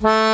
Mm-hmm. 0.00 0.27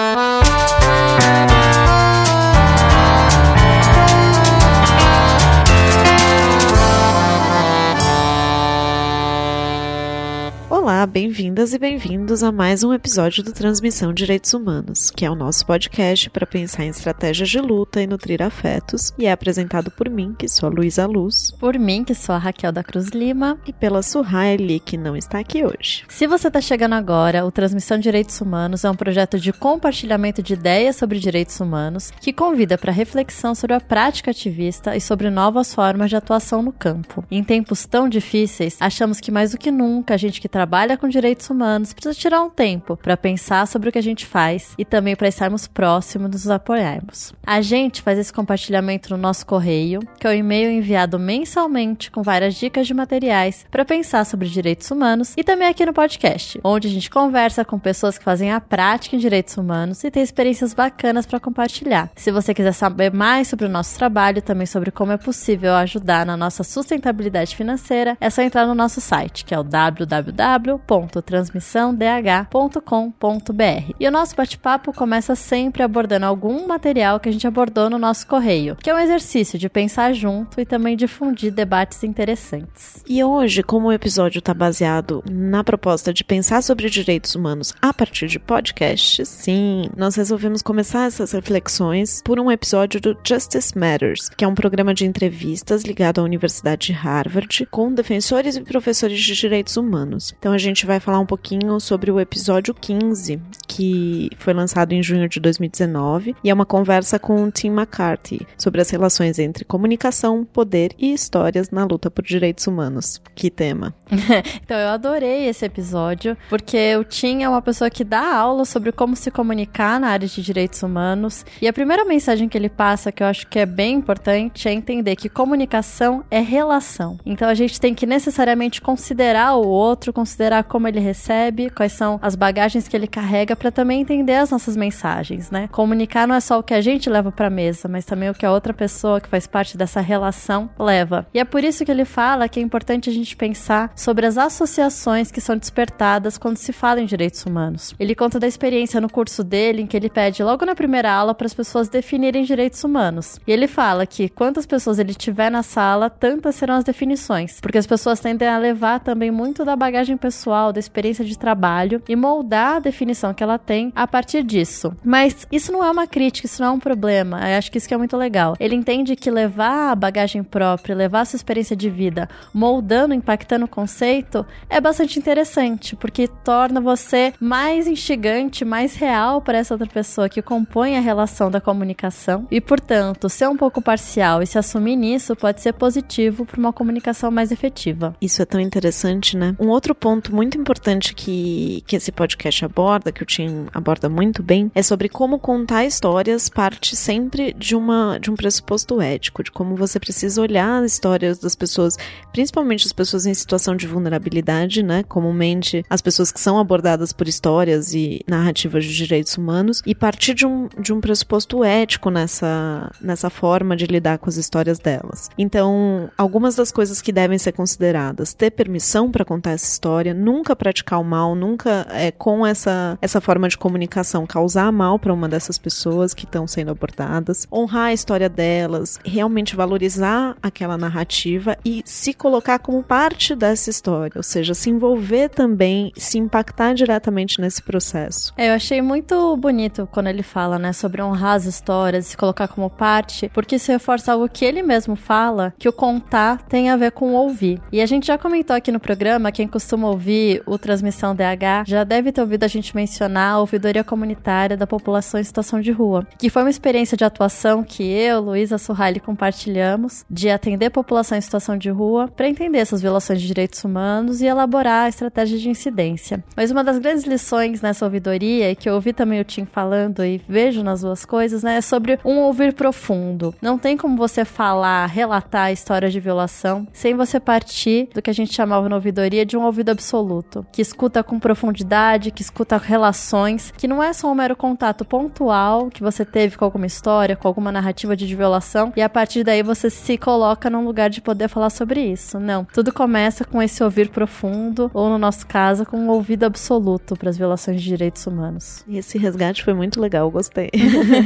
Bem-vindas 11.15 11.73
e 11.73 11.79
bem-vindos 11.79 12.43
a 12.43 12.51
mais 12.51 12.83
um 12.83 12.93
episódio 12.93 13.45
do 13.45 13.53
Transmissão 13.53 14.13
Direitos 14.13 14.53
Humanos, 14.53 15.13
que 15.13 15.25
é 15.25 15.31
o 15.31 15.37
nosso 15.37 15.65
podcast 15.65 16.29
para 16.29 16.45
pensar 16.45 16.83
em 16.83 16.89
estratégias 16.89 17.49
de 17.49 17.61
luta 17.61 18.03
e 18.03 18.07
nutrir 18.09 18.43
afetos, 18.43 19.13
e 19.17 19.25
é 19.25 19.31
apresentado 19.31 19.93
por 19.93 20.11
mim, 20.11 20.35
que 20.37 20.49
sou 20.49 20.69
a 20.69 20.73
Luísa 20.73 21.07
Luz, 21.07 21.53
por 21.53 21.79
mim, 21.79 22.03
que 22.03 22.17
sou 22.17 22.35
a 22.35 22.39
Raquel 22.39 22.73
da 22.73 22.83
Cruz 22.83 23.11
Lima, 23.11 23.57
e 23.65 23.73
pela 23.73 24.03
Suhaili, 24.03 24.81
que 24.81 24.97
não 24.97 25.17
está 25.17 25.39
aqui 25.39 25.65
hoje. 25.65 26.03
Se 26.09 26.27
você 26.27 26.49
está 26.49 26.61
chegando 26.61 26.95
agora, 26.95 27.47
o 27.47 27.53
Transmissão 27.53 27.97
Direitos 27.97 28.41
Humanos 28.41 28.83
é 28.83 28.91
um 28.91 28.97
projeto 28.97 29.39
de 29.39 29.53
compartilhamento 29.53 30.43
de 30.43 30.55
ideias 30.55 30.97
sobre 30.97 31.21
direitos 31.21 31.61
humanos 31.61 32.11
que 32.21 32.33
convida 32.33 32.77
para 32.77 32.91
reflexão 32.91 33.55
sobre 33.55 33.77
a 33.77 33.81
prática 33.81 34.33
ativista 34.33 34.97
e 34.97 35.01
sobre 35.01 35.31
novas 35.31 35.73
formas 35.73 36.11
de 36.11 36.17
atuação 36.17 36.61
no 36.61 36.73
campo. 36.73 37.25
Em 37.31 37.45
tempos 37.45 37.87
tão 37.87 38.09
difíceis, 38.09 38.77
achamos 38.81 39.21
que 39.21 39.31
mais 39.31 39.53
do 39.53 39.59
que 39.59 39.71
nunca 39.71 40.15
a 40.15 40.17
gente 40.17 40.41
que 40.41 40.49
trabalha 40.49 40.65
trabalha 40.95 41.04
com 41.05 41.09
direitos 41.09 41.51
humanos 41.51 41.93
precisa 41.93 42.19
tirar 42.19 42.41
um 42.41 42.49
tempo 42.49 42.97
para 42.97 43.15
pensar 43.15 43.67
sobre 43.67 43.91
o 43.91 43.93
que 43.93 43.99
a 43.99 44.03
gente 44.03 44.25
faz 44.25 44.73
e 44.79 44.87
também 44.87 45.15
para 45.15 45.29
estarmos 45.29 45.67
próximos 45.67 46.31
nos 46.31 46.49
apoiarmos. 46.49 47.35
A 47.47 47.61
gente 47.61 48.01
faz 48.01 48.19
esse 48.19 48.33
compartilhamento 48.33 49.11
no 49.11 49.19
nosso 49.19 49.45
correio, 49.45 50.01
que 50.19 50.27
é 50.27 50.31
o 50.31 50.33
e-mail 50.33 50.71
enviado 50.71 51.19
mensalmente 51.19 52.11
com 52.11 52.23
várias 52.23 52.55
dicas 52.55 52.87
de 52.87 52.95
materiais 52.95 53.67
para 53.71 53.85
pensar 53.85 54.25
sobre 54.25 54.49
direitos 54.49 54.91
humanos 54.91 55.35
e 55.37 55.45
também 55.45 55.69
aqui 55.69 55.85
no 55.85 55.93
podcast, 55.93 56.59
onde 56.65 56.89
a 56.89 56.91
gente 56.91 57.11
conversa 57.11 57.67
com 57.67 57.79
pessoas 57.79 58.17
que 58.17 58.25
fazem 58.25 58.51
a 58.51 58.59
prática 58.59 59.15
em 59.15 59.19
direitos 59.19 59.59
humanos 59.59 60.03
e 60.05 60.11
tem 60.11 60.23
experiências 60.23 60.73
bacanas 60.73 61.27
para 61.27 61.39
compartilhar. 61.39 62.11
Se 62.17 62.33
você 62.33 62.55
quiser 62.55 62.73
saber 62.73 63.13
mais 63.13 63.49
sobre 63.49 63.67
o 63.67 63.69
nosso 63.69 63.95
trabalho, 63.99 64.41
também 64.41 64.67
sobre 64.67 64.91
como 64.91 65.13
é 65.13 65.19
possível 65.19 65.75
ajudar 65.75 66.25
na 66.25 66.35
nossa 66.35 66.65
sustentabilidade 66.65 67.55
financeira, 67.55 68.17
é 68.19 68.31
só 68.31 68.41
entrar 68.41 68.67
no 68.67 68.75
nosso 68.75 69.03
site, 69.03 69.45
que 69.45 69.55
é 69.55 69.59
o 69.59 69.63
www 69.63 70.94
www.transmissãodh.com.br. 70.95 73.95
E 73.99 74.07
o 74.07 74.11
nosso 74.11 74.37
bate-papo 74.37 74.93
começa 74.93 75.35
sempre 75.35 75.83
abordando 75.83 76.27
algum 76.27 76.67
material 76.67 77.19
que 77.19 77.29
a 77.29 77.33
gente 77.33 77.47
abordou 77.47 77.91
no 77.91 77.99
nosso 77.99 78.27
correio, 78.27 78.77
que 78.77 78.89
é 78.89 78.95
um 78.95 78.99
exercício 78.99 79.59
de 79.59 79.69
pensar 79.69 80.13
junto 80.13 80.61
e 80.61 80.65
também 80.65 80.97
difundir 80.97 81.53
debates 81.53 82.05
interessantes. 82.05 83.03
E 83.09 83.23
hoje, 83.23 83.63
como 83.63 83.89
o 83.89 83.93
episódio 83.93 84.39
está 84.39 84.55
baseado 84.55 85.23
na 85.31 85.65
proposta 85.65 86.13
de 86.13 86.25
pensar 86.25 86.63
sobre 86.63 86.89
direitos 86.89 87.35
humanos 87.35 87.75
a 87.81 87.93
partir 87.93 88.29
de 88.29 88.39
podcasts, 88.39 89.29
sim, 89.29 89.91
nós 89.97 90.17
resolvemos 90.17 90.63
começar 90.63 91.07
essas 91.07 91.33
reflexões 91.33 92.23
por 92.25 92.39
um 92.39 92.51
episódio 92.51 93.01
do 93.01 93.17
Justice 93.25 93.77
Matters, 93.77 94.29
que 94.29 94.45
é 94.45 94.49
um 94.49 94.55
programa 94.55 94.95
de 94.95 95.05
entrevistas 95.05 95.83
ligado 95.83 96.21
à 96.21 96.25
Universidade 96.25 96.87
de 96.87 96.93
Harvard 96.93 97.67
com 97.71 97.93
defensores 97.93 98.57
e 98.57 98.61
professores 98.61 99.21
de 99.21 99.35
direitos 99.35 99.77
humanos. 99.77 100.35
Então 100.39 100.53
a 100.53 100.59
gente 100.59 100.84
vai 100.87 101.01
falar 101.01 101.19
um 101.19 101.27
pouquinho 101.27 101.79
sobre 101.81 102.11
o 102.11 102.21
episódio 102.21 102.75
15, 102.75 103.41
que 103.67 104.31
foi 104.39 104.53
lançado 104.53 104.93
em 104.93 105.03
junho 105.03 105.29
de 105.29 105.41
2019, 105.41 106.37
e 106.43 106.51
é 106.51 106.55
uma 106.55 106.67
conversa 106.67 107.19
com 107.19 107.51
Tim 107.51 107.69
McCarthy 107.69 108.47
sobre 108.57 108.81
as 108.81 108.91
relações 108.91 109.39
entre 109.39 109.65
comunicação, 109.65 110.45
poder 110.45 110.93
e 110.99 111.13
histórias 111.13 111.71
na 111.71 111.85
luta 111.85 112.11
por 112.11 112.23
direitos 112.23 112.67
humanos. 112.67 113.21
Que 113.35 113.51
tema! 113.51 113.95
então 114.63 114.79
eu 114.79 114.89
adorei 114.89 115.49
esse 115.49 115.65
episódio, 115.65 116.37
porque 116.49 116.97
o 116.97 117.05
Tim 117.05 117.43
é 117.43 117.49
uma 117.49 117.63
pessoa 117.63 117.91
que 117.91 118.05
dá 118.05 118.37
aula 118.37 118.65
sobre 118.65 118.93
como 118.93 119.17
se 119.17 119.31
comunicar 119.31 119.99
na 119.99 120.09
área 120.09 120.29
de 120.29 120.43
direitos 120.43 120.83
humanos, 120.83 121.45
e 121.61 121.69
a 121.69 121.73
primeira 121.73 122.05
mensagem 122.05 122.49
que 122.49 122.57
ele 122.57 122.69
passa, 122.69 123.11
que 123.11 123.23
eu 123.23 123.27
acho 123.27 123.47
que 123.47 123.59
é 123.59 123.67
bem 123.67 123.95
importante, 123.97 124.69
é 124.69 124.73
entender 124.73 125.17
que 125.17 125.29
comunicação 125.29 126.25
é 126.31 126.41
relação. 126.41 127.19
Então 127.25 127.49
a 127.49 127.55
gente 127.55 127.81
tem 127.81 127.95
que 127.95 128.07
necessariamente 128.07 128.81
considerar 128.81 129.55
o 129.55 129.67
outro, 129.67 130.13
considerar 130.13 130.65
como 130.75 130.89
ele 130.89 130.99
recebe, 130.99 131.71
quais 131.71 131.93
são 131.93 132.19
as 132.21 132.35
bagagens 132.35 132.89
que 132.89 132.97
ele 132.97 133.07
carrega 133.07 133.55
para 133.55 133.71
também 133.71 134.01
entender 134.01 134.35
as 134.35 134.51
nossas 134.51 134.77
mensagens, 134.77 135.49
né? 135.49 135.69
Comunicar 135.71 136.27
não 136.27 136.35
é 136.35 136.41
só 136.41 136.59
o 136.59 136.65
que 136.65 136.75
a 136.75 136.81
gente 136.81 137.09
leva 137.09 137.31
para 137.31 137.49
mesa, 137.49 137.87
mas 137.87 138.05
também 138.05 138.29
o 138.29 138.35
que 138.35 138.45
a 138.45 138.51
outra 138.51 138.75
pessoa 138.75 139.21
que 139.21 139.29
faz 139.29 139.47
parte 139.47 139.79
dessa 139.79 140.01
relação 140.01 140.69
leva. 140.77 141.29
E 141.33 141.39
é 141.39 141.45
por 141.45 141.63
isso 141.63 141.85
que 141.85 141.93
ele 141.93 142.05
fala 142.05 142.49
que 142.49 142.59
é 142.59 142.63
importante 142.63 143.09
a 143.09 143.13
gente 143.13 143.37
pensar 143.37 143.93
sobre 143.95 144.27
as 144.27 144.37
associações 144.37 145.31
que 145.31 145.41
são 145.41 145.57
despertadas 145.57 146.37
quando 146.37 146.57
se 146.57 146.73
fala 146.73 147.01
em 147.01 147.07
direitos 147.07 147.47
humanos. 147.47 147.95
Ele 147.97 148.13
conta 148.13 148.41
da 148.41 148.49
experiência 148.49 149.01
no 149.01 149.09
curso 149.09 149.45
dele 149.45 149.83
em 149.83 149.87
que 149.87 149.97
ele 149.97 150.11
pede 150.11 150.43
logo 150.43 150.67
na 150.67 150.75
primeira 150.75 151.13
aula 151.13 151.37
para 151.37 151.47
as 151.47 151.55
pessoas 151.55 151.89
definirem 151.89 152.43
direitos 152.43 152.83
humanos. 152.83 153.39
E 153.47 153.53
ele 153.53 153.69
fala 153.69 154.07
que 154.07 154.29
quantas 154.29 154.67
pessoas 154.67 154.99
ele 154.99 155.15
tiver 155.15 155.53
na 155.53 155.63
sala, 155.63 156.11
tantas 156.11 156.57
serão 156.57 156.75
as 156.75 156.83
definições, 156.83 157.61
porque 157.61 157.79
as 157.79 157.87
pessoas 157.87 158.19
tendem 158.19 158.49
a 158.49 158.59
levar 158.59 158.99
também 158.99 159.31
muito 159.31 159.65
da 159.65 159.77
bagagem 159.77 160.17
pessoal 160.17 160.54
pessoal, 160.55 160.73
da 160.73 160.81
experiência 160.81 161.25
de 161.25 161.37
trabalho 161.37 162.03
e 162.09 162.15
moldar 162.15 162.77
a 162.77 162.79
definição 162.79 163.35
que 163.35 163.43
ela 163.43 163.59
tem 163.59 163.93
a 163.95 164.07
partir 164.07 164.43
disso. 164.43 164.95
Mas 165.05 165.47
isso 165.51 165.73
não 165.73 165.85
é 165.85 165.91
uma 165.91 166.07
crítica, 166.07 166.47
isso 166.47 166.63
não 166.63 166.69
é 166.69 166.73
um 166.73 166.79
problema. 166.79 167.39
Eu 167.51 167.59
acho 167.59 167.71
que 167.71 167.79
isso 167.79 167.89
que 167.89 167.95
é 167.95 167.97
muito 167.97 168.17
legal. 168.17 168.55
Ele 168.61 168.75
entende 168.75 169.17
que 169.17 169.31
levar 169.31 169.91
a 169.91 169.95
bagagem 169.95 170.43
própria, 170.43 170.95
levar 170.95 171.21
a 171.21 171.25
sua 171.25 171.37
experiência 171.37 171.77
de 171.77 171.91
vida, 171.91 172.29
moldando, 172.53 173.15
impactando 173.15 173.65
o 173.65 173.69
conceito, 173.69 174.47
é 174.71 174.81
bastante 174.81 175.19
interessante, 175.19 175.97
porque 175.97 176.29
torna 176.29 176.81
você 176.81 177.33
mais 177.41 177.87
instigante, 177.87 178.65
mais 178.65 178.95
real 178.95 179.41
para 179.41 179.59
essa 179.59 179.75
outra 179.75 179.89
pessoa 179.89 180.29
que 180.29 180.43
compõe 180.43 180.97
a 180.97 181.01
relação 181.01 181.51
da 181.51 181.61
comunicação. 181.61 182.47
E, 182.51 182.61
portanto, 182.61 183.29
ser 183.29 183.49
um 183.49 183.57
pouco 183.57 183.83
parcial 183.83 184.43
e 184.43 184.47
se 184.47 184.59
assumir 184.59 184.97
nisso 184.97 185.35
pode 185.35 185.61
ser 185.61 185.73
positivo 185.73 186.45
para 186.45 186.61
uma 186.61 186.73
comunicação 186.73 187.31
mais 187.31 187.51
efetiva. 187.51 188.15
Isso 188.21 188.41
é 188.41 188.45
tão 188.45 188.61
interessante, 188.61 189.37
né? 189.37 189.57
Um 189.59 189.69
outro 189.69 189.95
ponto 189.95 190.15
ponto 190.15 190.35
muito 190.45 190.59
importante 190.59 191.15
que, 191.15 191.83
que 191.87 191.97
esse 191.97 192.13
podcast 192.13 192.65
aborda, 192.65 193.11
que 193.11 193.23
o 193.23 193.27
Tim 193.27 193.67
aborda 193.73 194.09
muito 194.11 194.43
bem, 194.43 194.71
é 194.75 194.83
sobre 194.83 195.09
como 195.09 195.39
contar 195.39 195.87
histórias 195.87 196.51
parte 196.51 196.95
sempre 196.95 197.55
de, 197.55 197.75
uma, 197.75 198.19
de 198.19 198.31
um 198.31 198.35
pressuposto 198.35 199.01
ético, 199.01 199.43
de 199.43 199.51
como 199.51 199.75
você 199.75 199.99
precisa 199.99 200.43
olhar 200.43 200.83
as 200.83 200.93
histórias 200.93 201.39
das 201.39 201.57
pessoas, 201.57 201.97
principalmente 202.31 202.87
as 202.87 202.93
pessoas 202.93 203.25
em 203.25 203.33
situação 203.33 203.75
de 203.75 203.87
vulnerabilidade, 203.87 204.83
né? 204.83 205.03
Comumente 205.05 205.83
as 205.89 206.03
pessoas 206.03 206.31
que 206.31 206.41
são 206.41 206.59
abordadas 206.59 207.13
por 207.13 207.27
histórias 207.27 207.95
e 207.95 208.21
narrativas 208.29 208.85
de 208.85 208.95
direitos 208.95 209.39
humanos, 209.39 209.83
e 209.87 209.95
partir 209.95 210.35
de 210.35 210.47
um, 210.47 210.69
de 210.79 210.93
um 210.93 211.01
pressuposto 211.01 211.65
ético 211.65 212.11
nessa, 212.11 212.93
nessa 213.01 213.31
forma 213.31 213.75
de 213.75 213.87
lidar 213.87 214.19
com 214.19 214.29
as 214.29 214.37
histórias 214.37 214.79
delas. 214.79 215.31
Então, 215.39 216.11
algumas 216.19 216.55
das 216.55 216.71
coisas 216.71 217.01
que 217.01 217.13
devem 217.13 217.39
ser 217.39 217.53
consideradas, 217.53 218.35
ter 218.35 218.51
permissão 218.51 219.11
para 219.11 219.25
contar 219.25 219.53
essa 219.53 219.71
história, 219.71 220.13
nunca 220.13 220.34
praticar 220.57 221.01
o 221.01 221.05
mal, 221.05 221.35
nunca 221.35 221.87
é, 221.91 222.11
com 222.11 222.47
essa, 222.47 222.99
essa 223.01 223.21
forma 223.21 223.49
de 223.49 223.57
comunicação 223.57 224.27
causar 224.27 224.73
mal 224.73 224.99
para 224.99 225.13
uma 225.13 225.29
dessas 225.29 225.59
pessoas 225.59 226.15
que 226.15 226.25
estão 226.25 226.47
sendo 226.47 226.71
abordadas, 226.71 227.47
honrar 227.53 227.87
a 227.87 227.93
história 227.93 228.29
delas, 228.29 228.99
realmente 229.05 229.55
valorizar 229.55 230.37
aquela 230.43 230.77
narrativa 230.77 231.57
e 231.65 231.83
se 231.85 232.13
colocar 232.13 232.59
como 232.59 232.83
parte 232.83 233.35
dessa 233.35 233.71
história, 233.71 234.13
ou 234.17 234.23
seja, 234.23 234.55
se 234.55 234.71
envolver 234.71 235.29
também, 235.29 235.93
se 235.97 236.19
impactar 236.19 236.75
diretamente 236.75 237.41
nesse 237.41 237.63
processo. 237.63 238.33
É, 238.37 238.49
eu 238.49 238.55
achei 238.55 238.81
muito 238.81 239.37
bonito 239.37 239.89
quando 239.93 240.09
ele 240.09 240.23
fala, 240.23 240.59
né, 240.59 240.73
sobre 240.73 241.03
honrar 241.03 241.35
as 241.35 241.45
histórias, 241.45 242.07
se 242.07 242.17
colocar 242.17 242.49
como 242.49 242.69
parte, 242.71 243.31
porque 243.33 243.57
isso 243.57 243.71
reforça 243.71 244.13
algo 244.13 244.29
que 244.29 244.45
ele 244.45 244.63
mesmo 244.63 244.97
fala, 244.97 245.55
que 245.59 245.69
o 245.69 245.73
contar 245.73 246.43
tem 246.43 246.71
a 246.71 246.77
ver 246.77 246.93
com 246.93 247.13
ouvir. 247.13 247.61
E 247.71 247.81
a 247.81 247.87
gente 247.87 248.07
já 248.07 248.19
comentou 248.19 248.57
aqui 248.57 248.73
no 248.73 248.81
programa, 248.81 249.33
quem 249.33 249.47
costuma 249.47 249.89
ouvir 249.89 250.24
o 250.47 250.59
Transmissão 250.59 251.15
DH 251.15 251.67
já 251.67 251.85
deve 251.85 252.13
ter 252.13 252.21
ouvido 252.21 252.45
a 252.45 252.49
gente 252.49 252.75
mencionar 252.75 253.35
a 253.35 253.39
ouvidoria 253.41 253.85
comunitária 253.85 254.57
da 254.57 254.67
população 254.67 255.21
em 255.21 255.25
situação 255.25 255.61
de 255.61 255.71
rua, 255.71 256.07
que 256.19 256.31
foi 256.31 256.43
uma 256.43 256.51
experiência 256.51 256.97
de 256.97 257.05
atuação 257.05 257.63
que 257.63 257.83
eu, 257.83 258.21
Luísa 258.21 258.59
Surrali, 258.59 259.01
compartilhamos 259.01 260.05
de 260.09 260.31
atender 260.31 260.67
a 260.67 260.71
população 260.71 261.19
em 261.19 261.21
situação 261.21 261.57
de 261.57 261.71
rua 261.71 262.09
para 262.09 262.29
entender 262.29 262.59
essas 262.59 262.81
violações 262.81 263.21
de 263.21 263.27
direitos 263.27 263.63
humanos 263.65 264.21
e 264.21 264.27
elaborar 264.27 264.87
a 264.87 264.89
estratégia 264.89 265.39
de 265.39 265.49
incidência. 265.49 266.23
Mas 266.37 266.51
uma 266.51 266.65
das 266.65 266.79
grandes 266.79 267.05
lições 267.05 267.61
nessa 267.61 267.85
ouvidoria, 267.85 268.51
e 268.51 268.57
que 268.57 268.69
eu 268.69 268.75
ouvi 268.75 268.93
também 268.93 269.21
o 269.21 269.25
Tim 269.25 269.45
falando 269.45 270.05
e 270.05 270.21
vejo 270.29 270.63
nas 270.63 270.81
duas 270.81 271.05
coisas, 271.05 271.43
né, 271.43 271.57
é 271.57 271.61
sobre 271.61 271.99
um 272.05 272.19
ouvir 272.19 272.55
profundo. 272.55 273.35
Não 273.43 273.59
tem 273.59 273.77
como 273.77 273.97
você 273.97 274.25
falar, 274.25 274.87
relatar 274.87 275.53
histórias 275.53 275.93
de 275.93 276.01
violação 276.01 276.67
sem 276.73 276.95
você 276.95 277.21
partir 277.21 277.89
do 277.95 278.03
que 278.03 278.11
a 278.11 278.15
gente 278.15 278.35
chamava 278.35 278.69
na 278.69 278.77
ouvidoria 278.77 279.27
de 279.27 279.37
um 279.37 279.45
ouvido 279.45 279.71
absoluto 279.71 280.14
que 280.53 280.63
escuta 280.63 281.03
com 281.03 281.19
profundidade, 281.19 282.11
que 282.11 282.23
escuta 282.23 282.57
relações, 282.57 283.53
que 283.57 283.69
não 283.69 283.83
é 283.83 283.93
só 283.93 284.11
um 284.11 284.15
mero 284.15 284.37
contato 284.37 284.85
pontual 284.85 285.71
que 285.71 285.83
você 285.83 286.05
teve 286.05 286.37
com 286.37 286.45
alguma 286.45 286.67
história, 286.67 287.17
com 287.17 287.27
alguma 287.27 287.51
narrativa 287.51 287.97
de 287.97 288.15
violação, 288.15 288.73
e 288.77 288.83
a 288.83 288.89
partir 288.89 289.25
daí 289.25 289.43
você 289.43 289.71
se 289.71 289.97
coloca 289.99 290.51
num 290.51 290.65
lugar 290.65 290.91
de 290.91 291.01
poder 291.01 291.29
falar 291.29 291.51
sobre 291.51 291.81
isso. 291.81 292.19
Não. 292.19 292.45
Tudo 292.53 292.73
começa 292.73 293.25
com 293.25 293.43
esse 293.43 293.63
ouvir 293.63 293.89
profundo, 293.89 294.71
ou 294.75 294.89
no 294.89 294.99
nosso 294.99 295.27
caso, 295.27 295.65
com 295.65 295.77
um 295.77 295.89
ouvido 295.89 296.25
absoluto 296.25 296.97
para 296.97 297.11
as 297.11 297.17
violações 297.17 297.61
de 297.61 297.69
direitos 297.69 298.07
humanos. 298.07 298.65
E 298.69 298.79
esse 298.79 298.99
resgate 298.99 299.43
foi 299.43 299.55
muito 299.55 299.81
legal, 299.81 300.11
gostei. 300.11 300.51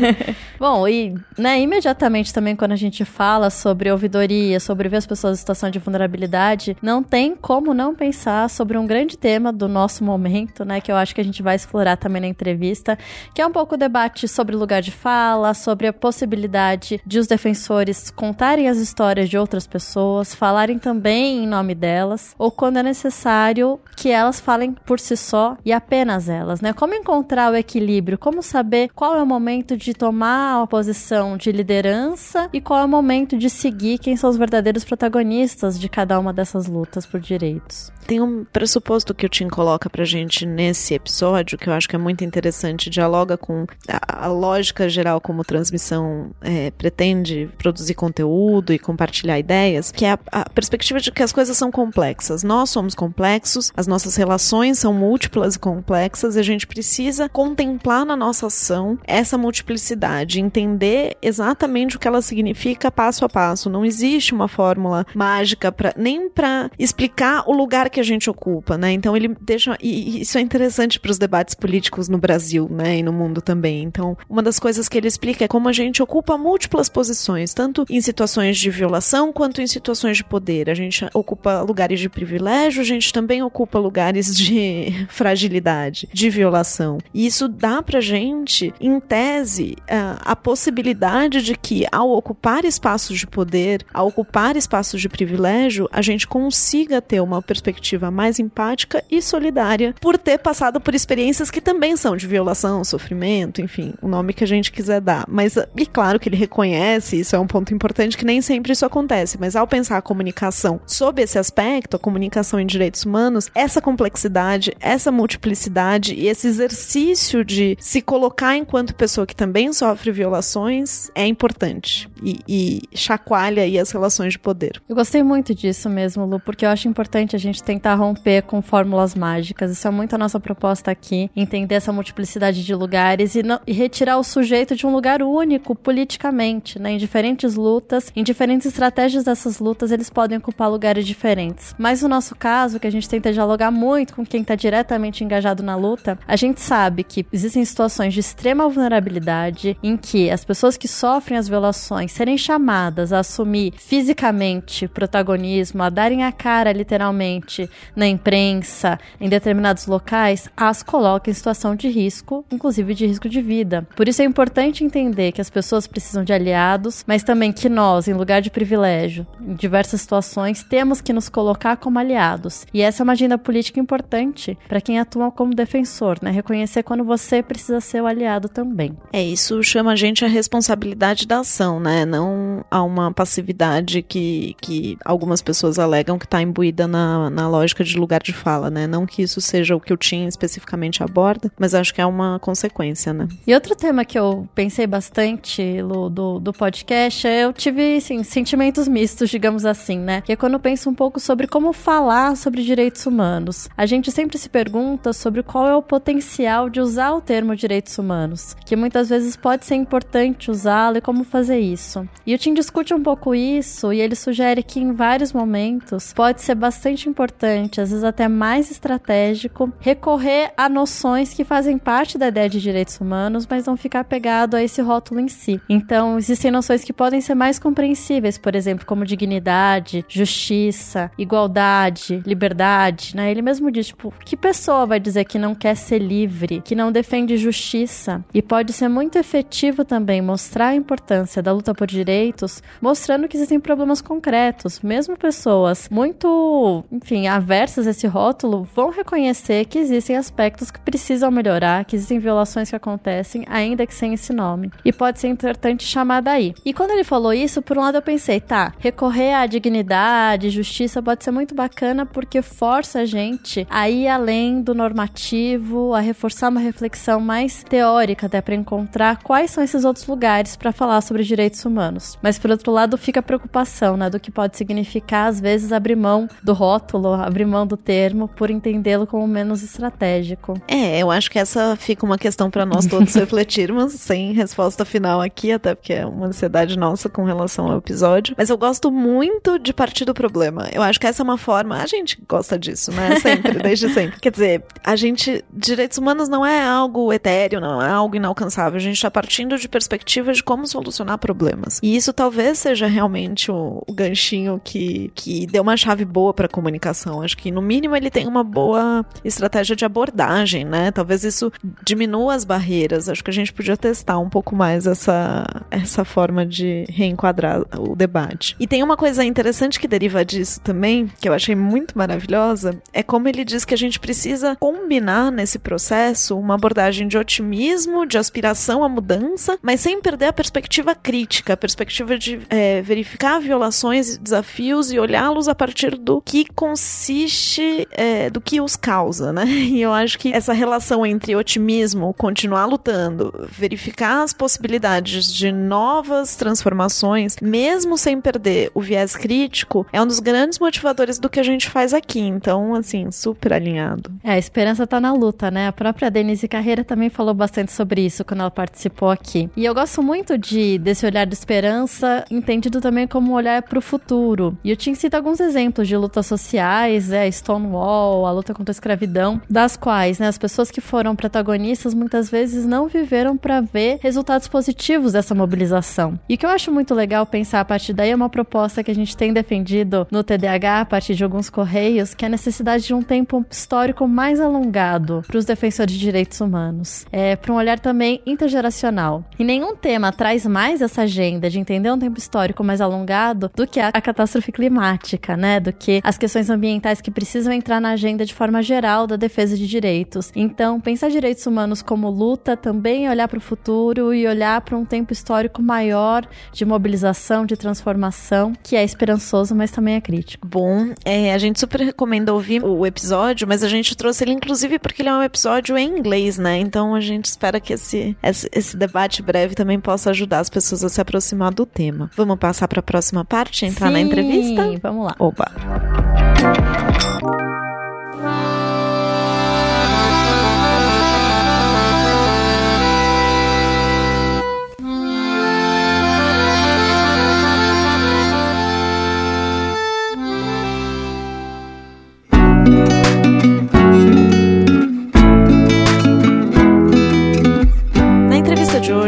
Bom, 0.59 0.87
e 0.89 1.15
né, 1.37 1.61
imediatamente 1.61 2.33
também 2.33 2.57
quando 2.57 2.73
a 2.73 2.77
gente 2.77 3.05
fala 3.05 3.51
sobre 3.51 3.91
ouvidoria, 3.91 4.61
sobre 4.61 4.89
ver 4.89 4.99
as 4.99 5.07
pessoas 5.07 5.39
em 5.39 5.41
situação 5.41 5.71
de 5.71 5.79
vulnerabilidade, 5.79 6.77
não 6.83 7.03
tem 7.03 7.35
como 7.35 7.73
não 7.73 7.95
pensar 7.95 8.49
sobre 8.51 8.77
um 8.77 8.87
grande 8.87 8.98
tema 9.07 9.53
do 9.53 9.69
nosso 9.69 10.03
momento, 10.03 10.65
né, 10.65 10.81
que 10.81 10.91
eu 10.91 10.97
acho 10.97 11.15
que 11.15 11.21
a 11.21 11.25
gente 11.25 11.43
vai 11.43 11.57
explorar 11.57 11.97
também 11.97 12.23
na 12.23 12.29
entrevista, 12.29 12.99
que 13.35 13.41
é 13.41 13.47
um 13.47 13.53
pouco 13.53 13.75
o 13.75 13.79
debate 13.79 14.27
sobre 14.27 14.57
lugar 14.57 14.83
de 14.83 14.91
fala, 14.91 15.55
sobre 15.55 15.87
a 15.87 15.93
possibilidade 15.93 17.01
de 17.07 17.19
os 17.19 17.27
defensores 17.27 18.11
contarem 18.11 18.69
as 18.69 18.79
histórias 18.79 19.29
de 19.29 19.39
outras 19.39 19.67
pessoas, 19.67 20.35
falarem 20.35 20.79
também 20.79 21.45
em 21.45 21.47
nome 21.47 21.75
delas, 21.75 22.35
ou 22.39 22.51
quando 22.51 22.79
é 22.79 22.83
necessário 22.83 23.79
que 23.97 24.11
elas 24.11 24.41
falem 24.41 24.73
por 24.73 24.99
si 24.99 25.17
só 25.17 25.57
e 25.65 25.73
apenas 25.73 26.29
elas, 26.29 26.61
né? 26.61 26.73
Como 26.73 26.95
encontrar 26.95 27.53
o 27.53 27.57
equilíbrio, 27.57 28.19
como 28.19 28.43
saber 28.43 28.91
qual 28.95 29.17
é 29.17 29.23
o 29.23 29.27
momento 29.27 29.77
de 29.77 29.93
tomar 29.93 30.63
a 30.63 30.67
posição 30.67 31.37
de 31.37 31.53
liderança 31.53 32.49
e 32.53 32.61
qual 32.61 32.81
é 32.81 32.85
o 32.85 32.89
momento 32.89 33.37
de 33.37 33.51
seguir 33.51 33.99
quem 33.99 34.17
são 34.17 34.31
os 34.31 34.37
verdadeiros 34.37 34.85
protagonistas 34.85 35.79
de 35.79 35.89
cada 35.89 36.19
uma 36.19 36.33
dessas 36.33 36.67
lutas 36.67 37.05
por 37.07 37.21
direitos. 37.21 37.93
Tem 38.07 38.21
um 38.21 38.45
pressuposto 38.45 38.88
que 39.15 39.27
o 39.27 39.29
Tim 39.29 39.49
coloca 39.49 39.91
pra 39.91 40.05
gente 40.05 40.47
nesse 40.47 40.95
episódio 40.95 41.59
que 41.59 41.69
eu 41.69 41.73
acho 41.75 41.89
que 41.89 41.95
é 41.95 41.99
muito 41.99 42.25
interessante, 42.25 42.89
dialoga 42.89 43.37
com 43.37 43.67
a, 43.87 44.25
a 44.25 44.29
lógica 44.29 44.89
geral 44.89 45.21
como 45.21 45.45
transmissão 45.45 46.31
é, 46.41 46.71
pretende 46.71 47.51
produzir 47.59 47.95
conteúdo 47.95 48.73
e 48.73 48.79
compartilhar 48.79 49.39
ideias, 49.39 49.93
que 49.93 50.07
é 50.07 50.13
a, 50.13 50.19
a 50.33 50.49
perspectiva 50.49 51.01
de 51.01 51.13
que 51.13 51.23
as 51.23 51.33
coisas 51.33 51.57
são 51.57 51.71
complexas. 51.71 52.43
Nós 52.43 52.71
somos 52.71 52.95
complexos, 52.95 53.71
as 53.77 53.87
nossas 53.87 54.17
relações 54.17 54.79
são 54.79 54.95
múltiplas 54.95 55.57
e 55.57 55.59
complexas 55.59 56.37
e 56.37 56.39
a 56.39 56.43
gente 56.43 56.67
precisa 56.67 57.29
contemplar 57.29 58.07
na 58.07 58.17
nossa 58.17 58.47
ação 58.47 58.99
essa 59.05 59.37
multiplicidade, 59.37 60.41
entender 60.41 61.17
exatamente 61.21 61.97
o 61.97 61.99
que 61.99 62.09
ela 62.09 62.23
significa 62.23 62.91
passo 62.91 63.25
a 63.25 63.29
passo. 63.29 63.69
Não 63.69 63.85
existe 63.85 64.33
uma 64.33 64.49
fórmula 64.49 65.07
mágica 65.15 65.71
para 65.71 65.93
nem 65.97 66.31
para 66.31 66.71
explicar 66.79 67.45
o 67.47 67.53
lugar 67.53 67.91
que 67.91 68.01
a 68.01 68.05
gente 68.05 68.31
ocupa, 68.31 68.78
né? 68.79 68.93
Então 68.93 69.17
ele 69.17 69.37
deixa 69.41 69.77
e, 69.83 70.21
isso 70.21 70.39
é 70.39 70.41
interessante 70.41 70.99
para 70.99 71.11
os 71.11 71.19
debates 71.19 71.55
políticos 71.55 72.09
no 72.09 72.19
Brasil, 72.19 72.69
né, 72.71 72.99
e 72.99 73.03
no 73.03 73.13
mundo 73.13 73.41
também. 73.41 73.83
Então, 73.83 74.17
uma 74.29 74.43
das 74.43 74.59
coisas 74.59 74.89
que 74.89 74.97
ele 74.97 75.09
explica 75.09 75.45
é 75.45 75.49
como 75.49 75.69
a 75.69 75.73
gente 75.73 76.03
ocupa 76.03 76.39
múltiplas 76.39 76.89
posições, 76.89 77.53
tanto 77.53 77.85
em 77.89 78.01
situações 78.01 78.59
de 78.59 78.71
violação 78.71 79.33
quanto 79.33 79.61
em 79.61 79.67
situações 79.67 80.17
de 80.17 80.25
poder. 80.25 80.71
A 80.71 80.75
gente 80.75 81.07
ocupa 81.13 81.61
lugares 81.63 82.01
de 82.01 82.09
privilégio, 82.09 82.81
a 82.81 82.85
gente 82.85 83.13
também 83.13 83.43
ocupa 83.43 83.79
lugares 83.79 84.37
de 84.37 85.07
fragilidade, 85.09 86.09
de 86.13 86.31
violação. 86.31 86.99
E 87.13 87.27
isso 87.27 87.49
dá 87.49 87.83
pra 87.83 88.01
gente, 88.01 88.73
em 88.81 89.01
tese, 89.01 89.77
a, 89.89 90.37
possibilidade 90.37 91.43
de 91.43 91.57
que 91.57 91.87
ao 91.91 92.11
ocupar 92.11 92.65
espaços 92.65 93.19
de 93.19 93.27
poder, 93.27 93.85
ao 93.93 94.09
ocupar 94.09 94.57
espaços 94.57 95.01
de 95.01 95.09
privilégio, 95.09 95.89
a 95.93 96.01
gente 96.01 96.27
consiga 96.27 97.03
ter 97.03 97.21
uma 97.21 97.43
perspectiva 97.43 98.11
mais 98.11 98.39
empática 98.59 99.05
e 99.09 99.23
solidária 99.23 99.95
por 100.01 100.19
ter 100.19 100.39
passado 100.39 100.81
por 100.81 100.93
experiências 100.93 101.49
que 101.49 101.61
também 101.61 101.97
são 101.97 102.17
de 102.17 102.27
violação, 102.27 102.83
sofrimento, 102.83 103.61
enfim, 103.61 103.95
o 104.03 104.09
nome 104.09 104.35
que 104.35 104.43
a 104.43 104.47
gente 104.47 104.73
quiser 104.73 105.01
dar. 105.01 105.25
Mas, 105.29 105.57
e 105.77 105.87
claro 105.87 106.19
que 106.19 106.29
ele 106.29 106.37
reconhece, 106.37 107.21
isso 107.21 107.37
é 107.37 107.39
um 107.39 107.47
ponto 107.47 107.73
importante, 107.73 108.17
que 108.17 108.25
nem 108.25 108.43
sempre 108.43 108.73
isso 108.73 108.85
acontece, 108.85 109.39
mas 109.39 109.55
ao 109.55 109.67
pensar 109.67 109.99
a 109.99 110.03
comunicação 110.03 110.81
sob 110.87 111.23
esse 111.23 111.39
aspecto, 111.39 111.97
a 111.97 112.01
comunicação 112.01 112.59
em 112.59 112.67
direitos 112.67 113.05
humanos, 113.05 113.49
essa 113.55 113.81
complexidade, 113.81 114.75
essa 114.81 115.13
multiplicidade 115.13 116.15
e 116.15 116.27
esse 116.27 116.49
exercício 116.49 117.45
de 117.45 117.77
se 117.79 118.03
colocar 118.03 118.57
enquanto 118.57 118.95
pessoa 118.95 119.27
que 119.27 119.37
também 119.37 119.73
sofre 119.73 120.11
violações 120.11 121.11
é 121.15 121.27
importante 121.27 122.11
e, 122.23 122.41
e 122.49 122.83
chacoalha 122.93 123.63
aí 123.63 123.79
as 123.79 123.93
relações 123.93 124.33
de 124.33 124.39
poder. 124.39 124.83
Eu 124.89 124.97
gostei 124.97 125.23
muito 125.23 125.55
disso 125.55 125.89
mesmo, 125.89 126.25
Lu, 126.25 126.41
porque 126.41 126.65
eu 126.65 126.71
acho 126.71 126.89
importante 126.89 127.37
a 127.37 127.39
gente 127.39 127.63
tentar 127.63 127.95
romper 127.95 128.48
com 128.49 128.63
fórmulas 128.63 129.15
mágicas. 129.15 129.71
Isso 129.71 129.87
é 129.87 129.91
muito 129.91 130.15
a 130.15 130.19
nossa 130.19 130.41
proposta 130.41 130.91
aqui, 130.91 131.31
entender 131.37 131.77
essa 131.77 131.93
multiplicidade 131.93 132.65
de 132.65 132.75
lugares 132.75 133.35
e, 133.35 133.43
não, 133.43 133.61
e 133.67 133.73
retirar 133.73 134.19
o 134.19 134.25
sujeito 134.25 134.75
de 134.75 134.87
um 134.87 134.93
lugar 134.93 135.23
único 135.23 135.75
politicamente, 135.75 136.79
né? 136.79 136.93
Em 136.93 136.99
diferentes 136.99 137.55
lutas, 137.55 138.11
em 138.17 138.25
diferentes 138.25 138.67
estratégias 138.67 139.25
dessas 139.25 139.61
lutas, 139.61 139.93
eles 139.93 140.09
podem 140.11 140.39
ocupar 140.39 140.71
lugares 140.71 141.07
diferentes. 141.07 141.75
Mas 141.79 142.03
no 142.03 142.09
nosso 142.09 142.35
caso, 142.35 142.81
que 142.81 142.87
a 142.87 142.91
gente 142.91 143.09
tenta 143.09 143.33
dialogar 143.33 143.71
muito 143.71 144.15
com 144.15 144.25
quem 144.25 144.41
está 144.41 144.55
diretamente 144.55 145.23
engajado 145.23 145.63
na 145.63 145.77
luta, 145.77 146.19
a 146.27 146.35
gente 146.35 146.61
sabe 146.61 147.05
que 147.05 147.27
existem 147.31 147.65
situações 147.65 148.15
de 148.15 148.21
extrema 148.21 148.69
vulnerabilidade 148.69 149.77
em 149.83 149.97
que 149.97 150.31
as 150.31 150.45
pessoas 150.45 150.77
que 150.77 150.89
sofrem 150.89 151.39
as 151.39 151.49
violações 151.49 152.13
serem 152.13 152.39
chamadas 152.39 153.13
a 153.13 153.19
assumir 153.19 153.75
fisicamente 153.77 154.89
protagonismo, 154.89 155.83
a 155.83 155.91
darem 155.91 156.25
a 156.25 156.33
cara 156.33 156.73
literalmente 156.73 157.69
na 157.95 158.07
imprensa, 158.07 158.38
em 158.39 159.29
determinados 159.29 159.87
locais, 159.87 160.49
as 160.57 160.83
coloca 160.83 161.31
em 161.31 161.35
situação 161.35 161.75
de 161.75 161.89
risco, 161.89 162.45
inclusive 162.51 162.95
de 162.95 163.07
risco 163.07 163.29
de 163.29 163.41
vida. 163.41 163.87
Por 163.97 164.09
isso 164.09 164.23
é 164.23 164.25
importante 164.25 164.85
entender 164.85 165.33
que 165.33 165.41
as 165.41 165.51
pessoas 165.51 165.87
precisam 165.87 166.25
de 166.25 166.33
aliados, 166.33 167.05
mas 167.07 167.23
também 167.23 167.53
que 167.53 167.69
nós, 167.69 168.09
em 168.09 168.15
lugar 168.15 168.41
de 168.41 168.51
privilégio, 168.51 169.27
em 169.41 169.55
diversas 169.55 170.01
situações, 170.01 170.63
temos 170.63 171.01
que 171.01 171.13
nos 171.13 171.29
colocar 171.29 171.77
como 171.77 171.99
aliados. 171.99 172.67
E 172.73 172.81
essa 172.81 173.03
é 173.03 173.05
uma 173.05 173.13
agenda 173.13 173.39
política 173.39 173.81
importante 173.81 174.57
para 174.69 174.81
quem 174.81 174.99
atua 174.99 175.31
como 175.31 175.55
defensor, 175.55 176.19
né? 176.23 176.31
Reconhecer 176.31 176.83
quando 176.83 177.05
você 177.05 177.43
precisa 177.43 177.81
ser 177.81 178.03
o 178.03 178.07
aliado 178.07 178.49
também. 178.49 178.97
É, 179.13 179.23
isso 179.23 179.63
chama 179.63 179.93
a 179.93 179.97
gente 179.97 180.25
a 180.25 180.29
responsabilidade 180.29 181.27
da 181.27 181.41
ação, 181.41 181.81
né? 181.81 182.05
Não 182.05 182.65
a 182.71 182.83
uma 182.83 183.13
passividade 183.13 184.03
que, 184.03 184.55
que 184.61 184.99
algumas 185.05 185.43
pessoas 185.43 185.79
alegam 185.79 186.19
que 186.19 186.25
está 186.25 186.41
imbuída 186.41 186.87
na, 186.87 187.31
na 187.31 187.49
lógica 187.49 187.83
de 187.85 187.97
lugar 187.99 188.23
de 188.29 188.33
fala, 188.33 188.71
né? 188.71 188.87
Não 188.87 189.07
que 189.07 189.23
isso 189.23 189.41
seja 189.41 189.75
o 189.75 189.81
que 189.81 189.93
o 189.93 189.97
Tim 189.97 190.27
especificamente 190.27 191.03
aborda, 191.03 191.51
mas 191.59 191.75
acho 191.75 191.95
que 191.95 192.01
é 192.01 192.07
uma 192.07 192.39
consequência, 192.39 193.13
né? 193.13 193.29
E 193.47 193.55
outro 193.55 193.75
tema 193.75 194.05
que 194.05 194.19
eu 194.19 194.49
pensei 194.55 194.87
bastante, 194.87 195.81
Lu, 195.81 196.11
do, 196.11 196.39
do 196.39 196.53
podcast, 196.53 197.27
é 197.27 197.45
eu 197.45 197.53
tive, 197.53 197.97
assim, 197.97 198.23
sentimentos 198.23 198.87
mistos, 198.87 199.31
digamos 199.31 199.65
assim, 199.65 199.99
né? 199.99 200.21
Que 200.21 200.33
é 200.33 200.37
quando 200.37 200.55
eu 200.55 200.61
penso 200.61 200.91
um 200.91 200.95
pouco 200.95 201.19
sobre 201.19 201.47
como 201.47 201.73
falar 201.73 202.37
sobre 202.37 202.63
direitos 202.63 203.07
humanos. 203.07 203.69
A 203.77 203.87
gente 203.87 204.13
sempre 204.13 204.39
se 204.39 204.49
pergunta 204.49 205.13
sobre 205.13 205.43
qual 205.43 205.67
é 205.67 205.75
o 205.75 205.83
potencial 205.83 206.69
de 206.69 206.81
usar 206.81 207.13
o 207.13 207.21
termo 207.21 207.57
direitos 207.57 207.97
humanos, 207.99 208.55
que 208.65 208.77
muitas 208.77 209.09
vezes 209.09 209.37
pode 209.37 209.65
ser 209.65 209.75
importante 209.75 210.51
usá-lo 210.51 210.99
e 210.99 211.01
como 211.01 211.25
fazer 211.25 211.59
isso. 211.59 212.07
E 212.27 212.35
o 212.35 212.39
Tim 212.39 212.53
discute 212.53 212.93
um 212.93 213.03
pouco 213.03 213.35
isso 213.35 213.93
e 213.93 214.01
ele 214.01 214.15
sugere 214.15 214.63
que 214.63 214.81
em 214.81 214.93
vários 214.93 215.33
momentos 215.33 216.13
pode 216.13 216.43
ser 216.43 216.55
bastante 216.55 217.09
importante, 217.09 217.81
às 217.81 217.91
vezes 217.91 218.05
até 218.05 218.18
mais 218.27 218.71
estratégico, 218.71 219.73
recorrer 219.79 220.53
a 220.57 220.69
noções 220.69 221.35
que 221.35 221.45
fazem 221.45 221.79
parte 221.79 222.17
da 222.17 222.29
ideia 222.29 222.49
de 222.49 222.61
direitos 222.61 222.99
humanos, 223.01 223.47
mas 223.49 223.67
não 223.67 223.77
ficar 223.77 224.05
pegado 224.05 224.57
a 224.57 224.63
esse 224.63 224.81
rótulo 224.81 225.21
em 225.21 225.29
si. 225.29 225.61
Então, 225.69 226.19
existem 226.19 226.51
noções 226.51 226.83
que 226.83 226.93
podem 226.93 227.21
ser 227.21 227.35
mais 227.35 227.59
compreensíveis, 227.59 228.39
por 228.39 228.55
exemplo, 228.55 228.87
como 228.87 229.05
dignidade, 229.05 230.05
justiça, 230.09 231.11
igualdade, 231.19 232.23
liberdade, 232.27 233.15
né? 233.15 233.31
Ele 233.31 233.43
mesmo 233.43 233.71
diz, 233.71 233.89
tipo, 233.89 234.13
que 234.25 234.37
pessoa 234.37 234.87
vai 234.87 234.99
dizer 234.99 235.25
que 235.25 235.39
não 235.39 235.55
quer 235.55 235.77
ser 235.77 235.99
livre, 235.99 236.63
que 236.65 236.75
não 236.75 236.91
defende 236.91 237.37
justiça? 237.37 238.25
E 238.33 238.41
pode 238.41 238.73
ser 238.73 238.89
muito 238.89 239.19
efetivo 239.19 239.85
também 239.85 240.23
mostrar 240.23 240.69
a 240.69 240.75
importância 240.75 241.43
da 241.43 241.53
luta 241.53 241.75
por 241.75 241.87
direitos, 241.87 242.63
mostrando 242.81 243.29
que 243.29 243.37
existem 243.37 243.61
problemas 243.61 244.01
concretos. 244.01 244.81
Mesmo 244.81 245.17
pessoas 245.17 245.89
muito, 245.91 246.85
enfim, 246.91 247.27
aversas 247.27 247.87
a 247.87 247.91
esse 247.91 248.07
rótulo 248.09 248.67
vão 248.75 248.91
reconhecer 248.91 249.67
que 249.67 249.79
existem 249.79 250.17
aspectos 250.17 250.71
que 250.71 250.81
precisam 250.81 251.31
melhorar, 251.31 251.85
que 251.85 251.95
existem 251.97 252.19
violações 252.19 252.71
que 252.71 252.77
acontecem, 252.77 253.45
ainda 253.49 253.87
que 253.87 253.95
sem 253.95 254.15
esse 254.15 254.33
nome. 254.33 254.71
E 254.85 254.93
pode 254.93 255.21
ser 255.21 255.29
importante 255.29 255.85
chamar 255.85 256.21
daí. 256.21 256.55
E 256.65 256.73
quando 256.73 256.91
ele 256.91 257.05
falou 257.05 257.33
isso, 257.33 257.63
por 257.63 257.79
um 257.79 257.83
lado 257.83 257.97
eu 257.99 258.03
pensei, 258.03 258.41
tá, 258.41 258.73
recorrer 258.79 259.35
à 259.35 259.47
dignidade, 259.47 260.51
justiça 260.51 261.03
pode 261.03 261.23
ser 261.23 261.31
muito 261.31 261.55
bacana 261.55 262.05
porque 262.07 262.43
força 262.43 263.01
a 263.01 263.05
gente 263.05 263.67
a 263.71 263.89
ir 263.89 264.09
além 264.09 264.61
do 264.63 264.75
normativo, 264.75 265.95
a 265.95 266.01
reforçar 266.01 266.49
uma 266.49 266.61
reflexão 266.61 267.21
mais 267.21 267.63
teórica 267.63 268.27
até 268.27 268.41
para 268.41 268.55
encontrar 268.55 269.23
quais 269.23 269.51
são 269.51 269.63
esses 269.63 269.85
outros 269.85 270.07
lugares 270.07 270.57
para 270.57 270.73
falar 270.73 271.01
sobre 271.01 271.23
direitos 271.23 271.65
humanos. 271.65 272.19
Mas 272.23 272.39
por 272.39 272.51
outro 272.51 272.73
lado 272.73 272.97
fica 272.97 273.21
a 273.21 273.23
preocupação, 273.23 273.97
né, 273.97 274.09
do 274.09 274.21
que 274.21 274.31
pode 274.31 274.57
significar 274.57 275.29
às 275.29 275.41
vezes 275.41 275.73
abrir 275.73 275.97
mão 275.97 276.29
do 276.43 276.53
rótulo, 276.53 277.13
abrir 277.13 277.45
mão 277.45 277.67
do 277.67 277.77
termo 277.77 277.98
termo 277.99 278.29
por 278.29 278.49
entendê-lo 278.49 279.09
como 279.09 279.27
menos 279.27 279.61
estratégico. 279.65 280.55
É, 280.69 281.01
eu 281.01 281.11
acho 281.11 281.29
que 281.29 281.37
essa 281.37 281.75
fica 281.75 282.07
uma 282.07 282.17
questão 282.17 282.49
para 282.49 282.65
nós 282.65 282.87
todos 282.87 283.13
refletirmos, 283.17 283.93
sem 283.95 284.33
resposta 284.33 284.85
final 284.85 285.21
aqui, 285.21 285.51
até 285.51 285.75
porque 285.75 285.93
é 285.93 286.07
uma 286.07 286.29
ansiedade 286.29 286.79
nossa 286.79 287.09
com 287.09 287.25
relação 287.25 287.67
ao 287.67 287.79
episódio. 287.79 288.37
Mas 288.39 288.51
eu 288.51 288.57
gosto 288.57 288.93
muito 288.93 289.59
de 289.59 289.73
partir 289.73 290.05
do 290.05 290.15
problema. 290.15 290.69
Eu 290.73 290.81
acho 290.81 291.01
que 291.01 291.09
essa 291.09 291.23
é 291.23 291.25
uma 291.25 291.37
forma. 291.37 291.83
A 291.83 291.87
gente 291.87 292.23
gosta 292.29 292.57
disso, 292.57 292.93
né? 292.93 293.17
Sempre, 293.17 293.55
desde 293.61 293.89
sempre. 293.89 294.21
Quer 294.21 294.31
dizer, 294.31 294.65
a 294.85 294.95
gente. 294.95 295.45
Direitos 295.53 295.99
humanos 295.99 296.29
não 296.29 296.47
é 296.47 296.65
algo 296.65 297.13
etéreo, 297.13 297.61
não 297.61 297.83
é 297.83 297.91
algo 297.91 298.15
inalcançável. 298.15 298.77
A 298.77 298.81
gente 298.81 298.95
está 298.95 299.11
partindo 299.11 299.59
de 299.59 299.69
perspectivas 299.69 300.37
de 300.37 300.45
como 300.45 300.69
solucionar 300.69 301.19
problemas. 301.19 301.81
E 301.83 301.97
isso 301.97 302.13
talvez 302.13 302.61
seja 302.61 302.87
realmente 302.87 303.51
o, 303.51 303.83
o 303.85 303.93
ganchinho 303.93 304.61
que, 304.63 305.11
que 305.17 305.47
deu 305.49 305.63
uma 305.63 305.77
chave 305.77 306.05
boa 306.05 306.33
para 306.33 306.49
comunicação. 306.49 307.23
Acho 307.23 307.37
que, 307.37 307.51
no 307.51 307.61
mínimo, 307.61 307.88
ele 307.97 308.11
tem 308.11 308.27
uma 308.27 308.45
boa 308.45 309.05
estratégia 309.25 309.77
de 309.77 309.85
abordagem, 309.85 310.65
né? 310.65 310.91
Talvez 310.91 311.25
isso 311.25 311.53
diminua 311.85 312.35
as 312.35 312.45
barreiras. 312.45 313.09
Acho 313.09 313.23
que 313.23 313.31
a 313.31 313.35
gente 313.35 313.53
podia 313.53 313.77
testar 313.77 314.19
um 314.19 314.29
pouco 314.29 314.55
mais 314.55 314.87
essa, 314.87 315.45
essa 315.71 316.05
forma 316.05 316.45
de 316.45 316.85
reenquadrar 316.89 317.63
o 317.79 317.95
debate. 317.95 318.57
E 318.59 318.67
tem 318.67 318.83
uma 318.83 318.97
coisa 318.97 319.25
interessante 319.25 319.79
que 319.79 319.89
deriva 319.89 320.25
disso 320.25 320.61
também, 320.61 321.11
que 321.21 321.29
eu 321.29 321.33
achei 321.33 321.55
muito 321.55 321.97
maravilhosa, 321.97 322.81
é 322.93 323.03
como 323.03 323.29
ele 323.29 323.45
diz 323.45 323.65
que 323.65 323.75
a 323.75 323.79
gente 323.79 324.01
precisa 324.01 324.57
combinar 324.57 325.31
nesse 325.31 325.59
processo 325.59 326.39
uma 326.39 326.55
abordagem 326.55 327.07
de 327.09 327.17
otimismo, 327.19 328.07
de 328.07 328.19
aspiração 328.19 328.83
à 328.83 328.89
mudança, 328.89 329.59
mas 329.63 329.81
sem 329.81 330.01
perder 330.01 330.27
a 330.27 330.33
perspectiva 330.33 330.95
crítica, 330.95 331.53
a 331.53 331.57
perspectiva 331.57 332.19
de 332.19 332.41
é, 332.49 332.83
verificar 332.83 333.41
violações 333.41 334.15
e 334.15 334.19
desafios 334.19 334.93
e 334.93 334.99
olhá-los 334.99 335.49
a 335.49 335.55
partir 335.55 335.97
do 335.97 336.21
que 336.21 336.45
consiste, 336.55 337.63
é, 337.91 338.31
do 338.31 338.41
que 338.41 338.61
os 338.61 338.77
causa, 338.77 339.33
né? 339.33 339.45
E 339.69 339.83
eu 339.83 339.93
acho 339.93 340.19
que 340.19 340.33
essa 340.33 340.53
relação 340.53 341.05
entre 341.05 341.37
otimismo, 341.37 342.15
continuar 342.15 342.65
lutando, 342.65 343.47
verificar 343.51 344.23
as 344.23 344.33
possibilidades 344.33 345.33
de 345.33 345.53
novas 345.53 346.37
transformações, 346.37 347.37
mesmo 347.41 347.99
sem 347.99 348.21
perder 348.21 348.71
o 348.75 348.81
viés 348.81 349.15
crítico, 349.15 349.87
é 349.93 350.01
um 350.01 350.07
dos 350.07 350.21
grandes 350.21 350.59
motivadores 350.59 351.19
do 351.19 351.29
que 351.29 351.39
a 351.39 351.43
gente 351.43 351.69
faz 351.69 351.93
aqui. 351.93 352.21
Então, 352.21 352.75
assim, 352.75 353.11
super 353.11 353.53
alinhado. 353.53 354.11
É, 354.25 354.33
a 354.33 354.39
esperança 354.39 354.87
tá 354.87 355.01
na 355.01 355.13
luta, 355.13 355.51
né? 355.51 355.69
A 355.69 355.73
própria 355.73 356.11
Denise 356.11 356.49
Carreira 356.49 356.83
também 356.83 357.11
falou 357.11 357.35
bastante 357.35 357.73
sobre 357.73 358.01
isso 358.05 358.25
quando 358.25 358.41
ela 358.41 358.51
participou 358.51 359.11
aqui. 359.11 359.51
E 359.57 359.65
eu 359.65 359.75
gosto 359.75 360.03
muito 360.03 360.39
de 360.39 360.79
desse 360.79 361.05
olhar 361.05 361.27
de 361.27 361.35
esperança, 361.35 362.25
entendido 362.31 362.81
também 362.81 363.07
como 363.07 363.33
um 363.33 363.35
olhar 363.35 363.63
para 363.63 363.79
o 363.79 363.83
futuro. 363.83 364.57
E 364.65 364.71
eu 364.71 364.77
tinha 364.77 364.95
cito 364.95 365.17
alguns 365.17 365.41
exemplos 365.41 365.87
de 365.87 365.97
lutas 365.97 366.27
sociais, 366.27 367.13
é, 367.13 367.29
Stonewall, 367.59 368.27
a 368.27 368.33
luta 368.33 368.55
contra 368.55 368.71
a 368.71 368.75
escravidão, 368.75 369.41
das 369.49 369.77
quais, 369.77 370.19
né, 370.19 370.29
as 370.29 370.39
pessoas 370.39 370.71
que 370.71 370.81
foram 370.81 371.17
protagonistas 371.17 371.93
muitas 371.93 372.31
vezes 372.31 372.65
não 372.65 372.89
viveram 372.89 373.37
para 373.37 373.61
ver 373.61 373.99
resultados 374.01 374.49
positivos 374.49 375.13
dessa 375.13 375.35
mobilização. 375.35 376.19
E 376.29 376.35
o 376.35 376.39
que 376.39 376.47
eu 376.47 376.51
acho 376.51 376.73
muito 376.73 376.95
legal 376.95 377.27
pensar 377.27 377.61
a 377.61 377.65
partir 377.65 377.93
daí 377.93 378.11
é 378.11 378.15
uma 378.15 378.29
proposta 378.29 378.83
que 378.83 378.91
a 378.91 378.95
gente 378.95 379.17
tem 379.17 379.33
defendido 379.33 380.07
no 380.11 380.23
TDAH 380.23 380.81
a 380.81 380.85
partir 380.85 381.15
de 381.15 381.25
alguns 381.25 381.51
correios, 381.51 382.15
que 382.15 382.25
é 382.25 382.29
a 382.29 382.31
necessidade 382.31 382.85
de 382.85 382.95
um 382.95 383.03
tempo 383.03 383.45
histórico 383.51 384.07
mais 384.07 384.41
alongado 384.41 385.23
para 385.27 385.39
os 385.39 385.45
defensores 385.45 385.93
de 385.93 385.99
direitos 386.01 386.41
humanos, 386.41 387.07
é, 387.11 387.37
para 387.37 387.53
um 387.53 387.57
olhar 387.57 387.79
também 387.79 388.23
intergeracional. 388.25 389.25
E 389.39 389.45
nenhum 389.45 389.75
tema 389.75 390.13
traz 390.13 390.47
mais 390.47 390.81
essa 390.81 391.03
agenda 391.03 391.51
de 391.51 391.59
entender 391.59 391.91
um 391.91 391.99
tempo 391.99 392.19
histórico 392.19 392.63
mais 392.63 392.81
alongado 392.81 393.51
do 393.55 393.67
que 393.67 393.81
a, 393.81 393.89
a 393.89 394.01
catástrofe 394.01 394.53
climática, 394.53 395.37
né? 395.37 395.61
Do 395.61 395.73
que 395.73 396.01
as 396.05 396.17
questões 396.17 396.51
ambientais 396.51 397.01
que 397.01 397.11
precisam 397.11 397.48
entrar 397.55 397.81
na 397.81 397.91
agenda 397.91 398.25
de 398.25 398.35
forma 398.35 398.63
geral 398.63 399.07
da 399.07 399.17
defesa 399.17 399.57
de 399.57 399.67
direitos. 399.67 400.31
Então, 400.35 400.81
pensar 400.81 401.11
direitos 401.11 401.47
humanos 401.47 401.83
como 401.83 402.09
luta 402.11 402.57
também 402.57 403.07
é 403.07 403.11
olhar 403.11 403.29
para 403.29 403.39
o 403.39 403.41
futuro 403.41 404.13
e 404.15 404.27
olhar 404.27 404.61
para 404.61 404.77
um 404.77 404.85
tempo 404.85 405.13
histórico 405.13 405.63
maior 405.63 406.27
de 406.53 406.65
mobilização, 406.65 407.45
de 407.45 407.57
transformação, 407.57 408.53
que 408.63 408.77
é 408.77 408.85
esperançoso, 408.85 409.55
mas 409.55 409.71
também 409.71 409.95
é 409.95 410.01
crítico. 410.01 410.47
Bom, 410.47 410.93
é, 411.05 411.33
a 411.33 411.39
gente 411.39 411.59
super 411.59 411.81
recomenda 411.81 412.33
ouvir 412.33 412.65
o 412.65 412.87
episódio, 412.87 413.47
mas 413.47 413.63
a 413.63 413.69
gente 413.69 413.97
trouxe 413.97 414.25
ele 414.25 414.33
inclusive 414.33 414.79
porque 414.79 415.03
ele 415.03 415.09
é 415.09 415.15
um 415.15 415.23
episódio 415.23 415.77
em 415.77 415.99
inglês, 415.99 416.39
né? 416.39 416.59
Então 416.59 416.95
a 416.95 417.01
gente 417.01 417.27
espera 417.27 417.61
que 417.61 417.73
esse, 417.73 418.17
esse, 418.23 418.49
esse 418.53 418.77
debate 418.77 419.23
breve 419.23 419.55
também 419.55 419.81
possa 419.81 420.11
ajudar 420.11 420.41
as 420.41 420.51
pessoas 420.51 420.85
a 420.85 420.89
se 420.89 421.01
aproximar 421.01 421.53
do 421.53 421.67
tema. 421.67 422.11
Vamos 422.17 422.39
passar 422.39 422.69
para 422.69 422.81
a 422.81 422.83
próxima 422.83 423.25
parte, 423.25 423.67
entrar 423.67 423.89
Sim, 423.89 423.93
na 423.93 424.01
entrevista? 424.01 424.63
Vamos 424.83 425.07
lá. 425.07 425.15
Opa! 425.19 426.28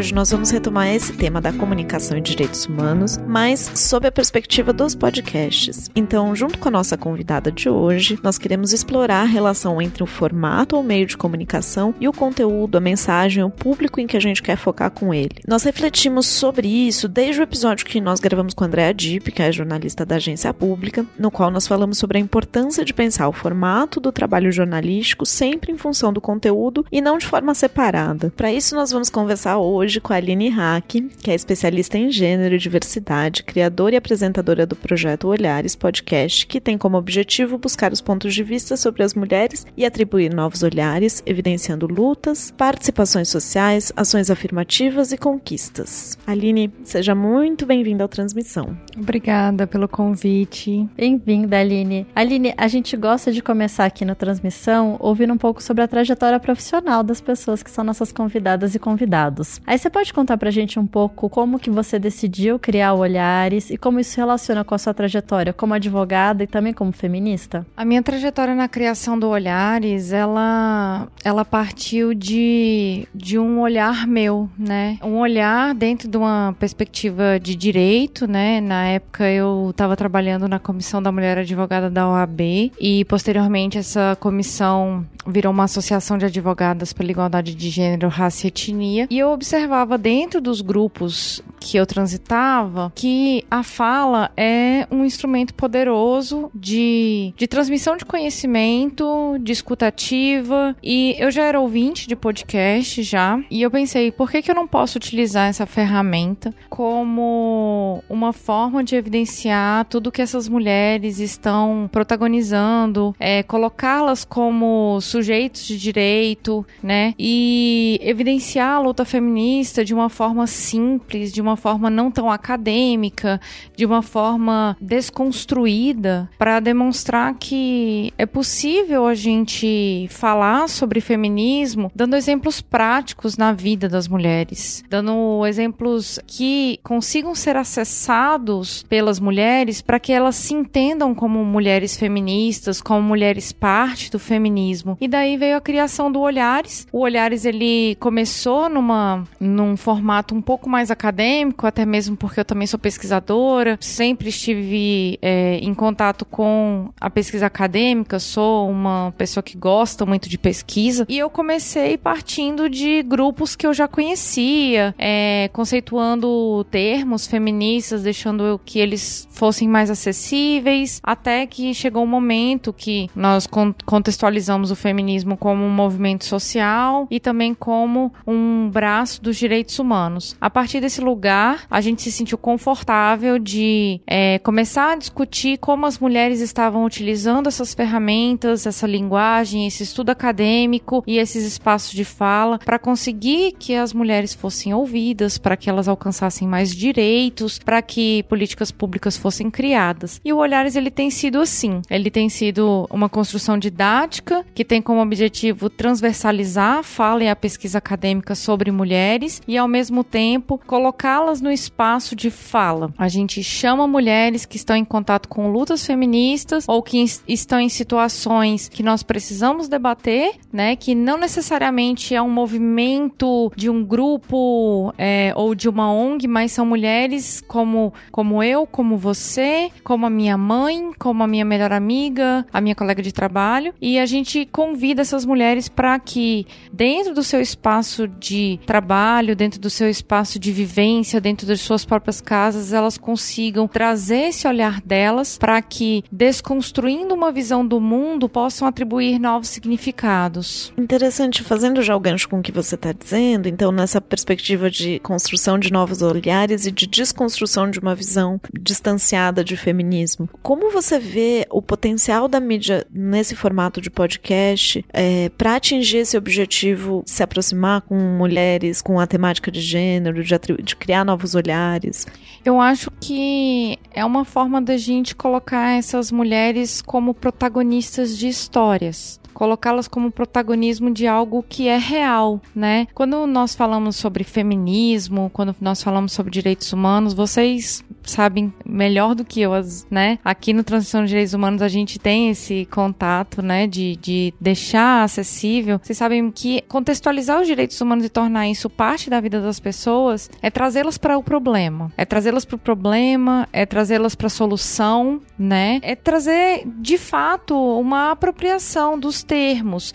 Hoje 0.01 0.15
nós 0.15 0.31
vamos 0.31 0.49
retomar 0.51 0.89
esse 0.89 1.13
tema 1.13 1.43
da 1.43 1.53
comunicação 1.53 2.17
e 2.17 2.23
direitos 2.23 2.65
humanos, 2.65 3.19
mas 3.19 3.71
sob 3.75 4.09
a 4.09 4.13
perspectiva 4.13 4.73
dos 4.73 4.95
podcasts. 4.95 5.91
Então, 5.95 6.35
junto 6.35 6.59
com 6.59 6.69
a 6.69 6.71
nossa 6.71 6.97
convidada 6.97 7.53
de 7.53 7.69
hoje, 7.69 8.19
nós 8.23 8.39
queremos 8.39 8.73
explorar 8.73 9.21
a 9.21 9.27
relação 9.27 9.81
entre 9.81 10.03
o 10.03 10.07
formato 10.07 10.75
ou 10.75 10.83
meio 10.83 11.05
de 11.05 11.19
comunicação 11.19 11.95
e 12.01 12.09
o 12.09 12.15
conteúdo, 12.15 12.79
a 12.79 12.81
mensagem, 12.81 13.45
o 13.45 13.51
público 13.51 14.01
em 14.01 14.07
que 14.07 14.17
a 14.17 14.21
gente 14.21 14.43
quer 14.43 14.57
focar 14.57 14.91
com 14.91 15.13
ele. 15.13 15.43
Nós 15.47 15.65
refletimos 15.65 16.27
sobre 16.27 16.67
isso 16.67 17.07
desde 17.07 17.43
o 17.43 17.45
episódio 17.45 17.85
que 17.85 18.01
nós 18.01 18.21
gravamos 18.21 18.55
com 18.55 18.65
a 18.65 18.69
Andrea 18.69 18.95
Dipp, 18.95 19.31
que 19.31 19.43
é 19.43 19.53
jornalista 19.53 20.07
da 20.07 20.17
agência 20.17 20.55
pública, 20.55 21.05
no 21.19 21.31
qual 21.31 21.51
nós 21.51 21.67
falamos 21.67 21.99
sobre 21.99 22.17
a 22.17 22.21
importância 22.23 22.87
de 22.87 22.95
pensar 22.95 23.29
o 23.29 23.33
formato 23.33 24.01
do 24.01 24.11
trabalho 24.11 24.51
jornalístico 24.51 25.27
sempre 25.27 25.71
em 25.71 25.77
função 25.77 26.11
do 26.11 26.23
conteúdo 26.23 26.87
e 26.91 27.03
não 27.03 27.19
de 27.19 27.27
forma 27.27 27.53
separada. 27.53 28.33
Para 28.35 28.51
isso, 28.51 28.75
nós 28.75 28.91
vamos 28.91 29.11
conversar 29.11 29.59
hoje 29.59 29.90
com 29.99 30.13
a 30.13 30.17
Aline 30.17 30.51
Hack, 30.51 31.09
que 31.23 31.31
é 31.31 31.35
especialista 31.35 31.97
em 31.97 32.11
gênero 32.13 32.55
e 32.55 32.59
diversidade, 32.59 33.43
criadora 33.43 33.95
e 33.95 33.97
apresentadora 33.97 34.67
do 34.67 34.77
projeto 34.77 35.29
Olhares 35.29 35.75
Podcast, 35.75 36.47
que 36.47 36.61
tem 36.61 36.77
como 36.77 36.99
objetivo 36.99 37.57
buscar 37.57 37.95
os 37.95 38.03
pontos 38.03 38.35
de 38.35 38.43
vista 38.43 38.77
sobre 38.77 39.03
as 39.03 39.15
mulheres 39.15 39.67
e 39.75 39.87
atribuir 39.87 40.35
novos 40.35 40.63
olhares, 40.63 41.23
evidenciando 41.25 41.87
lutas, 41.87 42.51
participações 42.51 43.31
sociais, 43.31 43.91
ações 43.97 44.31
afirmativas 44.31 45.13
e 45.13 45.17
conquistas. 45.17 46.19
Aline, 46.27 46.71
seja 46.85 47.15
muito 47.15 47.65
bem-vinda 47.65 48.05
à 48.05 48.09
transmissão. 48.09 48.77
Obrigada 48.95 49.67
pelo 49.67 49.89
convite. 49.89 50.87
Bem-vinda, 50.95 51.59
Aline. 51.59 52.07
Aline, 52.15 52.53
a 52.59 52.69
gente 52.69 52.97
gosta 52.97 53.33
de 53.33 53.41
começar 53.41 53.87
aqui 53.87 54.05
na 54.05 54.15
transmissão 54.15 54.97
ouvindo 55.01 55.33
um 55.33 55.39
pouco 55.39 55.63
sobre 55.63 55.83
a 55.83 55.89
trajetória 55.89 56.39
profissional 56.39 57.03
das 57.03 57.21
pessoas 57.21 57.63
que 57.63 57.71
são 57.71 57.83
nossas 57.85 58.13
convidadas 58.13 58.75
e 58.75 58.79
convidados. 58.79 59.61
Você 59.81 59.89
pode 59.89 60.13
contar 60.13 60.37
pra 60.37 60.51
gente 60.51 60.79
um 60.79 60.87
pouco 60.87 61.31
como 61.31 61.59
que 61.59 61.71
você 61.71 61.99
decidiu 61.99 62.59
criar 62.59 62.93
Olhares 62.93 63.71
e 63.71 63.79
como 63.79 63.99
isso 63.99 64.15
relaciona 64.15 64.63
com 64.63 64.75
a 64.75 64.79
sua 64.79 64.93
trajetória 64.93 65.55
como 65.55 65.73
advogada 65.73 66.45
e 66.45 66.47
também 66.47 66.75
como 66.75 66.93
feminista? 66.93 67.67
A 67.75 67.83
minha 67.83 68.03
trajetória 68.03 68.55
na 68.55 68.69
criação 68.69 69.19
do 69.19 69.27
Olhares, 69.27 70.13
ela, 70.13 71.09
ela 71.25 71.47
partiu 71.47 72.13
de, 72.13 73.09
de 73.15 73.39
um 73.39 73.59
olhar 73.59 74.07
meu, 74.07 74.51
né? 74.59 74.99
Um 75.03 75.17
olhar 75.17 75.75
dentro 75.75 76.11
de 76.11 76.17
uma 76.19 76.55
perspectiva 76.59 77.41
de 77.41 77.55
direito, 77.55 78.27
né? 78.27 78.61
Na 78.61 78.85
época 78.85 79.31
eu 79.31 79.71
estava 79.71 79.97
trabalhando 79.97 80.47
na 80.47 80.59
Comissão 80.59 81.03
da 81.03 81.11
Mulher 81.11 81.39
Advogada 81.39 81.89
da 81.89 82.07
OAB 82.07 82.71
e 82.79 83.03
posteriormente 83.07 83.79
essa 83.79 84.15
comissão 84.21 85.07
virou 85.27 85.53
uma 85.53 85.65
associação 85.65 86.19
de 86.19 86.27
advogadas 86.27 86.93
pela 86.93 87.11
igualdade 87.11 87.55
de 87.55 87.71
gênero, 87.71 88.09
raça 88.09 88.47
e 88.47 88.49
etnia. 88.49 89.07
E 89.11 89.19
eu 89.19 89.31
observava 89.61 89.99
dentro 89.99 90.41
dos 90.41 90.63
grupos 90.63 91.43
que 91.61 91.77
eu 91.77 91.85
transitava 91.85 92.91
que 92.95 93.45
a 93.51 93.63
fala 93.63 94.31
é 94.35 94.87
um 94.91 95.05
instrumento 95.05 95.53
poderoso 95.53 96.51
de, 96.55 97.35
de 97.37 97.47
transmissão 97.47 97.97
de 97.99 98.05
conhecimento, 98.07 99.37
de 99.41 99.53
escutativa. 99.53 100.75
E 100.83 101.15
eu 101.19 101.31
já 101.31 101.45
era 101.45 101.61
ouvinte 101.61 102.09
de 102.09 102.17
podcast 102.17 103.03
já. 103.03 103.39
E 103.51 103.61
eu 103.61 103.71
pensei, 103.71 104.11
por 104.11 104.31
que, 104.31 104.41
que 104.41 104.51
eu 104.51 104.55
não 104.55 104.67
posso 104.67 104.97
utilizar 104.97 105.49
essa 105.49 105.67
ferramenta 105.67 106.55
como 106.71 108.03
uma 108.09 108.33
forma 108.33 108.83
de 108.83 108.97
evidenciar 108.97 109.85
tudo 109.85 110.11
que 110.11 110.23
essas 110.23 110.49
mulheres 110.49 111.19
estão 111.19 111.89
protagonizando, 111.93 113.15
é, 113.21 113.43
colocá-las 113.43 114.25
como 114.25 114.99
sujeitos 115.03 115.67
de 115.67 115.79
direito, 115.79 116.65
né? 116.83 117.15
E 117.19 118.01
evidenciar 118.03 118.77
a 118.77 118.81
luta 118.81 119.05
feminista 119.05 119.50
de 119.85 119.95
uma 119.95 120.09
forma 120.09 120.47
simples, 120.47 121.33
de 121.33 121.41
uma 121.41 121.57
forma 121.57 121.91
não 121.91 122.11
tão 122.11 122.31
acadêmica, 122.31 123.41
de 123.77 123.85
uma 123.85 124.03
forma 124.03 124.77
desconstruída, 124.81 126.29
para 126.39 126.61
demonstrar 126.61 127.35
que 127.35 128.13
é 128.17 128.27
possível 128.27 129.07
a 129.07 129.15
gente 129.15 130.07
falar 130.11 130.69
sobre 130.69 131.01
feminismo 131.01 131.91
dando 131.95 132.17
exemplos 132.17 132.61
práticos 132.61 133.37
na 133.37 133.53
vida 133.53 133.89
das 133.89 134.09
mulheres, 134.09 134.85
dando 134.89 135.45
exemplos 135.47 136.19
que 136.27 136.79
consigam 136.83 137.35
ser 137.35 137.57
acessados 137.57 138.85
pelas 138.89 139.21
mulheres 139.21 139.83
para 139.83 140.01
que 140.01 140.13
elas 140.13 140.37
se 140.37 140.55
entendam 140.55 141.15
como 141.15 141.45
mulheres 141.45 141.97
feministas, 141.97 142.81
como 142.81 143.03
mulheres 143.03 143.53
parte 143.53 144.11
do 144.11 144.19
feminismo. 144.19 144.97
E 145.01 145.09
daí 145.09 145.37
veio 145.37 145.57
a 145.57 145.61
criação 145.61 146.11
do 146.11 146.21
Olhares. 146.21 146.87
O 146.93 147.01
Olhares 147.01 147.45
ele 147.45 147.97
começou 147.97 148.69
numa 148.69 149.25
num 149.41 149.77
formato 149.77 150.35
um 150.35 150.43
pouco 150.43 150.69
mais 150.69 150.91
acadêmico, 150.91 151.67
até 151.67 151.87
mesmo 151.87 152.17
porque 152.17 152.41
eu 152.41 152.45
também 152.45 152.67
sou 152.67 152.79
pesquisadora, 152.79 153.79
sempre 153.81 154.29
estive 154.29 155.19
é, 155.23 155.59
em 155.59 155.73
contato 155.73 156.27
com 156.27 156.91
a 157.01 157.09
pesquisa 157.09 157.47
acadêmica, 157.47 158.19
sou 158.19 158.69
uma 158.69 159.15
pessoa 159.17 159.43
que 159.43 159.57
gosta 159.57 160.05
muito 160.05 160.29
de 160.29 160.37
pesquisa. 160.37 161.07
E 161.09 161.19
eu 161.19 161.31
comecei 161.31 161.97
partindo 161.97 162.69
de 162.69 163.03
grupos 163.03 163.57
que 163.57 163.67
eu 163.67 163.73
já 163.73 163.89
conhecia, 163.89 164.95
é, 164.99 165.49
conceituando 165.53 166.65
termos 166.71 167.27
feministas, 167.27 168.03
deixando 168.03 168.61
que 168.65 168.79
eles 168.79 169.27
fossem 169.31 169.67
mais 169.67 169.91
acessíveis, 169.91 171.01
até 171.03 171.47
que 171.47 171.73
chegou 171.73 172.03
um 172.03 172.07
momento 172.07 172.73
que 172.73 173.09
nós 173.15 173.49
contextualizamos 173.87 174.71
o 174.71 174.77
feminismo 174.77 175.37
como 175.37 175.65
um 175.65 175.71
movimento 175.71 176.25
social 176.25 177.07
e 177.11 177.19
também 177.19 177.55
como 177.55 178.13
um 178.27 178.69
braço 178.69 179.23
dos 179.31 179.37
direitos 179.37 179.79
humanos. 179.79 180.37
A 180.41 180.51
partir 180.51 180.81
desse 180.81 181.01
lugar, 181.01 181.65
a 181.71 181.81
gente 181.81 182.03
se 182.03 182.11
sentiu 182.11 182.37
confortável 182.37 183.39
de 183.39 184.01
é, 184.07 184.41
começar 184.41 184.93
a 184.93 184.97
discutir 184.97 185.57
como 185.59 185.87
as 185.87 185.99
mulheres 186.01 186.41
estavam 186.41 186.85
utilizando 186.85 187.47
essas 187.47 187.73
ferramentas, 187.73 188.67
essa 188.67 188.89
linguagem, 188.89 189.69
esse 189.69 189.85
estudo 189.85 190.11
acadêmico 190.11 191.05
e 191.07 191.19
esses 191.19 191.47
espaços 191.47 191.93
de 191.93 192.05
fala 192.05 192.59
para 192.59 192.79
conseguir 192.79 193.53
que 193.53 193.75
as 193.77 193.93
mulheres 193.93 194.35
fossem 194.35 194.75
ouvidas, 194.75 195.39
para 195.39 195.57
que 195.57 195.71
elas 195.71 195.87
alcançassem 195.87 196.49
mais 196.49 196.75
direitos, 196.75 197.59
para 197.59 197.81
que 197.81 198.25
políticas 198.25 198.73
públicas 198.73 199.17
fossem 199.17 199.49
criadas. 199.49 200.21
E 200.25 200.33
o 200.33 200.39
Olhares 200.39 200.75
ele 200.75 200.91
tem 200.91 201.09
sido 201.09 201.41
assim. 201.41 201.81
Ele 201.89 202.11
tem 202.11 202.29
sido 202.29 202.89
uma 202.91 203.09
construção 203.09 203.57
didática 203.57 204.45
que 204.53 204.65
tem 204.65 204.83
como 204.83 205.01
objetivo 205.01 205.71
transversalizar 205.71 206.79
a 206.79 206.83
fala 206.83 207.23
e 207.23 207.29
a 207.29 207.37
pesquisa 207.37 207.79
acadêmica 207.79 208.35
sobre 208.35 208.73
mulheres 208.73 209.20
e 209.47 209.57
ao 209.57 209.69
mesmo 209.69 210.03
tempo 210.03 210.61
colocá-las 210.67 211.41
no 211.41 211.51
espaço 211.51 212.15
de 212.15 212.31
fala. 212.31 212.93
A 212.97 213.09
gente 213.09 213.43
chama 213.43 213.87
mulheres 213.87 214.47
que 214.47 214.57
estão 214.57 214.77
em 214.77 214.85
contato 214.85 215.29
com 215.29 215.51
lutas 215.51 215.85
feministas 215.85 216.65
ou 216.69 216.83
que 216.83 217.05
estão 217.27 217.61
em 217.61 217.69
situações 217.69 218.69
que 218.69 218.83
nós 218.83 219.03
precisamos 219.03 219.69
debater, 219.69 220.35
né? 220.53 220.77
Que 220.77 220.95
não 220.95 221.19
necessariamente 221.19 222.15
é 222.15 222.23
um 222.23 222.31
movimento 222.31 223.53
de 223.57 223.69
um 223.69 223.85
grupo 223.85 224.93
é, 224.97 225.33
ou 225.37 225.55
de 225.55 225.69
uma 225.69 225.93
ONG, 225.93 226.27
mas 226.27 226.53
são 226.53 226.65
mulheres 226.65 227.43
como, 227.47 227.93
como 228.11 228.43
eu, 228.43 228.67
como 228.67 228.97
você, 228.97 229.71
como 229.85 230.07
a 230.07 230.11
minha 230.11 230.37
mãe, 230.37 230.91
como 230.99 231.23
a 231.23 231.27
minha 231.27 231.45
melhor 231.45 231.73
amiga, 231.73 232.47
a 232.53 232.61
minha 232.61 232.75
colega 232.75 233.03
de 233.03 233.13
trabalho. 233.13 233.75
E 233.81 233.99
a 233.99 234.07
gente 234.07 234.47
convida 234.47 235.03
essas 235.03 235.25
mulheres 235.25 235.69
para 235.69 235.99
que, 235.99 236.47
dentro 236.73 237.15
do 237.15 237.23
seu 237.23 237.41
espaço 237.41 238.07
de 238.07 238.59
trabalho, 238.67 239.10
dentro 239.37 239.61
do 239.61 239.69
seu 239.69 239.91
espaço 239.91 240.39
de 240.39 240.53
vivência, 240.53 241.21
dentro 241.21 241.47
das 241.47 241.61
suas 241.61 241.85
próprias 241.85 242.21
casas, 242.21 242.73
elas 242.73 242.97
consigam 242.97 243.67
trazer 243.67 244.29
esse 244.29 244.47
olhar 244.47 244.81
delas 244.81 245.37
para 245.37 245.61
que, 245.61 246.05
desconstruindo 246.11 247.15
uma 247.15 247.33
visão 247.33 247.67
do 247.67 247.81
mundo, 247.81 248.29
possam 248.29 248.69
atribuir 248.69 249.19
novos 249.19 249.49
significados. 249.49 250.73
Interessante, 250.79 251.43
fazendo 251.43 251.83
já 251.83 251.97
o 251.97 252.01
gancho 252.01 252.29
com 252.29 252.39
o 252.39 252.43
que 252.43 252.53
você 252.53 252.77
está 252.77 252.93
dizendo, 252.93 253.49
então, 253.49 253.73
nessa 253.73 254.01
perspectiva 254.01 254.71
de 254.71 255.01
construção 255.01 255.59
de 255.59 255.73
novos 255.73 256.03
olhares 256.03 256.67
e 256.67 256.71
de 256.71 256.87
desconstrução 256.87 257.69
de 257.69 257.81
uma 257.81 257.95
visão 257.95 258.41
distanciada 258.53 259.43
de 259.43 259.57
feminismo, 259.57 260.29
como 260.43 260.71
você 260.71 260.99
vê 260.99 261.47
o 261.51 261.61
potencial 261.61 262.29
da 262.29 262.39
mídia 262.39 262.87
nesse 262.91 263.35
formato 263.35 263.81
de 263.81 263.91
podcast 263.91 264.85
é, 264.93 265.29
para 265.31 265.57
atingir 265.57 265.99
esse 265.99 266.17
objetivo, 266.17 267.03
se 267.07 267.23
aproximar 267.23 267.81
com 267.83 267.97
mulheres, 267.97 268.81
com 268.81 269.00
a 269.01 269.07
temática 269.07 269.51
de 269.51 269.61
gênero, 269.61 270.23
de, 270.23 270.39
de 270.63 270.77
criar 270.77 271.05
novos 271.05 271.35
olhares? 271.35 272.07
Eu 272.45 272.61
acho 272.61 272.91
que 273.01 273.79
é 273.93 274.05
uma 274.05 274.25
forma 274.25 274.61
da 274.61 274.77
gente 274.77 275.15
colocar 275.15 275.77
essas 275.77 276.11
mulheres 276.11 276.81
como 276.83 277.15
protagonistas 277.15 278.17
de 278.17 278.29
histórias 278.29 279.21
colocá-las 279.33 279.89
como 279.89 280.11
protagonismo 280.11 280.91
de 280.93 281.07
algo 281.07 281.43
que 281.49 281.67
é 281.67 281.79
real, 281.79 282.41
né? 282.55 282.87
Quando 282.95 283.27
nós 283.27 283.55
falamos 283.55 283.97
sobre 283.97 284.23
feminismo, 284.23 285.31
quando 285.33 285.57
nós 285.61 285.83
falamos 285.83 286.13
sobre 286.13 286.31
direitos 286.31 286.73
humanos, 286.73 287.15
vocês 287.15 287.83
sabem 288.11 288.53
melhor 288.65 289.15
do 289.15 289.25
que 289.25 289.41
eu, 289.41 289.53
né? 289.91 290.19
Aqui 290.25 290.53
no 290.53 290.63
Transição 290.63 291.03
de 291.03 291.09
Direitos 291.09 291.35
Humanos 291.35 291.63
a 291.63 291.69
gente 291.69 291.99
tem 291.99 292.31
esse 292.31 292.67
contato, 292.71 293.43
né? 293.43 293.67
De, 293.67 293.97
de 293.97 294.35
deixar 294.41 295.05
acessível. 295.05 295.81
Vocês 295.83 295.99
sabem 295.99 296.31
que 296.31 296.63
contextualizar 296.63 297.41
os 297.41 297.47
direitos 297.47 297.81
humanos 297.81 298.05
e 298.05 298.09
tornar 298.09 298.49
isso 298.49 298.69
parte 298.69 299.11
da 299.11 299.21
vida 299.21 299.41
das 299.41 299.59
pessoas 299.61 300.31
é 300.43 300.51
trazê-las 300.51 300.99
para 300.99 301.17
o 301.17 301.23
problema. 301.23 301.93
É 301.97 302.05
trazê-las 302.05 302.45
para 302.45 302.57
o 302.57 302.59
problema, 302.59 303.49
é 303.53 303.67
trazê-las 303.67 304.15
para 304.15 304.27
a 304.27 304.31
solução, 304.31 305.21
né? 305.39 305.81
É 305.83 305.95
trazer 305.95 306.65
de 306.67 306.99
fato 306.99 307.55
uma 307.79 308.13
apropriação 308.13 308.99
dos 308.99 309.23
termos. 309.23 309.93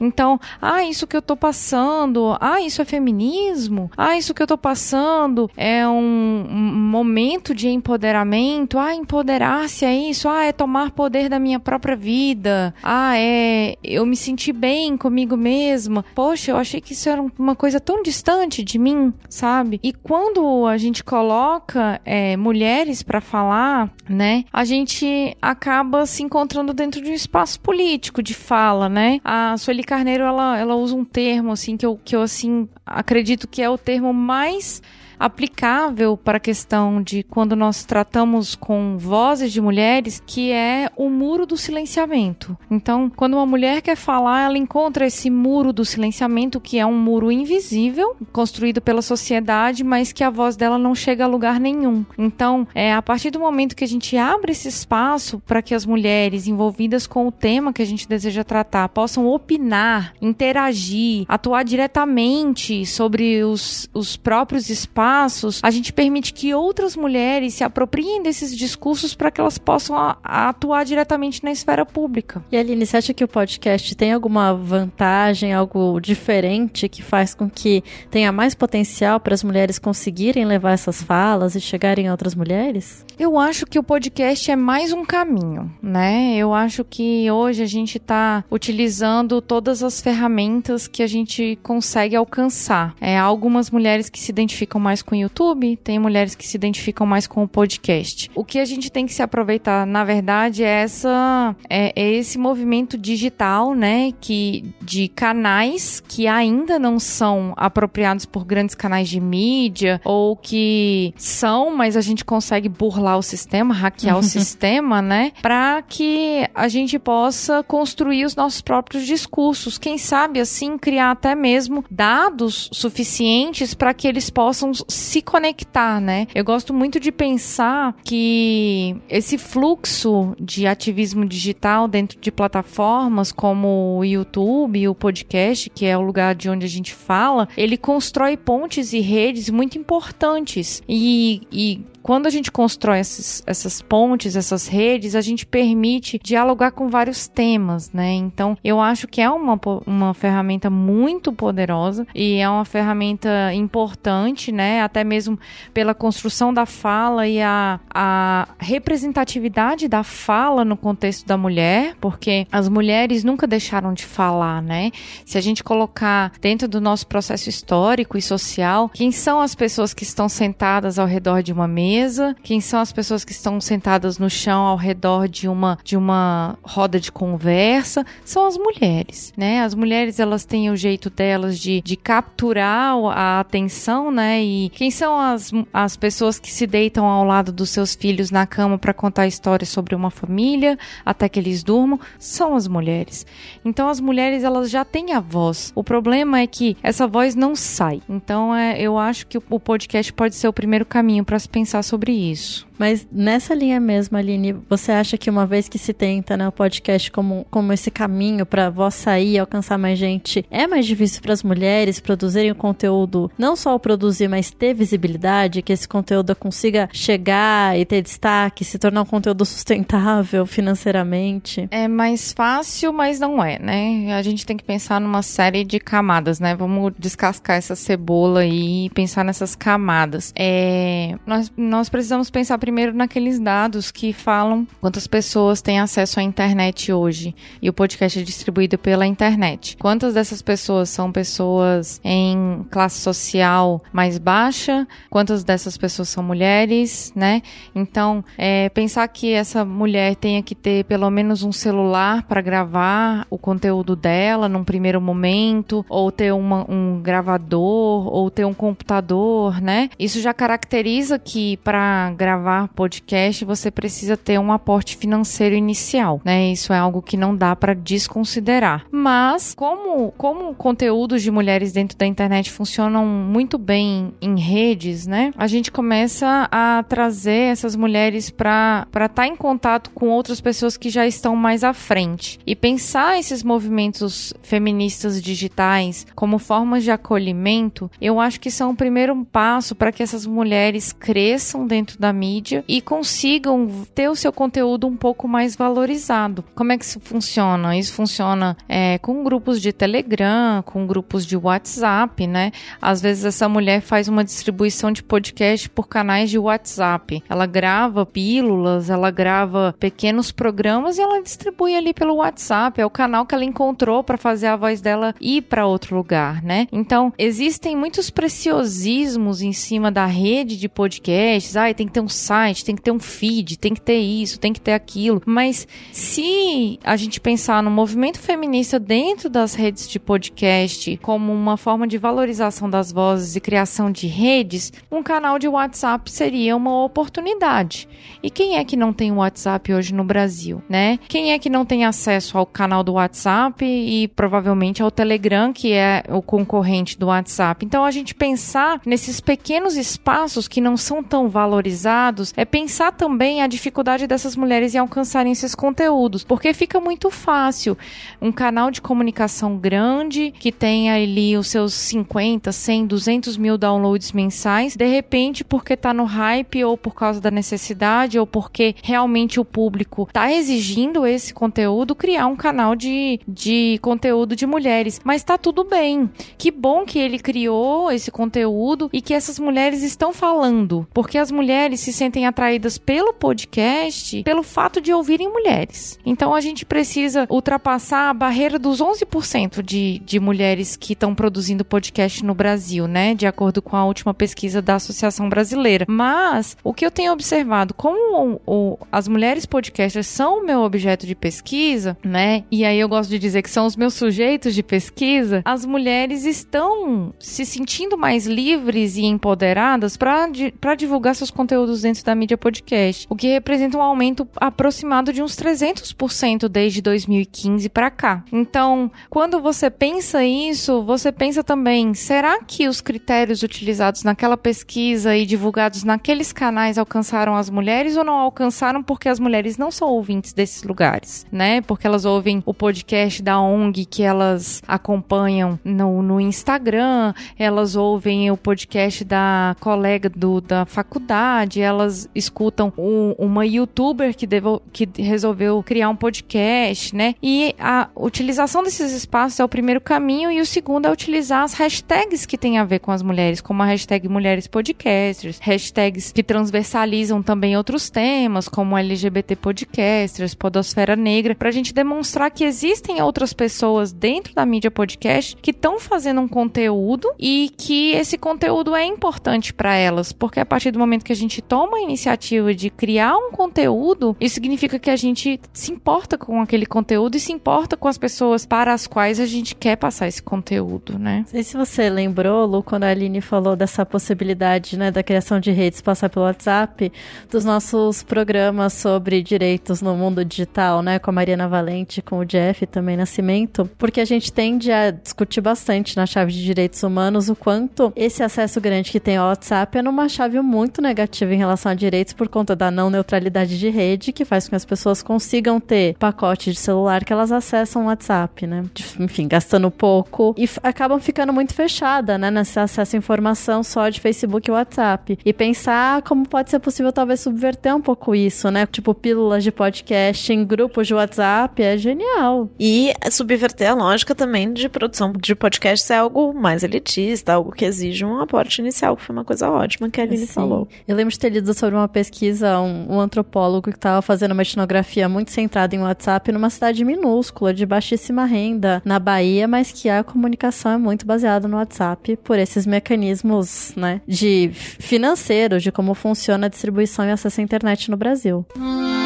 Então, 0.00 0.38
ah, 0.60 0.84
isso 0.84 1.06
que 1.06 1.16
eu 1.16 1.22
tô 1.22 1.36
passando, 1.36 2.36
ah, 2.40 2.60
isso 2.60 2.82
é 2.82 2.84
feminismo, 2.84 3.90
ah, 3.96 4.16
isso 4.16 4.34
que 4.34 4.42
eu 4.42 4.46
tô 4.46 4.58
passando 4.58 5.50
é 5.56 5.86
um, 5.86 6.46
um 6.48 6.74
momento 6.90 7.53
de 7.54 7.68
empoderamento, 7.68 8.78
ah, 8.78 8.94
empoderar-se 8.94 9.84
é 9.84 9.94
isso, 9.94 10.28
ah, 10.28 10.44
é 10.44 10.52
tomar 10.52 10.90
poder 10.90 11.28
da 11.28 11.38
minha 11.38 11.58
própria 11.60 11.96
vida, 11.96 12.74
ah, 12.82 13.16
é 13.16 13.76
eu 13.82 14.04
me 14.04 14.16
sentir 14.16 14.52
bem 14.52 14.96
comigo 14.96 15.36
mesma. 15.36 16.04
Poxa, 16.14 16.50
eu 16.50 16.56
achei 16.56 16.80
que 16.80 16.92
isso 16.92 17.08
era 17.08 17.24
uma 17.38 17.54
coisa 17.54 17.80
tão 17.80 18.02
distante 18.02 18.62
de 18.62 18.78
mim, 18.78 19.12
sabe? 19.28 19.80
E 19.82 19.92
quando 19.92 20.66
a 20.66 20.76
gente 20.76 21.02
coloca 21.02 22.00
é, 22.04 22.36
mulheres 22.36 23.02
para 23.02 23.20
falar, 23.20 23.90
né, 24.08 24.44
a 24.52 24.64
gente 24.64 25.36
acaba 25.40 26.04
se 26.06 26.22
encontrando 26.22 26.72
dentro 26.72 27.00
de 27.00 27.10
um 27.10 27.14
espaço 27.14 27.60
político 27.60 28.22
de 28.22 28.34
fala, 28.34 28.88
né? 28.88 29.20
A 29.24 29.56
Sueli 29.56 29.84
Carneiro, 29.84 30.24
ela, 30.24 30.58
ela 30.58 30.74
usa 30.74 30.94
um 30.94 31.04
termo, 31.04 31.52
assim, 31.52 31.76
que 31.76 31.86
eu, 31.86 31.98
que 32.04 32.16
eu, 32.16 32.22
assim, 32.22 32.68
acredito 32.84 33.48
que 33.48 33.62
é 33.62 33.70
o 33.70 33.78
termo 33.78 34.12
mais 34.12 34.82
aplicável 35.18 36.16
para 36.16 36.38
a 36.38 36.40
questão 36.40 37.02
de 37.02 37.22
quando 37.22 37.54
nós 37.54 37.84
tratamos 37.84 38.54
com 38.54 38.96
vozes 38.98 39.52
de 39.52 39.60
mulheres, 39.60 40.22
que 40.24 40.50
é 40.50 40.90
o 40.96 41.08
muro 41.08 41.46
do 41.46 41.56
silenciamento. 41.56 42.56
Então, 42.70 43.10
quando 43.14 43.34
uma 43.34 43.46
mulher 43.46 43.80
quer 43.82 43.96
falar, 43.96 44.42
ela 44.42 44.58
encontra 44.58 45.06
esse 45.06 45.30
muro 45.30 45.72
do 45.72 45.84
silenciamento, 45.84 46.60
que 46.60 46.78
é 46.78 46.86
um 46.86 46.98
muro 46.98 47.30
invisível, 47.30 48.16
construído 48.32 48.80
pela 48.80 49.02
sociedade, 49.02 49.84
mas 49.84 50.12
que 50.12 50.24
a 50.24 50.30
voz 50.30 50.56
dela 50.56 50.78
não 50.78 50.94
chega 50.94 51.24
a 51.24 51.28
lugar 51.28 51.60
nenhum. 51.60 52.04
Então, 52.18 52.66
é 52.74 52.92
a 52.92 53.02
partir 53.02 53.30
do 53.30 53.40
momento 53.40 53.76
que 53.76 53.84
a 53.84 53.88
gente 53.88 54.16
abre 54.16 54.52
esse 54.52 54.68
espaço 54.68 55.40
para 55.46 55.62
que 55.62 55.74
as 55.74 55.86
mulheres 55.86 56.46
envolvidas 56.46 57.06
com 57.06 57.26
o 57.28 57.32
tema 57.32 57.72
que 57.72 57.82
a 57.82 57.86
gente 57.86 58.08
deseja 58.08 58.44
tratar 58.44 58.88
possam 58.88 59.26
opinar, 59.26 60.14
interagir, 60.20 61.24
atuar 61.28 61.62
diretamente 61.62 62.86
sobre 62.86 63.42
os, 63.44 63.88
os 63.92 64.16
próprios 64.16 64.70
espaços 64.70 65.03
espaços, 65.04 65.60
a 65.62 65.70
gente 65.70 65.92
permite 65.92 66.32
que 66.32 66.54
outras 66.54 66.96
mulheres 66.96 67.54
se 67.54 67.64
apropriem 67.64 68.22
desses 68.22 68.56
discursos 68.56 69.14
para 69.14 69.30
que 69.30 69.40
elas 69.40 69.58
possam 69.58 70.16
atuar 70.22 70.84
diretamente 70.84 71.44
na 71.44 71.52
esfera 71.52 71.84
pública. 71.84 72.42
E 72.50 72.56
Aline, 72.56 72.86
você 72.86 72.96
acha 72.96 73.14
que 73.14 73.22
o 73.22 73.28
podcast 73.28 73.94
tem 73.94 74.12
alguma 74.12 74.54
vantagem, 74.54 75.52
algo 75.52 76.00
diferente 76.00 76.88
que 76.88 77.02
faz 77.02 77.34
com 77.34 77.50
que 77.50 77.84
tenha 78.10 78.32
mais 78.32 78.54
potencial 78.54 79.20
para 79.20 79.34
as 79.34 79.44
mulheres 79.44 79.78
conseguirem 79.78 80.46
levar 80.46 80.72
essas 80.72 81.02
falas 81.02 81.54
e 81.54 81.60
chegarem 81.60 82.08
a 82.08 82.12
outras 82.12 82.34
mulheres? 82.34 83.04
Eu 83.18 83.38
acho 83.38 83.66
que 83.66 83.78
o 83.78 83.82
podcast 83.82 84.50
é 84.50 84.56
mais 84.56 84.92
um 84.92 85.04
caminho, 85.04 85.70
né? 85.82 86.34
Eu 86.36 86.54
acho 86.54 86.82
que 86.82 87.30
hoje 87.30 87.62
a 87.62 87.66
gente 87.66 87.98
está 87.98 88.42
utilizando 88.50 89.42
todas 89.42 89.82
as 89.82 90.00
ferramentas 90.00 90.88
que 90.88 91.02
a 91.02 91.06
gente 91.06 91.58
consegue 91.62 92.16
alcançar. 92.16 92.94
É, 93.00 93.18
algumas 93.18 93.70
mulheres 93.70 94.08
que 94.08 94.18
se 94.18 94.30
identificam 94.30 94.80
mais 94.80 94.94
mais 94.94 95.02
com 95.02 95.16
o 95.16 95.18
YouTube, 95.18 95.76
tem 95.82 95.98
mulheres 95.98 96.36
que 96.36 96.46
se 96.46 96.56
identificam 96.56 97.04
mais 97.04 97.26
com 97.26 97.42
o 97.42 97.48
podcast. 97.48 98.30
O 98.32 98.44
que 98.44 98.60
a 98.60 98.64
gente 98.64 98.92
tem 98.92 99.06
que 99.06 99.12
se 99.12 99.22
aproveitar, 99.22 99.84
na 99.84 100.04
verdade, 100.04 100.62
é 100.62 100.68
essa 100.68 101.56
é, 101.68 101.92
é 102.00 102.12
esse 102.12 102.38
movimento 102.38 102.96
digital, 102.96 103.74
né, 103.74 104.12
que 104.20 104.72
de 104.80 105.08
canais 105.08 106.00
que 106.06 106.28
ainda 106.28 106.78
não 106.78 107.00
são 107.00 107.54
apropriados 107.56 108.24
por 108.24 108.44
grandes 108.44 108.76
canais 108.76 109.08
de 109.08 109.18
mídia 109.18 110.00
ou 110.04 110.36
que 110.36 111.12
são, 111.16 111.74
mas 111.74 111.96
a 111.96 112.00
gente 112.00 112.24
consegue 112.24 112.68
burlar 112.68 113.03
o 113.16 113.22
sistema, 113.22 113.74
hackear 113.74 114.18
o 114.18 114.22
sistema, 114.22 115.00
né, 115.02 115.32
para 115.42 115.82
que 115.82 116.48
a 116.54 116.68
gente 116.68 116.98
possa 116.98 117.62
construir 117.62 118.24
os 118.24 118.34
nossos 118.34 118.60
próprios 118.60 119.06
discursos. 119.06 119.78
Quem 119.78 119.98
sabe 119.98 120.40
assim 120.40 120.78
criar 120.78 121.10
até 121.10 121.34
mesmo 121.34 121.84
dados 121.90 122.68
suficientes 122.72 123.74
para 123.74 123.92
que 123.94 124.08
eles 124.08 124.30
possam 124.30 124.72
se 124.88 125.20
conectar, 125.22 126.00
né? 126.00 126.26
Eu 126.34 126.44
gosto 126.44 126.72
muito 126.72 126.98
de 126.98 127.12
pensar 127.12 127.94
que 128.04 128.96
esse 129.08 129.38
fluxo 129.38 130.34
de 130.40 130.66
ativismo 130.66 131.24
digital 131.24 131.86
dentro 131.88 132.18
de 132.20 132.30
plataformas 132.30 133.32
como 133.32 133.98
o 133.98 134.04
YouTube 134.04 134.78
e 134.78 134.88
o 134.88 134.94
podcast, 134.94 135.70
que 135.70 135.86
é 135.86 135.96
o 135.96 136.00
lugar 136.00 136.34
de 136.34 136.48
onde 136.48 136.64
a 136.64 136.68
gente 136.68 136.94
fala, 136.94 137.48
ele 137.56 137.76
constrói 137.76 138.36
pontes 138.36 138.92
e 138.92 139.00
redes 139.00 139.50
muito 139.50 139.78
importantes. 139.78 140.82
E, 140.88 141.42
e 141.50 141.80
quando 142.04 142.26
a 142.26 142.30
gente 142.30 142.52
constrói 142.52 142.98
esses, 142.98 143.42
essas 143.46 143.80
pontes, 143.80 144.36
essas 144.36 144.68
redes, 144.68 145.14
a 145.14 145.22
gente 145.22 145.46
permite 145.46 146.20
dialogar 146.22 146.70
com 146.72 146.90
vários 146.90 147.26
temas, 147.26 147.90
né? 147.92 148.12
Então, 148.12 148.58
eu 148.62 148.78
acho 148.78 149.08
que 149.08 149.22
é 149.22 149.30
uma, 149.30 149.58
uma 149.86 150.12
ferramenta 150.12 150.68
muito 150.68 151.32
poderosa 151.32 152.06
e 152.14 152.36
é 152.36 152.46
uma 152.46 152.66
ferramenta 152.66 153.54
importante, 153.54 154.52
né? 154.52 154.82
Até 154.82 155.02
mesmo 155.02 155.38
pela 155.72 155.94
construção 155.94 156.52
da 156.52 156.66
fala 156.66 157.26
e 157.26 157.40
a, 157.40 157.80
a 157.88 158.48
representatividade 158.58 159.88
da 159.88 160.02
fala 160.02 160.62
no 160.62 160.76
contexto 160.76 161.26
da 161.26 161.38
mulher, 161.38 161.96
porque 162.02 162.46
as 162.52 162.68
mulheres 162.68 163.24
nunca 163.24 163.46
deixaram 163.46 163.94
de 163.94 164.04
falar, 164.04 164.60
né? 164.60 164.90
Se 165.24 165.38
a 165.38 165.40
gente 165.40 165.64
colocar 165.64 166.32
dentro 166.38 166.68
do 166.68 166.82
nosso 166.82 167.06
processo 167.06 167.48
histórico 167.48 168.18
e 168.18 168.22
social, 168.22 168.90
quem 168.90 169.10
são 169.10 169.40
as 169.40 169.54
pessoas 169.54 169.94
que 169.94 170.02
estão 170.02 170.28
sentadas 170.28 170.98
ao 170.98 171.06
redor 171.06 171.42
de 171.42 171.50
uma 171.50 171.66
mesa? 171.66 171.93
Mesa, 171.94 172.34
quem 172.42 172.60
são 172.60 172.80
as 172.80 172.92
pessoas 172.92 173.24
que 173.24 173.30
estão 173.30 173.60
sentadas 173.60 174.18
no 174.18 174.28
chão 174.28 174.62
ao 174.62 174.76
redor 174.76 175.28
de 175.28 175.48
uma 175.48 175.78
de 175.84 175.96
uma 175.96 176.58
roda 176.62 176.98
de 176.98 177.12
conversa, 177.12 178.04
são 178.24 178.46
as 178.46 178.58
mulheres, 178.58 179.32
né? 179.36 179.62
As 179.62 179.74
mulheres 179.74 180.18
elas 180.18 180.44
têm 180.44 180.70
o 180.70 180.76
jeito 180.76 181.08
delas 181.08 181.56
de, 181.58 181.80
de 181.80 181.96
capturar 181.96 182.96
a 183.12 183.40
atenção, 183.40 184.10
né? 184.10 184.42
E 184.42 184.70
quem 184.70 184.90
são 184.90 185.18
as, 185.18 185.52
as 185.72 185.96
pessoas 185.96 186.38
que 186.40 186.50
se 186.50 186.66
deitam 186.66 187.06
ao 187.06 187.24
lado 187.24 187.52
dos 187.52 187.70
seus 187.70 187.94
filhos 187.94 188.30
na 188.32 188.44
cama 188.44 188.76
para 188.76 188.92
contar 188.92 189.28
histórias 189.28 189.68
sobre 189.68 189.94
uma 189.94 190.10
família 190.10 190.76
até 191.04 191.28
que 191.28 191.38
eles 191.38 191.62
durmam? 191.62 192.00
São 192.18 192.56
as 192.56 192.66
mulheres. 192.66 193.24
Então 193.64 193.88
as 193.88 194.00
mulheres 194.00 194.42
elas 194.42 194.68
já 194.68 194.84
têm 194.84 195.12
a 195.12 195.20
voz. 195.20 195.72
O 195.76 195.84
problema 195.84 196.40
é 196.40 196.46
que 196.46 196.76
essa 196.82 197.06
voz 197.06 197.36
não 197.36 197.54
sai. 197.54 198.02
Então 198.08 198.52
é, 198.52 198.80
eu 198.80 198.98
acho 198.98 199.28
que 199.28 199.38
o 199.38 199.60
podcast 199.60 200.12
pode 200.12 200.34
ser 200.34 200.48
o 200.48 200.52
primeiro 200.52 200.84
caminho 200.84 201.24
para 201.24 201.38
se 201.38 201.48
pensar 201.48 201.83
sobre 201.84 202.12
isso. 202.12 202.66
Mas 202.78 203.06
nessa 203.10 203.54
linha 203.54 203.80
mesmo, 203.80 204.16
Aline, 204.16 204.52
você 204.68 204.92
acha 204.92 205.16
que 205.16 205.30
uma 205.30 205.46
vez 205.46 205.68
que 205.68 205.78
se 205.78 205.92
tenta 205.92 206.36
né, 206.36 206.48
o 206.48 206.52
podcast 206.52 207.10
como, 207.10 207.46
como 207.50 207.72
esse 207.72 207.90
caminho 207.90 208.44
para 208.44 208.70
voz 208.70 208.94
sair 208.94 209.32
e 209.32 209.38
alcançar 209.38 209.78
mais 209.78 209.98
gente, 209.98 210.44
é 210.50 210.66
mais 210.66 210.86
difícil 210.86 211.22
para 211.22 211.32
as 211.32 211.42
mulheres 211.42 212.00
produzirem 212.00 212.50
o 212.50 212.54
conteúdo, 212.54 213.30
não 213.38 213.56
só 213.56 213.74
o 213.74 213.80
produzir, 213.80 214.28
mas 214.28 214.50
ter 214.50 214.74
visibilidade, 214.74 215.62
que 215.62 215.72
esse 215.72 215.88
conteúdo 215.88 216.34
consiga 216.34 216.88
chegar 216.92 217.78
e 217.78 217.84
ter 217.84 218.02
destaque, 218.02 218.64
se 218.64 218.78
tornar 218.78 219.02
um 219.02 219.06
conteúdo 219.06 219.44
sustentável 219.44 220.46
financeiramente? 220.46 221.68
É 221.70 221.86
mais 221.88 222.32
fácil, 222.32 222.92
mas 222.92 223.20
não 223.20 223.42
é, 223.42 223.58
né? 223.58 224.14
A 224.14 224.22
gente 224.22 224.44
tem 224.44 224.56
que 224.56 224.64
pensar 224.64 225.00
numa 225.00 225.22
série 225.22 225.64
de 225.64 225.78
camadas, 225.78 226.40
né? 226.40 226.54
Vamos 226.54 226.92
descascar 226.98 227.56
essa 227.56 227.76
cebola 227.76 228.44
e 228.44 228.90
pensar 228.90 229.24
nessas 229.24 229.54
camadas. 229.54 230.32
É, 230.36 231.16
nós, 231.26 231.52
nós 231.56 231.88
precisamos 231.88 232.30
pensar 232.30 232.58
primeiro 232.64 232.94
naqueles 232.94 233.38
dados 233.38 233.90
que 233.90 234.14
falam 234.14 234.66
quantas 234.80 235.06
pessoas 235.06 235.60
têm 235.60 235.80
acesso 235.80 236.18
à 236.18 236.22
internet 236.22 236.90
hoje. 236.90 237.34
E 237.60 237.68
o 237.68 237.74
podcast 237.74 238.18
é 238.18 238.22
distribuído 238.22 238.78
pela 238.78 239.06
internet. 239.06 239.76
Quantas 239.76 240.14
dessas 240.14 240.40
pessoas 240.40 240.88
são 240.88 241.12
pessoas 241.12 242.00
em 242.02 242.64
classe 242.70 243.02
social 243.02 243.82
mais 243.92 244.16
baixa? 244.16 244.88
Quantas 245.10 245.44
dessas 245.44 245.76
pessoas 245.76 246.08
são 246.08 246.24
mulheres, 246.24 247.12
né? 247.14 247.42
Então, 247.74 248.24
é, 248.38 248.70
pensar 248.70 249.06
que 249.08 249.30
essa 249.30 249.62
mulher 249.62 250.16
tenha 250.16 250.42
que 250.42 250.54
ter 250.54 250.84
pelo 250.84 251.10
menos 251.10 251.42
um 251.42 251.52
celular 251.52 252.22
para 252.22 252.40
gravar 252.40 253.26
o 253.28 253.36
conteúdo 253.36 253.94
dela 253.94 254.48
num 254.48 254.64
primeiro 254.64 255.02
momento, 255.02 255.84
ou 255.86 256.10
ter 256.10 256.32
uma, 256.32 256.64
um 256.66 257.02
gravador, 257.02 258.06
ou 258.10 258.30
ter 258.30 258.46
um 258.46 258.54
computador, 258.54 259.60
né? 259.60 259.90
Isso 259.98 260.18
já 260.18 260.32
caracteriza 260.32 261.18
que 261.18 261.58
para 261.58 262.10
gravar 262.12 262.53
gravar 262.54 262.68
podcast, 262.68 263.44
você 263.44 263.70
precisa 263.70 264.16
ter 264.16 264.38
um 264.38 264.52
aporte 264.52 264.96
financeiro 264.96 265.54
inicial, 265.54 266.20
né? 266.24 266.52
Isso 266.52 266.72
é 266.72 266.78
algo 266.78 267.02
que 267.02 267.16
não 267.16 267.36
dá 267.36 267.56
para 267.56 267.74
desconsiderar. 267.74 268.86
Mas 268.90 269.54
como 269.54 270.12
como 270.12 270.54
conteúdos 270.54 271.22
de 271.22 271.30
mulheres 271.30 271.72
dentro 271.72 271.96
da 271.96 272.06
internet 272.06 272.50
funcionam 272.50 273.04
muito 273.06 273.58
bem 273.58 274.12
em 274.20 274.38
redes, 274.38 275.06
né? 275.06 275.32
A 275.36 275.46
gente 275.46 275.72
começa 275.72 276.48
a 276.50 276.82
trazer 276.88 277.52
essas 277.52 277.74
mulheres 277.74 278.30
para 278.30 278.86
para 278.92 279.06
estar 279.06 279.22
tá 279.22 279.28
em 279.28 279.36
contato 279.36 279.90
com 279.90 280.08
outras 280.08 280.40
pessoas 280.40 280.76
que 280.76 280.90
já 280.90 281.06
estão 281.06 281.34
mais 281.34 281.64
à 281.64 281.72
frente 281.72 282.38
e 282.46 282.54
pensar 282.54 283.18
esses 283.18 283.42
movimentos 283.42 284.32
feministas 284.42 285.20
digitais 285.20 286.06
como 286.14 286.38
formas 286.38 286.84
de 286.84 286.90
acolhimento, 286.90 287.90
eu 288.00 288.20
acho 288.20 288.40
que 288.40 288.50
são 288.50 288.70
o 288.70 288.76
primeiro 288.76 289.24
passo 289.24 289.74
para 289.74 289.90
que 289.90 290.02
essas 290.02 290.26
mulheres 290.26 290.92
cresçam 290.92 291.66
dentro 291.66 291.98
da 291.98 292.12
mídia 292.12 292.43
mídia 292.44 292.64
e 292.68 292.82
consigam 292.82 293.86
ter 293.94 294.10
o 294.10 294.14
seu 294.14 294.30
conteúdo 294.30 294.86
um 294.86 294.96
pouco 294.96 295.26
mais 295.26 295.56
valorizado. 295.56 296.44
Como 296.54 296.72
é 296.72 296.78
que 296.78 296.84
isso 296.84 297.00
funciona? 297.00 297.76
Isso 297.76 297.94
funciona 297.94 298.56
é, 298.68 298.98
com 298.98 299.24
grupos 299.24 299.60
de 299.62 299.72
Telegram, 299.72 300.62
com 300.62 300.86
grupos 300.86 301.24
de 301.24 301.36
WhatsApp, 301.36 302.26
né? 302.26 302.52
Às 302.80 303.00
vezes 303.00 303.24
essa 303.24 303.48
mulher 303.48 303.80
faz 303.80 304.08
uma 304.08 304.22
distribuição 304.22 304.92
de 304.92 305.02
podcast 305.02 305.70
por 305.70 305.88
canais 305.88 306.28
de 306.28 306.38
WhatsApp. 306.38 307.22
Ela 307.28 307.46
grava 307.46 308.04
pílulas, 308.04 308.90
ela 308.90 309.10
grava 309.10 309.74
pequenos 309.80 310.30
programas 310.30 310.98
e 310.98 311.00
ela 311.00 311.22
distribui 311.22 311.74
ali 311.74 311.94
pelo 311.94 312.16
WhatsApp. 312.16 312.80
É 312.80 312.84
o 312.84 312.90
canal 312.90 313.24
que 313.24 313.34
ela 313.34 313.44
encontrou 313.44 314.04
para 314.04 314.18
fazer 314.18 314.48
a 314.48 314.56
voz 314.56 314.82
dela 314.82 315.14
ir 315.20 315.42
para 315.42 315.66
outro 315.66 315.96
lugar, 315.96 316.42
né? 316.42 316.66
Então, 316.70 317.12
existem 317.16 317.74
muitos 317.74 318.10
preciosismos 318.10 319.40
em 319.40 319.52
cima 319.52 319.90
da 319.90 320.04
rede 320.04 320.58
de 320.58 320.68
podcasts. 320.68 321.56
Ah, 321.56 321.72
tem 321.72 321.86
que 321.86 321.92
ter 321.92 322.00
um 322.00 322.08
site 322.08 322.33
site, 322.34 322.64
tem 322.64 322.74
que 322.74 322.82
ter 322.82 322.90
um 322.90 322.98
feed, 322.98 323.56
tem 323.56 323.72
que 323.72 323.80
ter 323.80 323.98
isso, 323.98 324.40
tem 324.40 324.52
que 324.52 324.60
ter 324.60 324.72
aquilo. 324.72 325.22
Mas 325.24 325.68
se 325.92 326.78
a 326.82 326.96
gente 326.96 327.20
pensar 327.20 327.62
no 327.62 327.70
movimento 327.70 328.18
feminista 328.18 328.78
dentro 328.78 329.30
das 329.30 329.54
redes 329.54 329.88
de 329.88 330.00
podcast 330.00 330.96
como 330.98 331.32
uma 331.32 331.56
forma 331.56 331.86
de 331.86 331.96
valorização 331.96 332.68
das 332.68 332.90
vozes 332.90 333.36
e 333.36 333.40
criação 333.40 333.90
de 333.90 334.08
redes, 334.08 334.72
um 334.90 335.02
canal 335.02 335.38
de 335.38 335.46
WhatsApp 335.46 336.10
seria 336.10 336.56
uma 336.56 336.84
oportunidade. 336.84 337.88
E 338.22 338.30
quem 338.30 338.56
é 338.56 338.64
que 338.64 338.76
não 338.76 338.92
tem 338.92 339.12
WhatsApp 339.12 339.72
hoje 339.72 339.94
no 339.94 340.02
Brasil, 340.02 340.62
né? 340.68 340.98
Quem 341.08 341.32
é 341.32 341.38
que 341.38 341.48
não 341.48 341.64
tem 341.64 341.84
acesso 341.84 342.36
ao 342.36 342.46
canal 342.46 342.82
do 342.82 342.94
WhatsApp 342.94 343.64
e 343.64 344.08
provavelmente 344.08 344.82
ao 344.82 344.90
Telegram, 344.90 345.52
que 345.52 345.72
é 345.72 346.02
o 346.08 346.20
concorrente 346.20 346.98
do 346.98 347.06
WhatsApp? 347.06 347.64
Então 347.64 347.84
a 347.84 347.90
gente 347.90 348.14
pensar 348.14 348.80
nesses 348.84 349.20
pequenos 349.20 349.76
espaços 349.76 350.48
que 350.48 350.60
não 350.60 350.76
são 350.76 351.02
tão 351.02 351.28
valorizados 351.28 352.23
é 352.36 352.44
pensar 352.44 352.92
também 352.92 353.42
a 353.42 353.46
dificuldade 353.46 354.06
dessas 354.06 354.36
mulheres 354.36 354.74
em 354.74 354.78
alcançarem 354.78 355.32
esses 355.32 355.54
conteúdos, 355.54 356.24
porque 356.24 356.54
fica 356.54 356.80
muito 356.80 357.10
fácil 357.10 357.76
um 358.20 358.32
canal 358.32 358.70
de 358.70 358.80
comunicação 358.80 359.56
grande 359.56 360.32
que 360.38 360.52
tem 360.52 360.90
ali 360.90 361.36
os 361.36 361.48
seus 361.48 361.74
50, 361.74 362.52
100, 362.52 362.86
200 362.86 363.36
mil 363.36 363.58
downloads 363.58 364.12
mensais, 364.12 364.76
de 364.76 364.86
repente, 364.86 365.44
porque 365.44 365.76
tá 365.76 365.92
no 365.92 366.04
hype 366.04 366.64
ou 366.64 366.76
por 366.76 366.94
causa 366.94 367.20
da 367.20 367.30
necessidade 367.30 368.18
ou 368.18 368.26
porque 368.26 368.74
realmente 368.82 369.40
o 369.40 369.44
público 369.44 370.08
tá 370.12 370.32
exigindo 370.32 371.06
esse 371.06 371.34
conteúdo, 371.34 371.94
criar 371.94 372.26
um 372.26 372.36
canal 372.36 372.76
de, 372.76 373.20
de 373.26 373.78
conteúdo 373.82 374.36
de 374.36 374.46
mulheres. 374.46 375.00
Mas 375.04 375.24
tá 375.24 375.36
tudo 375.36 375.64
bem. 375.64 376.10
Que 376.38 376.50
bom 376.50 376.84
que 376.84 376.98
ele 376.98 377.18
criou 377.18 377.90
esse 377.90 378.10
conteúdo 378.10 378.88
e 378.92 379.00
que 379.00 379.14
essas 379.14 379.38
mulheres 379.38 379.82
estão 379.82 380.12
falando, 380.12 380.86
porque 380.94 381.18
as 381.18 381.30
mulheres 381.30 381.80
se 381.80 381.92
sentem 381.92 382.13
sentem 382.14 382.26
atraídas 382.26 382.78
pelo 382.78 383.12
podcast 383.12 384.22
pelo 384.22 384.44
fato 384.44 384.80
de 384.80 384.92
ouvirem 384.92 385.28
mulheres. 385.28 385.98
Então 386.06 386.32
a 386.32 386.40
gente 386.40 386.64
precisa 386.64 387.26
ultrapassar 387.28 388.08
a 388.08 388.14
barreira 388.14 388.56
dos 388.56 388.80
11% 388.80 389.60
de, 389.60 389.98
de 389.98 390.20
mulheres 390.20 390.76
que 390.76 390.92
estão 390.92 391.12
produzindo 391.12 391.64
podcast 391.64 392.24
no 392.24 392.34
Brasil, 392.34 392.86
né? 392.86 393.14
De 393.14 393.26
acordo 393.26 393.60
com 393.60 393.76
a 393.76 393.84
última 393.84 394.14
pesquisa 394.14 394.62
da 394.62 394.76
Associação 394.76 395.28
Brasileira. 395.28 395.86
Mas 395.88 396.56
o 396.62 396.72
que 396.72 396.86
eu 396.86 396.90
tenho 396.90 397.12
observado, 397.12 397.74
como 397.74 398.40
o, 398.46 398.72
o, 398.72 398.78
as 398.92 399.08
mulheres 399.08 399.44
podcasters 399.44 400.06
são 400.06 400.38
o 400.38 400.46
meu 400.46 400.60
objeto 400.60 401.06
de 401.06 401.16
pesquisa, 401.16 401.96
né? 402.04 402.44
E 402.50 402.64
aí 402.64 402.78
eu 402.78 402.88
gosto 402.88 403.10
de 403.10 403.18
dizer 403.18 403.42
que 403.42 403.50
são 403.50 403.66
os 403.66 403.74
meus 403.74 403.94
sujeitos 403.94 404.54
de 404.54 404.62
pesquisa, 404.62 405.42
as 405.44 405.66
mulheres 405.66 406.24
estão 406.24 407.12
se 407.18 407.44
sentindo 407.44 407.98
mais 407.98 408.26
livres 408.26 408.96
e 408.96 409.04
empoderadas 409.04 409.96
para 409.96 410.74
divulgar 410.76 411.16
seus 411.16 411.30
conteúdos 411.30 411.82
dentro 411.82 412.03
da 412.04 412.14
mídia 412.14 412.36
podcast, 412.36 413.06
o 413.08 413.16
que 413.16 413.28
representa 413.28 413.78
um 413.78 413.82
aumento 413.82 414.28
aproximado 414.36 415.12
de 415.12 415.22
uns 415.22 415.34
300% 415.36 416.48
desde 416.48 416.82
2015 416.82 417.68
para 417.68 417.90
cá. 417.90 418.24
Então, 418.30 418.90
quando 419.08 419.40
você 419.40 419.70
pensa 419.70 420.24
isso, 420.24 420.82
você 420.82 421.10
pensa 421.10 421.42
também, 421.42 421.94
será 421.94 422.42
que 422.44 422.68
os 422.68 422.80
critérios 422.80 423.42
utilizados 423.42 424.02
naquela 424.02 424.36
pesquisa 424.36 425.16
e 425.16 425.24
divulgados 425.24 425.84
naqueles 425.84 426.32
canais 426.32 426.78
alcançaram 426.78 427.34
as 427.34 427.48
mulheres 427.48 427.96
ou 427.96 428.04
não 428.04 428.14
alcançaram 428.14 428.82
porque 428.82 429.08
as 429.08 429.18
mulheres 429.18 429.56
não 429.56 429.70
são 429.70 429.88
ouvintes 429.88 430.32
desses 430.32 430.62
lugares, 430.62 431.26
né? 431.32 431.60
Porque 431.62 431.86
elas 431.86 432.04
ouvem 432.04 432.42
o 432.44 432.52
podcast 432.52 433.22
da 433.22 433.40
ONG 433.40 433.84
que 433.86 434.02
elas 434.02 434.62
acompanham 434.66 435.58
no, 435.64 436.02
no 436.02 436.20
Instagram, 436.20 437.14
elas 437.38 437.76
ouvem 437.76 438.30
o 438.30 438.36
podcast 438.36 439.04
da 439.04 439.56
colega 439.60 440.08
do, 440.08 440.40
da 440.40 440.66
faculdade, 440.66 441.60
elas 441.60 441.93
escutam 442.14 442.72
um, 442.76 443.14
uma 443.18 443.46
youtuber 443.46 444.14
que, 444.14 444.26
devo, 444.26 444.62
que 444.72 444.88
resolveu 444.96 445.62
criar 445.62 445.88
um 445.88 445.96
podcast, 445.96 446.94
né? 446.94 447.14
E 447.22 447.54
a 447.58 447.88
utilização 447.96 448.62
desses 448.62 448.92
espaços 448.92 449.40
é 449.40 449.44
o 449.44 449.48
primeiro 449.48 449.80
caminho 449.80 450.30
e 450.30 450.40
o 450.40 450.46
segundo 450.46 450.86
é 450.86 450.90
utilizar 450.90 451.42
as 451.42 451.54
hashtags 451.54 452.26
que 452.26 452.38
têm 452.38 452.58
a 452.58 452.64
ver 452.64 452.78
com 452.78 452.90
as 452.90 453.02
mulheres, 453.02 453.40
como 453.40 453.62
a 453.62 453.66
hashtag 453.66 454.08
Mulheres 454.08 454.46
Podcasters, 454.46 455.38
hashtags 455.40 456.12
que 456.12 456.22
transversalizam 456.22 457.22
também 457.22 457.56
outros 457.56 457.90
temas, 457.90 458.48
como 458.48 458.76
LGBT 458.76 459.36
Podcasters, 459.36 460.34
Podosfera 460.34 460.96
Negra, 460.96 461.34
para 461.34 461.48
a 461.48 461.52
gente 461.52 461.72
demonstrar 461.72 462.30
que 462.30 462.44
existem 462.44 463.00
outras 463.02 463.32
pessoas 463.32 463.92
dentro 463.92 464.34
da 464.34 464.46
mídia 464.46 464.70
podcast 464.70 465.36
que 465.36 465.50
estão 465.50 465.78
fazendo 465.78 466.20
um 466.20 466.28
conteúdo 466.28 467.08
e 467.18 467.50
que 467.56 467.92
esse 467.92 468.18
conteúdo 468.18 468.74
é 468.74 468.84
importante 468.84 469.52
para 469.52 469.74
elas, 469.74 470.12
porque 470.12 470.40
a 470.40 470.46
partir 470.46 470.70
do 470.70 470.78
momento 470.78 471.04
que 471.04 471.12
a 471.12 471.16
gente 471.16 471.40
toma 471.40 471.73
a 471.74 471.80
iniciativa 471.80 472.54
de 472.54 472.70
criar 472.70 473.16
um 473.16 473.30
conteúdo, 473.30 474.16
isso 474.20 474.34
significa 474.34 474.78
que 474.78 474.90
a 474.90 474.96
gente 474.96 475.40
se 475.52 475.72
importa 475.72 476.16
com 476.16 476.40
aquele 476.40 476.66
conteúdo 476.66 477.16
e 477.16 477.20
se 477.20 477.32
importa 477.32 477.76
com 477.76 477.88
as 477.88 477.98
pessoas 477.98 478.46
para 478.46 478.72
as 478.72 478.86
quais 478.86 479.20
a 479.20 479.26
gente 479.26 479.54
quer 479.54 479.76
passar 479.76 480.08
esse 480.08 480.22
conteúdo, 480.22 480.98
né? 480.98 481.18
Não 481.18 481.26
sei 481.26 481.42
se 481.42 481.56
você 481.56 481.88
lembrou, 481.88 482.46
Lu, 482.46 482.62
quando 482.62 482.84
a 482.84 482.88
Aline 482.88 483.20
falou 483.20 483.56
dessa 483.56 483.84
possibilidade, 483.84 484.78
né, 484.78 484.90
da 484.90 485.02
criação 485.02 485.40
de 485.40 485.50
redes 485.50 485.80
passar 485.80 486.08
pelo 486.08 486.24
WhatsApp, 486.24 486.92
dos 487.30 487.44
nossos 487.44 488.02
programas 488.02 488.72
sobre 488.72 489.22
direitos 489.22 489.80
no 489.82 489.94
mundo 489.94 490.24
digital, 490.24 490.82
né, 490.82 490.98
com 490.98 491.10
a 491.10 491.12
Mariana 491.12 491.48
Valente, 491.48 492.02
com 492.02 492.18
o 492.18 492.24
Jeff 492.24 492.66
também 492.66 492.96
Nascimento, 492.96 493.68
porque 493.78 494.00
a 494.00 494.04
gente 494.04 494.32
tende 494.32 494.70
a 494.70 494.90
discutir 494.90 495.40
bastante 495.40 495.96
na 495.96 496.06
chave 496.06 496.32
de 496.32 496.44
direitos 496.44 496.82
humanos 496.82 497.28
o 497.28 497.36
quanto 497.36 497.92
esse 497.96 498.22
acesso 498.22 498.60
grande 498.60 498.90
que 498.90 499.00
tem 499.00 499.16
ao 499.16 499.28
WhatsApp 499.28 499.78
é 499.78 499.82
numa 499.82 500.08
chave 500.08 500.40
muito 500.40 500.80
negativa 500.80 501.34
em 501.34 501.38
relação 501.38 501.63
a 501.70 501.74
direitos 501.74 502.12
por 502.12 502.28
conta 502.28 502.54
da 502.54 502.70
não 502.70 502.90
neutralidade 502.90 503.58
de 503.58 503.68
rede, 503.68 504.12
que 504.12 504.24
faz 504.24 504.44
com 504.44 504.50
que 504.50 504.56
as 504.56 504.64
pessoas 504.64 505.02
consigam 505.02 505.60
ter 505.60 505.96
pacote 505.98 506.50
de 506.50 506.58
celular 506.58 507.04
que 507.04 507.12
elas 507.12 507.32
acessam 507.32 507.84
o 507.84 507.86
WhatsApp, 507.86 508.46
né? 508.46 508.64
Enfim, 508.98 509.28
gastando 509.28 509.70
pouco 509.70 510.34
e 510.36 510.48
acabam 510.62 510.98
ficando 511.00 511.32
muito 511.32 511.54
fechada, 511.54 512.18
né, 512.18 512.30
nesse 512.30 512.58
acesso 512.58 512.96
à 512.96 512.98
informação 512.98 513.62
só 513.62 513.88
de 513.88 514.00
Facebook 514.00 514.48
e 514.48 514.52
WhatsApp. 514.52 515.18
E 515.24 515.32
pensar 515.32 516.02
como 516.02 516.28
pode 516.28 516.50
ser 516.50 516.58
possível 516.58 516.92
talvez 516.92 517.20
subverter 517.20 517.74
um 517.74 517.80
pouco 517.80 518.14
isso, 518.14 518.50
né? 518.50 518.66
Tipo 518.66 518.94
pílulas 518.94 519.42
de 519.42 519.50
podcast 519.50 520.32
em 520.32 520.44
grupos 520.44 520.86
de 520.86 520.94
WhatsApp 520.94 521.62
é 521.62 521.76
genial. 521.76 522.50
E 522.58 522.92
subverter 523.10 523.70
a 523.70 523.74
lógica 523.74 524.14
também 524.14 524.52
de 524.52 524.68
produção 524.68 525.12
de 525.12 525.34
podcast 525.34 525.92
é 525.92 525.96
algo 525.96 526.32
mais 526.32 526.62
elitista, 526.62 527.32
algo 527.32 527.52
que 527.52 527.64
exige 527.64 528.04
um 528.04 528.20
aporte 528.20 528.60
inicial, 528.60 528.96
que 528.96 529.02
foi 529.02 529.14
uma 529.14 529.24
coisa 529.24 529.50
ótima 529.50 529.90
que 529.90 530.00
a 530.00 530.04
Aline 530.04 530.26
Sim. 530.26 530.32
falou. 530.32 530.68
Eu 530.86 530.96
lembro 530.96 531.12
de 531.12 531.18
ter 531.18 531.30
lido 531.30 531.53
sobre 531.54 531.76
uma 531.76 531.88
pesquisa, 531.88 532.60
um, 532.60 532.94
um 532.94 533.00
antropólogo 533.00 533.70
que 533.70 533.76
estava 533.76 534.02
fazendo 534.02 534.32
uma 534.32 534.42
etnografia 534.42 535.08
muito 535.08 535.30
centrada 535.30 535.74
em 535.74 535.80
WhatsApp 535.80 536.30
numa 536.32 536.50
cidade 536.50 536.84
minúscula, 536.84 537.54
de 537.54 537.64
baixíssima 537.64 538.24
renda, 538.24 538.82
na 538.84 538.98
Bahia, 538.98 539.46
mas 539.48 539.72
que 539.72 539.88
a 539.88 540.02
comunicação 540.02 540.72
é 540.72 540.78
muito 540.78 541.06
baseada 541.06 541.48
no 541.48 541.56
WhatsApp 541.56 542.16
por 542.22 542.38
esses 542.38 542.66
mecanismos, 542.66 543.72
né, 543.76 544.00
de 544.06 544.50
financeiros, 544.52 545.62
de 545.62 545.72
como 545.72 545.94
funciona 545.94 546.46
a 546.46 546.50
distribuição 546.50 547.04
e 547.04 547.10
acesso 547.10 547.40
à 547.40 547.44
internet 547.44 547.90
no 547.90 547.96
Brasil. 547.96 548.44
Hum. 548.58 549.03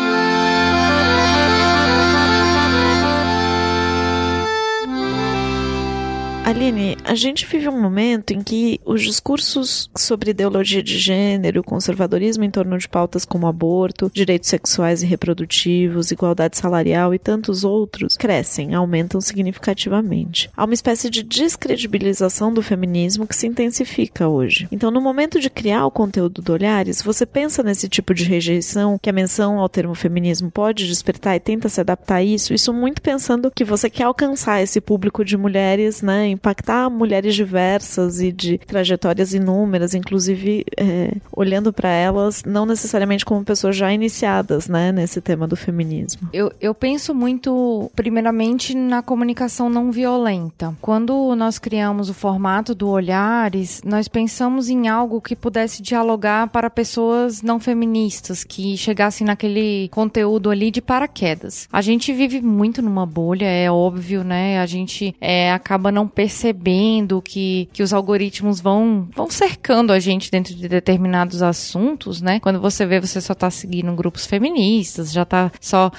Aline, 6.49 6.97
a 7.05 7.15
gente 7.15 7.45
vive 7.45 7.69
um 7.69 7.79
momento 7.79 8.31
em 8.31 8.43
que 8.43 8.81
os 8.83 9.03
discursos 9.03 9.91
sobre 9.95 10.31
ideologia 10.31 10.83
de 10.83 10.99
gênero, 10.99 11.63
conservadorismo 11.63 12.43
em 12.43 12.51
torno 12.51 12.79
de 12.79 12.89
pautas 12.89 13.27
como 13.27 13.47
aborto, 13.47 14.11
direitos 14.11 14.49
sexuais 14.49 15.03
e 15.03 15.07
reprodutivos, 15.07 16.11
igualdade 16.11 16.57
salarial 16.57 17.13
e 17.13 17.19
tantos 17.19 17.65
outros 17.65 18.17
crescem, 18.17 18.75
aumentam 18.75 19.21
significativamente. 19.21 20.49
Há 20.57 20.65
uma 20.65 20.73
espécie 20.73 21.11
de 21.11 21.23
descredibilização 21.23 22.51
do 22.51 22.63
feminismo 22.63 23.27
que 23.27 23.37
se 23.37 23.47
intensifica 23.47 24.27
hoje. 24.27 24.69
Então, 24.73 24.91
no 24.91 25.03
momento 25.03 25.39
de 25.39 25.51
criar 25.51 25.85
o 25.85 25.91
conteúdo 25.91 26.41
do 26.41 26.55
Olhares, 26.55 27.03
você 27.03 27.27
pensa 27.27 27.63
nesse 27.63 27.91
tipo 27.91 28.15
de 28.15 28.25
rejeição 28.25 28.99
que 28.99 29.11
a 29.11 29.13
menção 29.13 29.59
ao 29.59 29.69
termo 29.69 29.95
feminismo 29.95 30.51
pode 30.51 30.89
despertar 30.89 31.37
e 31.37 31.41
tenta 31.41 31.69
se 31.69 31.83
adaptar 31.83 32.15
a 32.15 32.25
isso, 32.25 32.55
isso 32.55 32.73
muito 32.73 33.03
pensando 33.03 33.51
que 33.51 33.67
você 33.67 33.91
quer 33.91 34.05
alcançar 34.05 34.63
esse 34.63 34.81
público 34.81 35.23
de 35.23 35.37
mulheres, 35.37 36.01
né, 36.01 36.38
impactar 36.39 36.89
mulheres 36.89 37.35
diversas 37.35 38.21
e 38.21 38.33
de 38.33 38.59
trajetórias 38.59 39.35
inúmeras, 39.35 39.95
inclusive 39.95 40.65
é, 40.77 41.13
olhando 41.33 41.73
para 41.73 41.91
elas 41.91 42.43
não 42.47 42.65
necessariamente 42.65 43.25
como 43.25 43.45
pessoas 43.45 43.77
já 43.77 43.93
iniciadas, 43.93 44.69
né, 44.69 44.93
nesse 44.93 45.21
tema 45.21 45.47
do 45.47 45.57
feminismo. 45.57 46.29
Eu, 46.33 46.53
eu 46.61 46.75
penso 46.75 47.15
muito, 47.15 47.91
primeiramente, 47.95 48.75
na 48.75 49.03
comunicação 49.03 49.69
não 49.69 49.91
violenta. 49.91 50.75
Quando 50.81 51.35
nós 51.35 51.59
criamos 51.59 52.09
o 52.09 52.15
formato 52.15 52.75
do 52.75 52.89
Olhares, 52.89 53.83
nós 53.85 54.07
pensamos 54.09 54.69
em 54.69 54.89
algo 54.89 55.21
que 55.21 55.35
pudesse 55.35 55.83
dialogar 55.83 56.49
para 56.49 56.71
pessoas 56.71 57.43
não 57.43 57.59
feministas, 57.59 58.45
que 58.45 58.77
chegassem 58.77 59.27
naquele 59.27 59.89
conteúdo 59.91 60.51
ali 60.51 60.71
de 60.71 60.81
paraquedas. 60.81 61.69
A 61.73 61.83
gente 61.83 62.13
vive 62.13 62.41
muito 62.41 62.81
numa 62.81 63.05
bolha, 63.05 63.47
é 63.47 63.71
óbvio, 63.71 64.23
né? 64.23 64.61
A 64.61 64.67
gente 64.67 65.15
é, 65.21 65.53
acaba 65.53 65.91
não 65.91 66.07
percebendo 66.07 66.28
percebendo 66.29 67.23
que, 67.23 67.71
que 67.73 67.83
os 67.83 67.95
algoritmos 67.95 68.61
vão, 68.61 69.09
vão 69.17 69.31
cercando 69.31 69.95
a 69.95 69.99
gente 69.99 70.31
dentro 70.31 70.55
de 70.55 70.69
determinados 70.69 71.43
assuntos, 71.43 72.21
né? 72.21 72.39
Quando 72.39 72.61
você 72.61 72.85
vê, 72.85 73.01
você 73.01 73.19
só 73.19 73.35
tá 73.35 73.51
seguindo 73.51 73.91
grupos 73.95 74.27
feministas, 74.27 75.11
já 75.11 75.25
tá 75.25 75.51
só, 75.59 75.91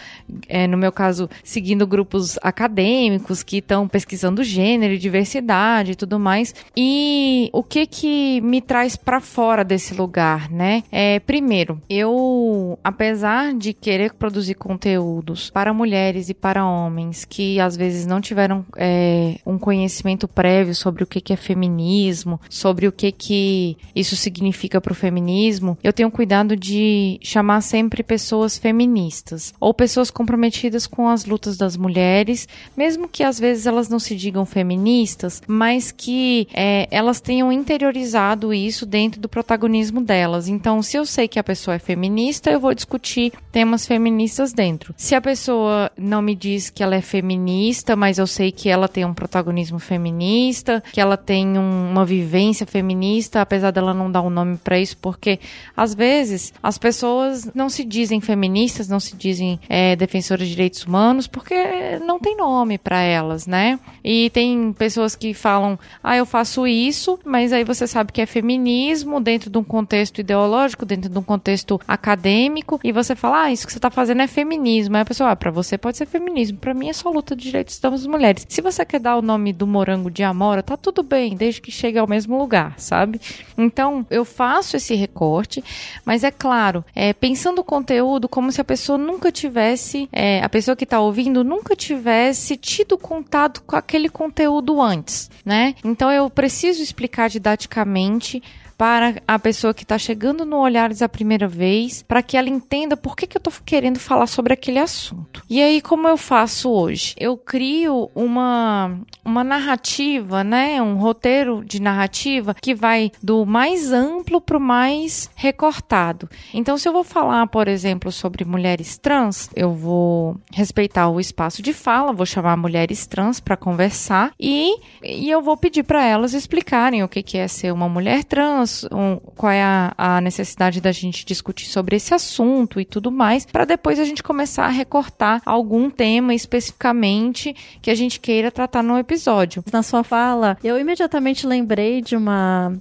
é, 0.47 0.67
no 0.67 0.77
meu 0.77 0.91
caso, 0.91 1.27
seguindo 1.43 1.87
grupos 1.87 2.37
acadêmicos 2.43 3.41
que 3.41 3.57
estão 3.57 3.87
pesquisando 3.87 4.43
gênero 4.43 4.99
diversidade 4.99 5.93
e 5.93 5.95
tudo 5.95 6.19
mais. 6.19 6.53
E 6.77 7.49
o 7.51 7.63
que 7.63 7.87
que 7.87 8.39
me 8.41 8.61
traz 8.61 8.95
para 8.95 9.19
fora 9.19 9.63
desse 9.63 9.95
lugar, 9.95 10.51
né? 10.51 10.83
É, 10.91 11.19
primeiro, 11.19 11.81
eu, 11.89 12.77
apesar 12.83 13.55
de 13.55 13.73
querer 13.73 14.13
produzir 14.13 14.53
conteúdos 14.53 15.49
para 15.49 15.73
mulheres 15.73 16.29
e 16.29 16.35
para 16.35 16.67
homens 16.67 17.25
que 17.25 17.59
às 17.59 17.75
vezes 17.75 18.05
não 18.05 18.21
tiveram 18.21 18.63
é, 18.77 19.39
um 19.43 19.57
conhecimento 19.57 20.18
conhecimento 20.19 20.27
prévio 20.27 20.75
sobre 20.75 21.03
o 21.03 21.07
que 21.07 21.31
é 21.31 21.35
feminismo, 21.35 22.39
sobre 22.49 22.87
o 22.87 22.91
que 22.91 23.11
que 23.11 23.77
isso 23.95 24.15
significa 24.15 24.81
para 24.81 24.91
o 24.91 24.95
feminismo, 24.95 25.77
eu 25.83 25.93
tenho 25.93 26.11
cuidado 26.11 26.55
de 26.55 27.19
chamar 27.21 27.61
sempre 27.61 28.03
pessoas 28.03 28.57
feministas 28.57 29.53
ou 29.59 29.73
pessoas 29.73 30.11
comprometidas 30.11 30.87
com 30.87 31.07
as 31.07 31.25
lutas 31.25 31.57
das 31.57 31.77
mulheres, 31.77 32.47
mesmo 32.75 33.07
que 33.07 33.23
às 33.23 33.39
vezes 33.39 33.65
elas 33.65 33.89
não 33.89 33.99
se 33.99 34.15
digam 34.15 34.45
feministas, 34.45 35.41
mas 35.47 35.91
que 35.91 36.47
é, 36.53 36.87
elas 36.91 37.21
tenham 37.21 37.51
interiorizado 37.51 38.53
isso 38.53 38.85
dentro 38.85 39.21
do 39.21 39.29
protagonismo 39.29 40.01
delas. 40.01 40.47
Então, 40.47 40.81
se 40.81 40.97
eu 40.97 41.05
sei 41.05 41.27
que 41.27 41.39
a 41.39 41.43
pessoa 41.43 41.75
é 41.75 41.79
feminista, 41.79 42.49
eu 42.49 42.59
vou 42.59 42.73
discutir 42.73 43.33
temas 43.51 43.85
feministas 43.85 44.53
dentro. 44.53 44.93
Se 44.97 45.15
a 45.15 45.21
pessoa 45.21 45.91
não 45.97 46.21
me 46.21 46.35
diz 46.35 46.69
que 46.69 46.83
ela 46.83 46.95
é 46.95 47.01
feminista, 47.01 47.95
mas 47.95 48.17
eu 48.17 48.27
sei 48.27 48.51
que 48.51 48.69
ela 48.69 48.87
tem 48.87 49.05
um 49.05 49.13
protagonismo 49.13 49.79
feminista 49.79 50.08
feminista, 50.09 50.83
que 50.91 50.99
ela 50.99 51.15
tem 51.15 51.57
um, 51.57 51.91
uma 51.91 52.03
vivência 52.03 52.65
feminista, 52.65 53.41
apesar 53.41 53.71
dela 53.71 53.93
não 53.93 54.11
dar 54.11 54.21
um 54.21 54.29
nome 54.29 54.57
para 54.57 54.79
isso, 54.79 54.97
porque 54.97 55.39
às 55.77 55.93
vezes 55.93 56.53
as 56.61 56.77
pessoas 56.77 57.49
não 57.53 57.69
se 57.69 57.83
dizem 57.83 58.19
feministas, 58.19 58.87
não 58.87 58.99
se 58.99 59.15
dizem 59.15 59.59
é, 59.69 59.95
defensoras 59.95 60.47
de 60.47 60.55
direitos 60.55 60.83
humanos, 60.83 61.27
porque 61.27 61.99
não 62.05 62.19
tem 62.19 62.35
nome 62.35 62.77
para 62.77 63.01
elas, 63.01 63.45
né? 63.45 63.79
E 64.03 64.29
tem 64.31 64.73
pessoas 64.73 65.15
que 65.15 65.33
falam, 65.33 65.77
ah, 66.03 66.17
eu 66.17 66.25
faço 66.25 66.65
isso, 66.65 67.19
mas 67.23 67.53
aí 67.53 67.63
você 67.63 67.85
sabe 67.85 68.11
que 68.11 68.21
é 68.21 68.25
feminismo 68.25 69.19
dentro 69.19 69.49
de 69.49 69.57
um 69.57 69.63
contexto 69.63 70.19
ideológico, 70.19 70.85
dentro 70.85 71.09
de 71.09 71.17
um 71.17 71.23
contexto 71.23 71.79
acadêmico, 71.87 72.79
e 72.83 72.91
você 72.91 73.15
fala, 73.15 73.43
ah, 73.43 73.51
isso 73.51 73.67
que 73.67 73.73
você 73.73 73.79
tá 73.79 73.89
fazendo 73.89 74.21
é 74.21 74.27
feminismo. 74.27 74.95
Aí 74.95 75.01
a 75.01 75.05
pessoa, 75.05 75.31
ah, 75.31 75.35
pra 75.35 75.51
você 75.51 75.77
pode 75.77 75.97
ser 75.97 76.05
feminismo, 76.05 76.57
para 76.57 76.73
mim 76.73 76.89
é 76.89 76.93
só 76.93 77.09
luta 77.09 77.35
de 77.35 77.43
direitos 77.43 77.79
das 77.79 78.05
mulheres. 78.05 78.45
Se 78.49 78.61
você 78.61 78.85
quer 78.85 78.99
dar 78.99 79.17
o 79.17 79.21
nome 79.21 79.53
do 79.53 79.67
morango 79.67 79.98
de 80.07 80.21
Amora, 80.21 80.61
tá 80.61 80.77
tudo 80.77 81.01
bem, 81.01 81.35
desde 81.35 81.59
que 81.59 81.71
chegue 81.71 81.97
ao 81.97 82.05
mesmo 82.05 82.37
lugar, 82.37 82.75
sabe? 82.77 83.19
Então, 83.57 84.05
eu 84.11 84.23
faço 84.23 84.77
esse 84.77 84.93
recorte, 84.93 85.63
mas 86.05 86.23
é 86.23 86.29
claro, 86.29 86.85
é, 86.93 87.11
pensando 87.11 87.59
o 87.59 87.63
conteúdo 87.63 88.29
como 88.29 88.51
se 88.51 88.61
a 88.61 88.63
pessoa 88.63 88.99
nunca 88.99 89.31
tivesse, 89.31 90.07
é, 90.11 90.43
a 90.43 90.49
pessoa 90.49 90.75
que 90.75 90.83
está 90.83 90.99
ouvindo 90.99 91.43
nunca 91.43 91.75
tivesse 91.75 92.55
tido 92.55 92.99
contato 92.99 93.63
com 93.63 93.75
aquele 93.75 94.09
conteúdo 94.09 94.79
antes, 94.79 95.31
né? 95.43 95.73
Então, 95.83 96.11
eu 96.11 96.29
preciso 96.29 96.83
explicar 96.83 97.29
didaticamente 97.29 98.43
para 98.79 99.21
a 99.27 99.37
pessoa 99.37 99.73
que 99.73 99.83
está 99.83 99.97
chegando 99.97 100.45
no 100.45 100.55
Olhares 100.55 101.01
a 101.01 101.09
primeira 101.09 101.49
vez, 101.49 102.01
para 102.01 102.23
que 102.23 102.37
ela 102.37 102.47
entenda 102.47 102.95
por 102.95 103.13
que, 103.13 103.27
que 103.27 103.35
eu 103.35 103.39
estou 103.41 103.51
querendo 103.65 103.99
falar 103.99 104.25
sobre 104.25 104.53
aquele 104.53 104.79
assunto. 104.79 105.43
E 105.49 105.61
aí, 105.61 105.81
como 105.81 106.07
eu 106.07 106.15
faço 106.15 106.71
hoje? 106.71 107.13
Eu 107.19 107.35
crio 107.35 108.09
uma, 108.15 108.97
uma 109.25 109.43
narrativa, 109.43 110.45
né? 110.45 110.81
Um 110.81 110.95
roteiro 110.95 111.61
de 111.65 111.81
narrativa 111.81 112.53
que 112.53 112.73
vai 112.73 113.11
do 113.21 113.45
mais 113.45 113.91
amplo 113.91 114.39
para 114.39 114.57
o 114.57 114.61
mais 114.61 115.29
recortado. 115.35 116.29
Então, 116.53 116.77
se 116.77 116.87
eu 116.87 116.93
vou 116.93 117.03
falar, 117.03 117.47
por 117.47 117.67
exemplo, 117.67 118.13
sobre 118.13 118.45
mulheres 118.45 118.97
trans, 118.97 119.49
eu 119.57 119.73
vou 119.73 120.37
respeitar 120.53 121.09
o 121.09 121.19
espaço 121.19 121.61
de 121.61 121.73
fala, 121.73 122.13
vou 122.13 122.25
chamar 122.25 122.55
mulheres 122.55 123.05
trans 123.05 123.41
para 123.41 123.57
conversar 123.57 124.31
e, 124.39 124.79
e 125.03 125.29
eu 125.29 125.41
vou 125.41 125.57
pedir 125.57 125.83
para 125.83 126.05
elas 126.05 126.33
explicarem 126.33 127.03
o 127.03 127.09
que, 127.09 127.21
que 127.21 127.37
é 127.37 127.45
ser 127.45 127.73
uma 127.73 127.89
mulher 127.89 128.23
trans 128.23 128.68
um, 128.91 129.17
qual 129.35 129.51
é 129.51 129.61
a, 129.61 129.93
a, 129.97 130.21
necessidade 130.21 130.81
da 130.81 130.91
gente 130.91 131.25
discutir 131.25 131.67
sobre 131.67 131.95
esse 131.95 132.13
assunto 132.13 132.79
e 132.79 132.85
tudo 132.85 133.11
mais, 133.11 133.45
para 133.45 133.65
depois 133.65 133.99
a 133.99 134.03
gente 134.03 134.23
começar 134.23 134.65
a 134.65 134.69
recortar 134.69 135.41
algum 135.45 135.89
tema 135.89 136.33
especificamente 136.33 137.55
que 137.81 137.89
a 137.89 137.95
gente 137.95 138.19
queira 138.19 138.51
tratar 138.51 138.83
no 138.83 138.97
episódio. 138.97 139.63
Na 139.71 139.83
sua 139.83 140.03
fala, 140.03 140.57
eu 140.63 140.79
imediatamente 140.79 141.45
lembrei 141.45 142.01
de 142.01 142.15
uma 142.15 142.73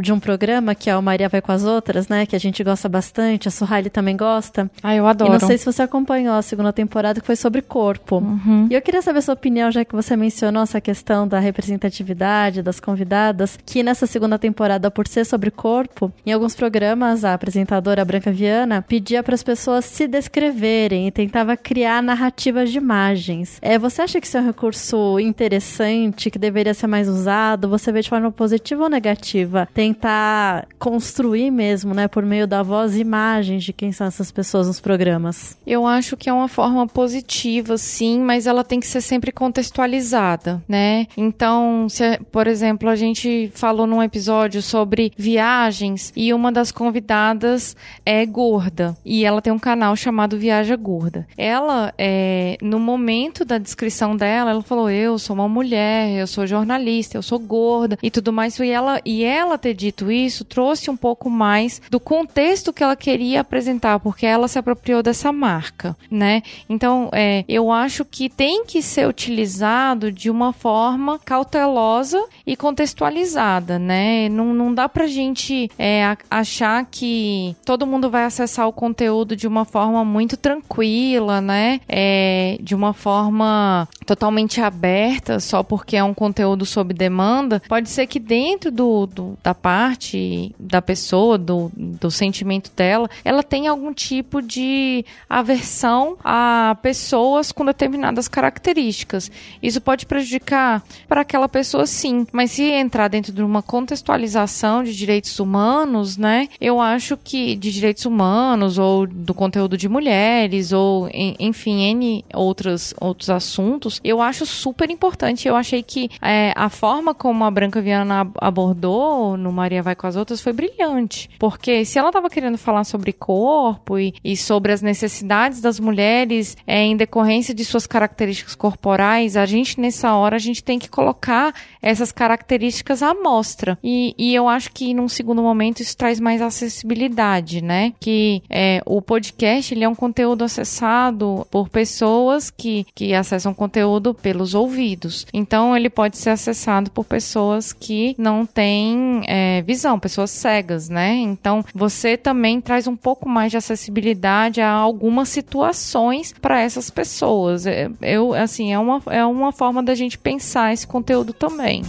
de 0.00 0.12
um 0.12 0.20
programa 0.20 0.74
que 0.74 0.90
é 0.90 0.96
o 0.96 1.02
Maria 1.02 1.28
Vai 1.28 1.40
com 1.40 1.52
as 1.52 1.64
Outras, 1.64 2.08
né? 2.08 2.26
Que 2.26 2.36
a 2.36 2.38
gente 2.38 2.62
gosta 2.62 2.88
bastante, 2.88 3.48
a 3.48 3.50
Suhaili 3.50 3.90
também 3.90 4.16
gosta. 4.16 4.70
Ah, 4.82 4.94
eu 4.94 5.06
adoro. 5.06 5.30
E 5.30 5.32
não 5.32 5.40
sei 5.40 5.58
se 5.58 5.64
você 5.64 5.82
acompanhou 5.82 6.34
a 6.34 6.42
segunda 6.42 6.72
temporada 6.72 7.20
que 7.20 7.26
foi 7.26 7.36
sobre 7.36 7.62
corpo. 7.62 8.18
Uhum. 8.18 8.68
E 8.70 8.74
eu 8.74 8.82
queria 8.82 9.02
saber 9.02 9.18
a 9.18 9.22
sua 9.22 9.34
opinião, 9.34 9.70
já 9.70 9.84
que 9.84 9.94
você 9.94 10.16
mencionou 10.16 10.62
essa 10.62 10.80
questão 10.80 11.26
da 11.26 11.38
representatividade 11.38 12.62
das 12.62 12.80
convidadas, 12.80 13.58
que 13.64 13.82
nessa 13.82 14.06
segunda 14.06 14.38
temporada, 14.38 14.90
por 14.90 15.06
ser 15.06 15.24
sobre 15.32 15.50
corpo, 15.50 16.12
em 16.26 16.32
alguns 16.32 16.54
programas 16.54 17.24
a 17.24 17.32
apresentadora 17.32 18.04
Branca 18.04 18.30
Viana 18.30 18.82
pedia 18.82 19.22
para 19.22 19.34
as 19.34 19.42
pessoas 19.42 19.86
se 19.86 20.06
descreverem 20.06 21.08
e 21.08 21.10
tentava 21.10 21.56
criar 21.56 22.02
narrativas 22.02 22.70
de 22.70 22.76
imagens. 22.76 23.58
É, 23.62 23.78
você 23.78 24.02
acha 24.02 24.20
que 24.20 24.26
isso 24.26 24.36
é 24.36 24.42
um 24.42 24.46
recurso 24.46 25.18
interessante, 25.18 26.30
que 26.30 26.38
deveria 26.38 26.74
ser 26.74 26.86
mais 26.86 27.08
usado? 27.08 27.66
Você 27.70 27.90
vê 27.90 28.02
de 28.02 28.10
forma 28.10 28.30
positiva 28.30 28.82
ou 28.82 28.90
negativa? 28.90 29.66
Tentar 29.72 30.66
construir 30.78 31.50
mesmo, 31.50 31.94
né, 31.94 32.08
por 32.08 32.26
meio 32.26 32.46
da 32.46 32.62
voz, 32.62 32.94
imagens 32.94 33.64
de 33.64 33.72
quem 33.72 33.90
são 33.90 34.06
essas 34.06 34.30
pessoas 34.30 34.66
nos 34.66 34.80
programas. 34.80 35.56
Eu 35.66 35.86
acho 35.86 36.14
que 36.14 36.28
é 36.28 36.32
uma 36.32 36.48
forma 36.48 36.86
positiva, 36.86 37.78
sim, 37.78 38.20
mas 38.20 38.46
ela 38.46 38.62
tem 38.62 38.80
que 38.80 38.86
ser 38.86 39.00
sempre 39.00 39.32
contextualizada, 39.32 40.62
né? 40.68 41.06
Então, 41.16 41.88
se, 41.88 42.18
por 42.30 42.46
exemplo, 42.46 42.90
a 42.90 42.96
gente 42.96 43.50
falou 43.54 43.86
num 43.86 44.02
episódio 44.02 44.60
sobre 44.60 45.10
viagens 45.22 46.12
e 46.16 46.34
uma 46.34 46.50
das 46.50 46.72
convidadas 46.72 47.76
é 48.04 48.26
gorda 48.26 48.96
e 49.04 49.24
ela 49.24 49.40
tem 49.40 49.52
um 49.52 49.58
canal 49.58 49.94
chamado 49.94 50.36
Viaja 50.36 50.74
Gorda. 50.74 51.26
Ela, 51.38 51.94
é, 51.96 52.58
no 52.60 52.80
momento 52.80 53.44
da 53.44 53.58
descrição 53.58 54.16
dela, 54.16 54.50
ela 54.50 54.62
falou: 54.62 54.90
Eu 54.90 55.18
sou 55.18 55.34
uma 55.34 55.48
mulher, 55.48 56.10
eu 56.10 56.26
sou 56.26 56.46
jornalista, 56.46 57.16
eu 57.16 57.22
sou 57.22 57.38
gorda 57.38 57.98
e 58.02 58.10
tudo 58.10 58.32
mais. 58.32 58.58
E 58.58 58.68
ela, 58.68 59.00
e 59.04 59.22
ela 59.22 59.56
ter 59.56 59.74
dito 59.74 60.10
isso 60.10 60.44
trouxe 60.44 60.90
um 60.90 60.96
pouco 60.96 61.30
mais 61.30 61.80
do 61.90 62.00
contexto 62.00 62.72
que 62.72 62.82
ela 62.82 62.96
queria 62.96 63.40
apresentar, 63.40 64.00
porque 64.00 64.26
ela 64.26 64.48
se 64.48 64.58
apropriou 64.58 65.02
dessa 65.02 65.32
marca, 65.32 65.96
né? 66.10 66.42
Então, 66.68 67.08
é, 67.12 67.44
eu 67.48 67.70
acho 67.70 68.04
que 68.04 68.28
tem 68.28 68.64
que 68.64 68.82
ser 68.82 69.06
utilizado 69.06 70.10
de 70.10 70.30
uma 70.30 70.52
forma 70.52 71.18
cautelosa 71.18 72.22
e 72.46 72.56
contextualizada, 72.56 73.78
né? 73.78 74.28
Não, 74.28 74.52
não 74.52 74.74
dá 74.74 74.88
pra 74.88 75.06
gente 75.12 75.70
é, 75.78 76.16
achar 76.30 76.84
que 76.90 77.54
todo 77.64 77.86
mundo 77.86 78.10
vai 78.10 78.24
acessar 78.24 78.66
o 78.66 78.72
conteúdo 78.72 79.36
de 79.36 79.46
uma 79.46 79.64
forma 79.64 80.04
muito 80.04 80.36
tranquila, 80.36 81.40
né? 81.40 81.80
É, 81.88 82.58
de 82.60 82.74
uma 82.74 82.92
forma 82.92 83.88
totalmente 84.06 84.60
aberta, 84.60 85.40
só 85.40 85.62
porque 85.62 85.96
é 85.96 86.04
um 86.04 86.14
conteúdo 86.14 86.64
sob 86.64 86.92
demanda. 86.94 87.62
Pode 87.68 87.88
ser 87.88 88.06
que 88.06 88.18
dentro 88.18 88.70
do, 88.70 89.06
do 89.06 89.38
da 89.42 89.54
parte 89.54 90.54
da 90.58 90.82
pessoa, 90.82 91.38
do, 91.38 91.70
do 91.76 92.10
sentimento 92.10 92.70
dela, 92.74 93.08
ela 93.24 93.42
tenha 93.42 93.70
algum 93.70 93.92
tipo 93.92 94.40
de 94.40 95.04
aversão 95.28 96.16
a 96.24 96.76
pessoas 96.82 97.52
com 97.52 97.64
determinadas 97.64 98.28
características. 98.28 99.30
Isso 99.62 99.80
pode 99.80 100.06
prejudicar 100.06 100.82
para 101.08 101.22
aquela 101.22 101.48
pessoa, 101.48 101.86
sim, 101.86 102.26
mas 102.32 102.52
se 102.52 102.64
entrar 102.64 103.08
dentro 103.08 103.32
de 103.32 103.42
uma 103.42 103.62
contextualização 103.62 104.82
de 104.82 104.94
direitos 104.94 105.38
humanos, 105.38 106.16
né? 106.16 106.48
Eu 106.60 106.80
acho 106.80 107.16
que 107.16 107.56
de 107.56 107.72
direitos 107.72 108.04
humanos 108.04 108.78
ou 108.78 109.06
do 109.06 109.34
conteúdo 109.34 109.76
de 109.76 109.88
mulheres 109.88 110.72
ou 110.72 111.08
enfim, 111.38 111.82
N 111.82 112.24
outros, 112.34 112.94
outros 113.00 113.30
assuntos, 113.30 113.91
eu 114.02 114.20
acho 114.20 114.46
super 114.46 114.90
importante. 114.90 115.46
Eu 115.46 115.56
achei 115.56 115.82
que 115.82 116.10
é, 116.20 116.52
a 116.56 116.68
forma 116.68 117.14
como 117.14 117.44
a 117.44 117.50
Branca 117.50 117.80
Viana 117.80 118.30
abordou 118.40 119.36
no 119.36 119.52
Maria 119.52 119.82
Vai 119.82 119.94
com 119.94 120.06
as 120.06 120.16
Outras 120.16 120.40
foi 120.40 120.52
brilhante. 120.52 121.28
Porque 121.38 121.84
se 121.84 121.98
ela 121.98 122.08
estava 122.08 122.30
querendo 122.30 122.56
falar 122.56 122.84
sobre 122.84 123.12
corpo 123.12 123.98
e, 123.98 124.14
e, 124.24 124.36
sobre 124.36 124.72
as 124.72 124.82
necessidades 124.82 125.60
das 125.60 125.78
mulheres 125.78 126.56
é, 126.66 126.82
em 126.82 126.96
decorrência 126.96 127.54
de 127.54 127.64
suas 127.64 127.86
características 127.86 128.54
corporais, 128.54 129.36
a 129.36 129.46
gente 129.46 129.80
nessa 129.80 130.14
hora 130.14 130.36
a 130.36 130.38
gente 130.38 130.62
tem 130.62 130.78
que 130.78 130.88
colocar 130.88 131.54
essas 131.80 132.10
características 132.10 133.02
à 133.02 133.14
mostra. 133.14 133.78
E, 133.82 134.14
e 134.16 134.34
eu 134.34 134.48
acho 134.48 134.72
que 134.72 134.94
num 134.94 135.08
segundo 135.08 135.42
momento 135.42 135.80
isso 135.80 135.96
traz 135.96 136.18
mais 136.18 136.40
acessibilidade, 136.40 137.62
né? 137.62 137.92
Que 138.00 138.42
é, 138.48 138.82
o 138.86 139.02
podcast 139.02 139.74
ele 139.74 139.84
é 139.84 139.88
um 139.88 139.94
conteúdo 139.94 140.44
acessado 140.44 141.46
por 141.50 141.68
pessoas 141.68 142.50
que, 142.50 142.86
que 142.94 143.14
acessam 143.14 143.52
conteúdo 143.52 143.81
pelos 144.14 144.54
ouvidos. 144.54 145.26
Então 145.32 145.76
ele 145.76 145.90
pode 145.90 146.16
ser 146.16 146.30
acessado 146.30 146.90
por 146.90 147.04
pessoas 147.04 147.72
que 147.72 148.14
não 148.18 148.44
têm 148.46 149.22
é, 149.26 149.62
visão, 149.62 149.98
pessoas 149.98 150.30
cegas, 150.30 150.88
né? 150.88 151.14
Então 151.14 151.64
você 151.74 152.16
também 152.16 152.60
traz 152.60 152.86
um 152.86 152.96
pouco 152.96 153.28
mais 153.28 153.50
de 153.50 153.56
acessibilidade 153.56 154.60
a 154.60 154.70
algumas 154.70 155.28
situações 155.28 156.32
para 156.40 156.60
essas 156.60 156.90
pessoas. 156.90 157.66
É, 157.66 157.90
eu, 158.00 158.34
assim, 158.34 158.72
é 158.72 158.78
uma, 158.78 159.02
é 159.06 159.24
uma 159.24 159.52
forma 159.52 159.82
da 159.82 159.94
gente 159.94 160.18
pensar 160.18 160.72
esse 160.72 160.86
conteúdo 160.86 161.32
também 161.32 161.82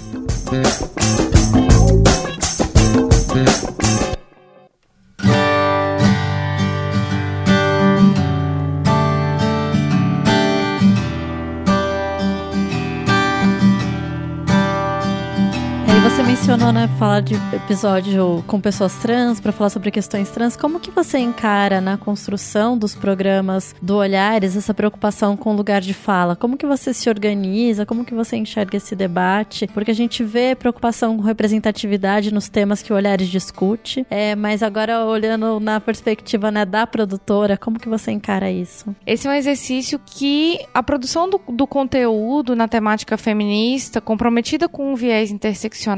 também. 16.09 16.33
mencionou, 16.33 16.73
né, 16.73 16.89
falar 16.97 17.21
de 17.21 17.35
episódio 17.53 18.43
com 18.47 18.59
pessoas 18.59 18.95
trans, 18.95 19.39
para 19.39 19.51
falar 19.51 19.69
sobre 19.69 19.91
questões 19.91 20.31
trans. 20.31 20.57
Como 20.57 20.79
que 20.79 20.89
você 20.89 21.19
encara 21.19 21.79
na 21.79 21.95
construção 21.95 22.75
dos 22.75 22.95
programas 22.95 23.75
do 23.79 23.97
Olhares 23.97 24.57
essa 24.57 24.73
preocupação 24.73 25.37
com 25.37 25.53
o 25.53 25.55
lugar 25.55 25.79
de 25.79 25.93
fala? 25.93 26.35
Como 26.35 26.57
que 26.57 26.65
você 26.65 26.91
se 26.91 27.07
organiza? 27.07 27.85
Como 27.85 28.03
que 28.03 28.15
você 28.15 28.35
enxerga 28.35 28.77
esse 28.77 28.95
debate? 28.95 29.67
Porque 29.67 29.91
a 29.91 29.93
gente 29.93 30.23
vê 30.23 30.55
preocupação 30.55 31.15
com 31.15 31.21
representatividade 31.21 32.33
nos 32.33 32.49
temas 32.49 32.81
que 32.81 32.91
o 32.91 32.95
Olhares 32.95 33.29
discute, 33.29 34.05
é, 34.09 34.35
mas 34.35 34.63
agora 34.63 35.05
olhando 35.05 35.59
na 35.59 35.79
perspectiva 35.79 36.49
né, 36.49 36.65
da 36.65 36.87
produtora, 36.87 37.57
como 37.57 37.79
que 37.79 37.87
você 37.87 38.11
encara 38.11 38.51
isso? 38.51 38.93
Esse 39.05 39.27
é 39.27 39.29
um 39.29 39.33
exercício 39.33 40.01
que 40.03 40.59
a 40.73 40.81
produção 40.81 41.29
do, 41.29 41.39
do 41.47 41.67
conteúdo 41.67 42.55
na 42.55 42.67
temática 42.67 43.17
feminista, 43.17 44.01
comprometida 44.01 44.67
com 44.67 44.91
um 44.91 44.95
viés 44.95 45.29
interseccional, 45.29 45.92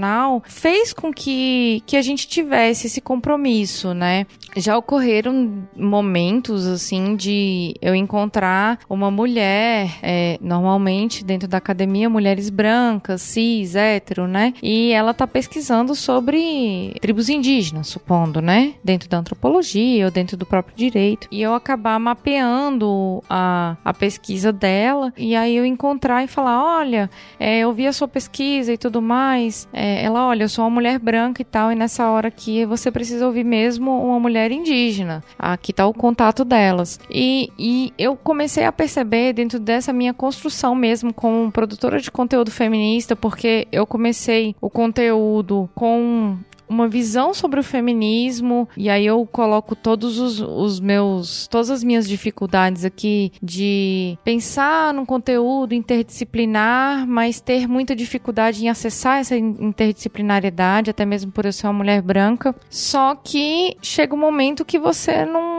fez 0.46 0.94
com 0.94 1.14
que, 1.14 1.82
que 1.86 1.98
a 1.98 2.02
gente 2.02 2.28
tivesse 2.28 2.88
esse 2.88 3.02
compromisso, 3.02 3.94
né? 3.94 4.26
Já 4.56 4.78
ocorreram 4.78 5.68
momentos, 5.76 6.66
assim, 6.66 7.16
de 7.16 7.76
eu 7.82 7.94
encontrar 7.94 8.80
uma 8.90 9.12
mulher, 9.12 9.98
é, 10.02 10.38
normalmente 10.42 11.24
dentro 11.24 11.48
da 11.48 11.58
academia, 11.58 12.10
mulheres 12.10 12.50
brancas, 12.50 13.22
cis, 13.22 13.76
hétero, 13.76 14.28
né? 14.28 14.54
E 14.62 14.92
ela 14.92 15.14
tá 15.14 15.28
pesquisando 15.28 15.96
sobre 15.96 16.96
tribos 17.02 17.30
indígenas, 17.30 17.88
supondo, 17.88 18.42
né? 18.42 18.76
Dentro 18.84 19.10
da 19.10 19.18
antropologia 19.18 20.06
ou 20.06 20.12
dentro 20.12 20.38
do 20.38 20.46
próprio 20.46 20.76
direito. 20.76 21.28
E 21.32 21.42
eu 21.42 21.54
acabar 21.54 22.00
mapeando 22.00 23.24
a, 23.30 23.78
a 23.84 23.94
pesquisa 23.94 24.52
dela 24.52 25.14
e 25.18 25.36
aí 25.36 25.56
eu 25.56 25.66
encontrar 25.66 26.24
e 26.24 26.28
falar: 26.28 26.80
olha, 26.80 27.10
é, 27.40 27.60
eu 27.60 27.74
vi 27.74 27.88
a 27.88 27.94
sua 27.94 28.08
pesquisa 28.08 28.74
e 28.74 28.78
tudo 28.78 29.02
mais. 29.02 29.68
É, 29.74 29.85
ela, 29.86 30.28
olha, 30.28 30.44
eu 30.44 30.50
sou 30.50 30.64
uma 30.66 30.72
mulher 30.72 31.00
branca 31.00 31.42
e 31.42 31.46
tal, 31.46 31.72
e 31.72 31.76
nessa 31.76 32.10
hora 32.10 32.28
aqui 32.28 32.66
você 32.66 32.92
precisa 32.92 33.26
ouvir 33.26 33.44
mesmo 33.44 33.92
uma 34.04 34.20
mulher 34.20 34.52
indígena. 34.52 35.24
Aqui 35.38 35.74
tá 35.74 35.86
o 35.88 35.94
contato 35.94 36.44
delas. 36.44 37.00
E, 37.10 37.52
e 37.58 37.94
eu 37.98 38.16
comecei 38.16 38.66
a 38.66 38.72
perceber 38.72 39.34
dentro 39.34 39.60
dessa 39.60 39.94
minha 39.94 40.14
construção 40.14 40.76
mesmo 40.76 41.14
como 41.14 41.52
produtora 41.52 42.00
de 42.00 42.12
conteúdo 42.12 42.52
feminista, 42.52 43.16
porque 43.16 43.68
eu 43.72 43.86
comecei 43.86 44.56
o 44.62 44.70
conteúdo 44.70 45.70
com 45.76 46.38
uma 46.68 46.88
visão 46.88 47.34
sobre 47.34 47.60
o 47.60 47.64
feminismo 47.64 48.68
e 48.76 48.90
aí 48.90 49.06
eu 49.06 49.28
coloco 49.32 49.76
todos 49.76 50.20
os, 50.20 50.40
os, 50.42 50.80
meus 50.80 51.48
todas 51.48 51.70
as 51.70 51.84
minhas 51.84 52.08
dificuldades 52.08 52.84
aqui 52.84 53.32
de 53.42 54.18
pensar 54.24 54.94
num 54.94 55.06
conteúdo 55.06 55.74
interdisciplinar, 55.74 57.08
mas 57.08 57.40
ter 57.40 57.68
muita 57.68 57.96
dificuldade 57.96 58.66
em 58.66 58.70
acessar 58.70 59.20
essa 59.20 59.38
interdisciplinariedade, 59.38 60.90
até 60.90 61.06
mesmo 61.06 61.32
por 61.32 61.46
eu 61.46 61.54
ser 61.54 61.68
uma 61.68 61.74
mulher 61.74 62.02
branca. 62.02 62.56
Só 62.70 63.16
que 63.16 63.78
chega 63.82 64.16
um 64.16 64.20
momento 64.20 64.66
que 64.66 64.80
você 64.80 65.26
não 65.26 65.55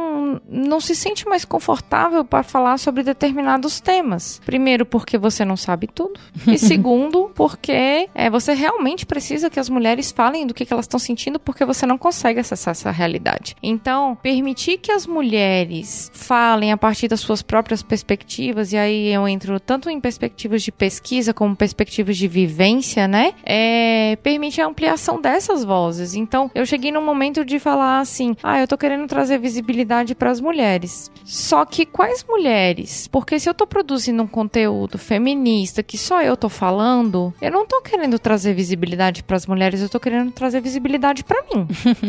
não 0.49 0.81
se 0.81 0.95
sente 0.95 1.27
mais 1.27 1.45
confortável 1.45 2.25
para 2.25 2.43
falar 2.43 2.79
sobre 2.79 3.03
determinados 3.03 3.81
temas. 3.81 4.41
Primeiro 4.45 4.85
porque 4.85 5.17
você 5.17 5.45
não 5.45 5.57
sabe 5.57 5.87
tudo 5.87 6.19
e 6.47 6.59
segundo 6.59 7.31
porque 7.35 8.09
é, 8.15 8.29
você 8.29 8.55
realmente 8.55 9.07
precisa 9.07 9.49
que 9.49 9.61
as 9.61 9.69
mulheres 9.69 10.11
falem 10.11 10.47
do 10.47 10.55
que, 10.55 10.65
que 10.65 10.73
elas 10.73 10.85
estão 10.85 10.97
estão 10.97 10.99
sentindo 10.99 11.39
porque 11.39 11.65
você 11.65 11.87
não 11.87 11.99
consegue 11.99 12.41
acessar 12.41 12.73
essa 12.73 12.91
realidade. 12.91 13.55
Então, 13.63 14.17
permitir 14.23 14.79
que 14.79 14.91
as 14.91 15.07
mulheres 15.07 16.11
falem 16.13 16.73
a 16.73 16.77
partir 16.77 17.09
das 17.09 17.21
suas 17.21 17.43
próprias 17.43 17.83
perspectivas, 17.83 18.73
e 18.73 18.77
aí 18.77 19.13
eu 19.13 19.29
entro 19.29 19.61
tanto 19.61 19.89
em 19.91 20.01
perspectivas 20.01 20.63
de 20.63 20.73
pesquisa 20.73 21.33
como 21.33 21.55
perspectivas 21.55 22.17
de 22.17 22.27
vivência, 22.27 23.07
né? 23.07 23.35
É, 23.45 24.17
permite 24.23 24.61
a 24.61 24.67
ampliação 24.67 25.21
dessas 25.21 25.63
vozes. 25.63 26.15
Então, 26.15 26.51
eu 26.55 26.65
cheguei 26.65 26.91
num 26.91 27.05
momento 27.05 27.45
de 27.45 27.59
falar 27.59 28.01
assim: 28.01 28.35
ah, 28.43 28.61
eu 28.61 28.67
tô 28.67 28.79
querendo 28.79 29.07
trazer 29.07 29.39
visibilidade 29.39 30.15
para 30.17 30.31
as 30.31 30.41
mulheres. 30.41 31.11
Só 31.25 31.65
que 31.65 31.85
quais 31.85 32.25
mulheres? 32.29 33.09
Porque 33.09 33.39
se 33.39 33.49
eu 33.49 33.55
tô 33.55 33.67
produzindo 33.67 34.23
um 34.23 34.27
conteúdo 34.27 34.97
feminista 34.97 35.83
que 35.83 35.99
só 35.99 36.23
eu 36.23 36.37
tô 36.37 36.49
falando, 36.49 37.35
eu 37.41 37.51
não 37.51 37.67
tô 37.67 37.81
querendo 37.83 38.19
trazer 38.19 38.55
visibilidade 38.55 39.23
para 39.23 39.37
as 39.37 39.47
mulheres, 39.47 39.83
eu 39.83 39.89
tô 39.89 39.99
querendo 39.99 40.31
trazer 40.31 40.61
visibilidade 40.61 41.25
para 41.25 41.43
mim. 41.43 41.67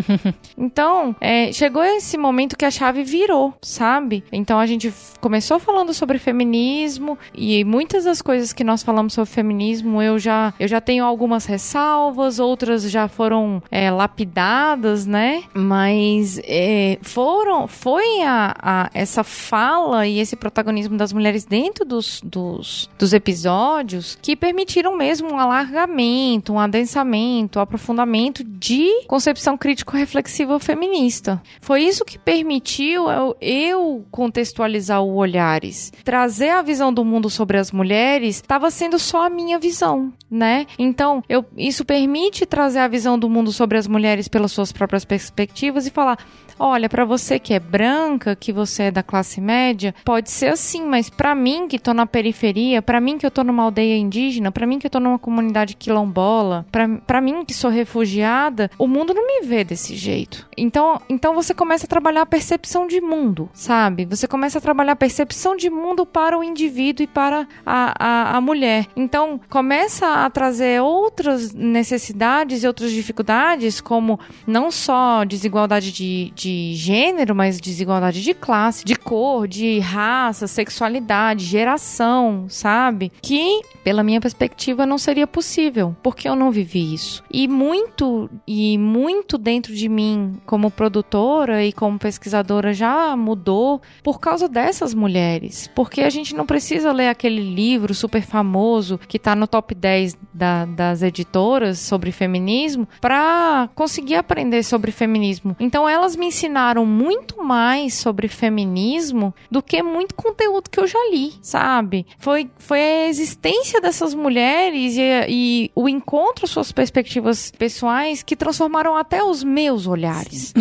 então, 0.58 1.16
é, 1.20 1.52
chegou 1.52 1.84
esse 1.84 2.18
momento 2.18 2.58
que 2.58 2.66
a 2.66 2.72
chave 2.72 3.04
virou, 3.04 3.54
sabe? 3.62 4.24
Então 4.32 4.60
a 4.60 4.66
gente 4.66 4.94
começou 5.20 5.60
falando 5.60 5.94
sobre 5.94 6.20
feminismo 6.20 7.18
e 7.34 7.64
muitas 7.64 8.04
das 8.04 8.22
coisas 8.22 8.54
que 8.54 8.64
nós 8.64 8.84
falamos 8.84 9.14
sobre 9.14 9.32
feminismo 9.32 10.02
eu 10.02 10.20
já, 10.20 10.54
eu 10.60 10.68
já 10.68 10.80
tenho 10.80 11.04
algumas 11.04 11.46
ressalvas, 11.46 12.40
outras 12.40 12.90
já 12.90 13.08
foram 13.08 13.62
é, 13.72 13.90
lapidadas, 13.90 15.06
né? 15.06 15.44
Mas 15.54 16.40
é, 16.44 17.00
foram, 17.02 17.68
foi 17.68 17.97
a, 18.24 18.54
a, 18.62 18.90
essa 18.94 19.24
fala 19.24 20.08
e 20.08 20.20
esse 20.20 20.36
protagonismo 20.36 20.98
das 20.98 21.14
mulheres 21.14 21.46
dentro 21.46 21.86
dos, 21.86 22.22
dos, 22.24 22.90
dos 22.98 23.14
episódios 23.14 24.18
que 24.22 24.36
permitiram 24.36 24.96
mesmo 24.96 25.32
um 25.32 25.40
alargamento, 25.40 26.54
um 26.54 26.60
adensamento, 26.60 27.60
um 27.60 27.62
aprofundamento 27.62 28.44
de 28.44 29.06
concepção 29.08 29.58
crítico-reflexiva 29.58 30.60
feminista. 30.60 31.42
Foi 31.62 31.84
isso 31.84 32.06
que 32.06 32.18
permitiu 32.18 33.10
eu, 33.10 33.38
eu 33.40 34.06
contextualizar 34.12 35.02
o 35.02 35.16
Olhares. 35.16 35.92
Trazer 36.04 36.50
a 36.50 36.62
visão 36.62 36.94
do 36.94 37.06
mundo 37.06 37.30
sobre 37.30 37.58
as 37.58 37.72
mulheres 37.72 38.36
estava 38.38 38.70
sendo 38.72 39.00
só 39.00 39.26
a 39.26 39.30
minha 39.30 39.60
visão, 39.60 40.12
né? 40.30 40.66
Então, 40.78 41.24
eu, 41.30 41.46
isso 41.56 41.86
permite 41.86 42.46
trazer 42.46 42.80
a 42.80 42.88
visão 42.88 43.18
do 43.18 43.30
mundo 43.30 43.52
sobre 43.52 43.78
as 43.78 43.88
mulheres 43.88 44.28
pelas 44.28 44.52
suas 44.52 44.72
próprias 44.72 45.06
perspectivas 45.06 45.86
e 45.86 45.92
falar: 45.92 46.18
olha, 46.60 46.90
para 46.90 47.06
você 47.06 47.40
que 47.40 47.54
é 47.54 47.60
branca, 47.60 48.36
que 48.36 48.52
você 48.52 48.84
é 48.84 48.92
da 48.92 49.04
classe 49.04 49.40
média, 49.40 49.94
pode 50.04 50.30
ser 50.30 50.48
assim, 50.48 50.84
mas 50.84 51.10
para 51.10 51.34
mim 51.36 51.68
que 51.68 51.80
tô 51.80 51.94
na 51.94 52.06
periferia, 52.06 52.82
para 52.82 53.00
mim 53.00 53.18
que 53.18 53.26
eu 53.26 53.32
tô 53.32 53.44
numa 53.44 53.64
aldeia 53.64 53.98
indígena, 53.98 54.52
para 54.52 54.68
mim 54.68 54.80
que 54.80 54.88
eu 54.88 54.92
tô 54.92 55.00
numa 55.00 55.20
comunidade 55.20 55.76
quilombola, 55.76 56.66
para 57.06 57.22
mim 57.22 57.46
que 57.46 57.54
sou 57.54 57.70
refugiada, 57.70 58.70
o 58.78 58.88
mundo 58.88 59.14
não 59.14 59.26
me 59.26 59.46
vê 59.46 59.64
desse 59.64 59.96
jeito. 59.96 60.48
Então, 60.58 61.02
então 61.10 61.34
você 61.34 61.54
começa 61.54 61.86
a 61.86 61.90
trabalhar 61.90 62.22
a 62.22 62.26
percepção 62.26 62.88
de 62.88 63.00
mundo, 63.02 63.50
sabe? 63.54 64.06
Você 64.06 64.28
começa 64.28 64.58
a 64.58 64.62
trabalhar 64.62 64.94
a 64.94 64.96
percepção 64.96 65.56
de 65.56 65.70
mundo 65.70 66.06
para 66.06 66.38
o 66.38 66.44
indivíduo 66.44 67.04
e 67.04 67.08
para 67.08 67.48
a, 67.66 67.94
a, 68.00 68.38
a 68.38 68.42
mulher. 68.42 68.88
Então, 68.96 69.40
começa 69.50 70.26
a 70.26 70.30
trazer 70.30 70.82
outras 70.82 71.54
necessidades 71.54 72.64
e 72.64 72.68
outras 72.68 72.92
dificuldades, 72.92 73.82
como 73.82 74.20
não 74.46 74.72
só 74.72 75.24
desigualdade 75.24 75.92
de, 75.92 76.32
de 76.36 76.47
de 76.48 76.74
gênero, 76.76 77.36
mas 77.36 77.60
desigualdade 77.60 78.22
de 78.22 78.34
classe, 78.34 78.86
de 78.86 78.96
cor, 78.96 79.48
de 79.48 79.80
raça, 79.80 80.48
sexualidade, 80.48 81.44
geração, 81.44 82.46
sabe? 82.48 83.12
Que, 83.22 83.62
pela 83.84 84.04
minha 84.04 84.22
perspectiva, 84.22 84.86
não 84.86 84.98
seria 84.98 85.28
possível, 85.28 85.96
porque 86.02 86.28
eu 86.28 86.36
não 86.36 86.50
vivi 86.50 86.94
isso. 86.94 87.22
E 87.30 87.48
muito, 87.48 88.30
e 88.48 88.78
muito 88.78 89.38
dentro 89.38 89.74
de 89.74 89.90
mim, 89.90 90.40
como 90.46 90.72
produtora 90.72 91.66
e 91.66 91.74
como 91.74 92.00
pesquisadora, 92.00 92.74
já 92.74 93.16
mudou 93.18 93.82
por 94.02 94.20
causa 94.20 94.48
dessas 94.48 94.94
mulheres. 94.94 95.70
Porque 95.76 96.02
a 96.02 96.10
gente 96.10 96.34
não 96.34 96.46
precisa 96.46 96.94
ler 96.94 97.10
aquele 97.10 97.42
livro 97.42 97.94
super 97.94 98.22
famoso 98.22 98.98
que 99.08 99.20
tá 99.20 99.36
no 99.36 99.48
top 99.48 99.76
10 99.76 100.18
da, 100.34 100.66
das 100.66 101.02
editoras 101.02 101.80
sobre 101.80 102.12
feminismo 102.12 102.88
para 103.02 103.70
conseguir 103.76 104.16
aprender 104.16 104.64
sobre 104.64 104.92
feminismo. 104.92 105.56
Então 105.60 105.90
elas 105.90 106.16
me 106.16 106.28
ensinaram 106.38 106.86
muito 106.86 107.44
mais 107.44 107.96
sobre 107.96 108.28
feminismo 108.28 109.34
do 109.50 109.62
que 109.62 109.82
muito 109.82 110.14
conteúdo 110.14 110.70
que 110.70 110.80
eu 110.80 110.86
já 110.86 111.00
li, 111.12 111.34
sabe? 111.42 112.06
Foi, 112.20 112.50
foi 112.60 112.80
a 112.80 113.08
existência 113.08 113.82
dessas 113.82 114.14
mulheres 114.14 114.96
e, 114.98 115.02
e 115.28 115.72
o 115.74 115.90
encontro 115.90 116.48
suas 116.48 116.72
perspectivas 116.72 117.52
pessoais 117.52 118.22
que 118.22 118.36
transformaram 118.36 118.96
até 118.96 119.24
os 119.24 119.44
meus 119.44 119.88
olhares, 119.88 120.54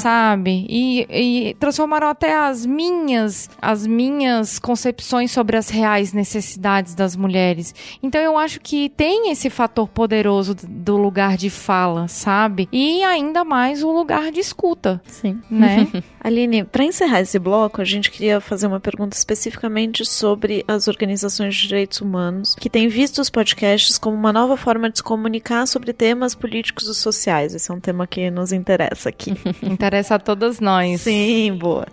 sabe? 0.00 0.66
E, 0.68 1.06
e 1.08 1.54
transformaram 1.54 2.08
até 2.08 2.36
as 2.36 2.66
minhas, 2.66 3.48
as 3.62 3.86
minhas 3.86 4.58
concepções 4.58 5.30
sobre 5.30 5.56
as 5.56 5.68
reais 5.68 6.12
necessidades 6.12 6.94
das 6.94 7.14
mulheres. 7.14 7.72
Então 8.02 8.20
eu 8.20 8.36
acho 8.36 8.60
que 8.60 8.88
tem 8.90 9.30
esse 9.30 9.48
fator 9.48 9.88
poderoso 9.88 10.56
do 10.68 10.96
lugar 10.96 11.36
de 11.36 11.50
fala, 11.50 12.08
sabe? 12.08 12.68
E 12.72 13.04
ainda 13.04 13.44
mais 13.44 13.84
o 13.84 13.92
lugar 13.92 14.32
de 14.32 14.40
escuta. 14.40 15.00
Sim. 15.20 15.40
Né? 15.50 15.86
Aline, 16.20 16.64
para 16.64 16.84
encerrar 16.84 17.20
esse 17.20 17.38
bloco, 17.38 17.80
a 17.80 17.84
gente 17.84 18.10
queria 18.10 18.40
fazer 18.40 18.66
uma 18.66 18.80
pergunta 18.80 19.16
especificamente 19.16 20.04
sobre 20.04 20.64
as 20.66 20.88
organizações 20.88 21.54
de 21.54 21.68
direitos 21.68 22.00
humanos 22.00 22.54
que 22.54 22.70
têm 22.70 22.88
visto 22.88 23.20
os 23.20 23.28
podcasts 23.28 23.98
como 23.98 24.16
uma 24.16 24.32
nova 24.32 24.56
forma 24.56 24.90
de 24.90 24.98
se 24.98 25.02
comunicar 25.02 25.66
sobre 25.66 25.92
temas 25.92 26.34
políticos 26.34 26.88
e 26.88 26.94
sociais. 26.94 27.54
Esse 27.54 27.70
é 27.70 27.74
um 27.74 27.80
tema 27.80 28.06
que 28.06 28.30
nos 28.30 28.52
interessa 28.52 29.10
aqui. 29.10 29.34
interessa 29.62 30.14
a 30.14 30.18
todas 30.18 30.58
nós. 30.58 31.02
Sim, 31.02 31.52
boa. 31.58 31.86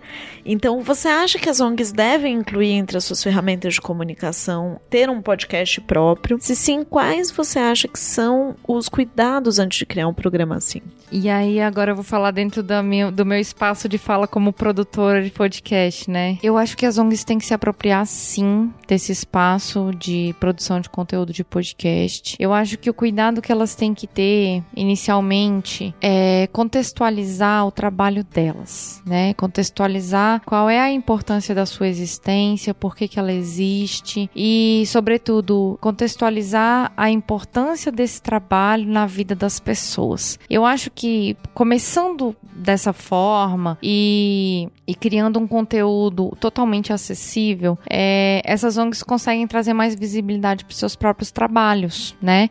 Então, 0.50 0.80
você 0.80 1.08
acha 1.08 1.38
que 1.38 1.50
as 1.50 1.60
ONGs 1.60 1.92
devem 1.92 2.36
incluir 2.36 2.70
entre 2.70 2.96
as 2.96 3.04
suas 3.04 3.22
ferramentas 3.22 3.74
de 3.74 3.82
comunicação 3.82 4.80
ter 4.88 5.10
um 5.10 5.20
podcast 5.20 5.78
próprio? 5.82 6.38
Se 6.40 6.56
sim, 6.56 6.84
quais 6.84 7.30
você 7.30 7.58
acha 7.58 7.86
que 7.86 7.98
são 7.98 8.56
os 8.66 8.88
cuidados 8.88 9.58
antes 9.58 9.78
de 9.78 9.84
criar 9.84 10.08
um 10.08 10.14
programa 10.14 10.56
assim? 10.56 10.80
E 11.12 11.28
aí, 11.28 11.60
agora 11.60 11.90
eu 11.90 11.94
vou 11.94 12.04
falar 12.04 12.30
dentro 12.30 12.62
do 12.62 12.82
meu, 12.82 13.10
do 13.18 13.26
meu 13.26 13.40
espaço 13.40 13.88
de 13.88 13.98
fala 13.98 14.28
como 14.28 14.52
produtora 14.52 15.20
de 15.20 15.30
podcast, 15.30 16.08
né? 16.08 16.38
Eu 16.40 16.56
acho 16.56 16.76
que 16.76 16.86
as 16.86 16.98
ONGs 16.98 17.24
têm 17.24 17.36
que 17.36 17.44
se 17.44 17.52
apropriar, 17.52 18.06
sim, 18.06 18.72
desse 18.86 19.10
espaço 19.10 19.90
de 19.98 20.36
produção 20.38 20.80
de 20.80 20.88
conteúdo 20.88 21.32
de 21.32 21.42
podcast. 21.42 22.36
Eu 22.38 22.52
acho 22.52 22.78
que 22.78 22.88
o 22.88 22.94
cuidado 22.94 23.42
que 23.42 23.50
elas 23.50 23.74
têm 23.74 23.92
que 23.92 24.06
ter, 24.06 24.62
inicialmente, 24.76 25.92
é 26.00 26.48
contextualizar 26.52 27.66
o 27.66 27.72
trabalho 27.72 28.22
delas, 28.22 29.02
né? 29.04 29.34
Contextualizar 29.34 30.40
qual 30.46 30.70
é 30.70 30.78
a 30.78 30.92
importância 30.92 31.52
da 31.52 31.66
sua 31.66 31.88
existência, 31.88 32.72
por 32.72 32.94
que, 32.94 33.08
que 33.08 33.18
ela 33.18 33.32
existe 33.32 34.30
e, 34.34 34.84
sobretudo, 34.86 35.76
contextualizar 35.80 36.92
a 36.96 37.10
importância 37.10 37.90
desse 37.90 38.22
trabalho 38.22 38.86
na 38.86 39.06
vida 39.06 39.34
das 39.34 39.58
pessoas. 39.58 40.38
Eu 40.48 40.64
acho 40.64 40.88
que 40.88 41.36
começando 41.52 42.36
dessa 42.58 42.92
forma 42.98 43.78
e, 43.82 44.68
e 44.86 44.94
criando 44.94 45.38
um 45.38 45.46
conteúdo 45.46 46.36
totalmente 46.40 46.92
acessível, 46.92 47.78
é, 47.88 48.42
essas 48.44 48.76
ONGs 48.76 49.02
conseguem 49.02 49.46
trazer 49.46 49.72
mais 49.72 49.94
visibilidade 49.94 50.64
para 50.64 50.72
os 50.72 50.78
seus 50.78 50.96
próprios 50.96 51.30
trabalhos, 51.30 52.14
né? 52.20 52.48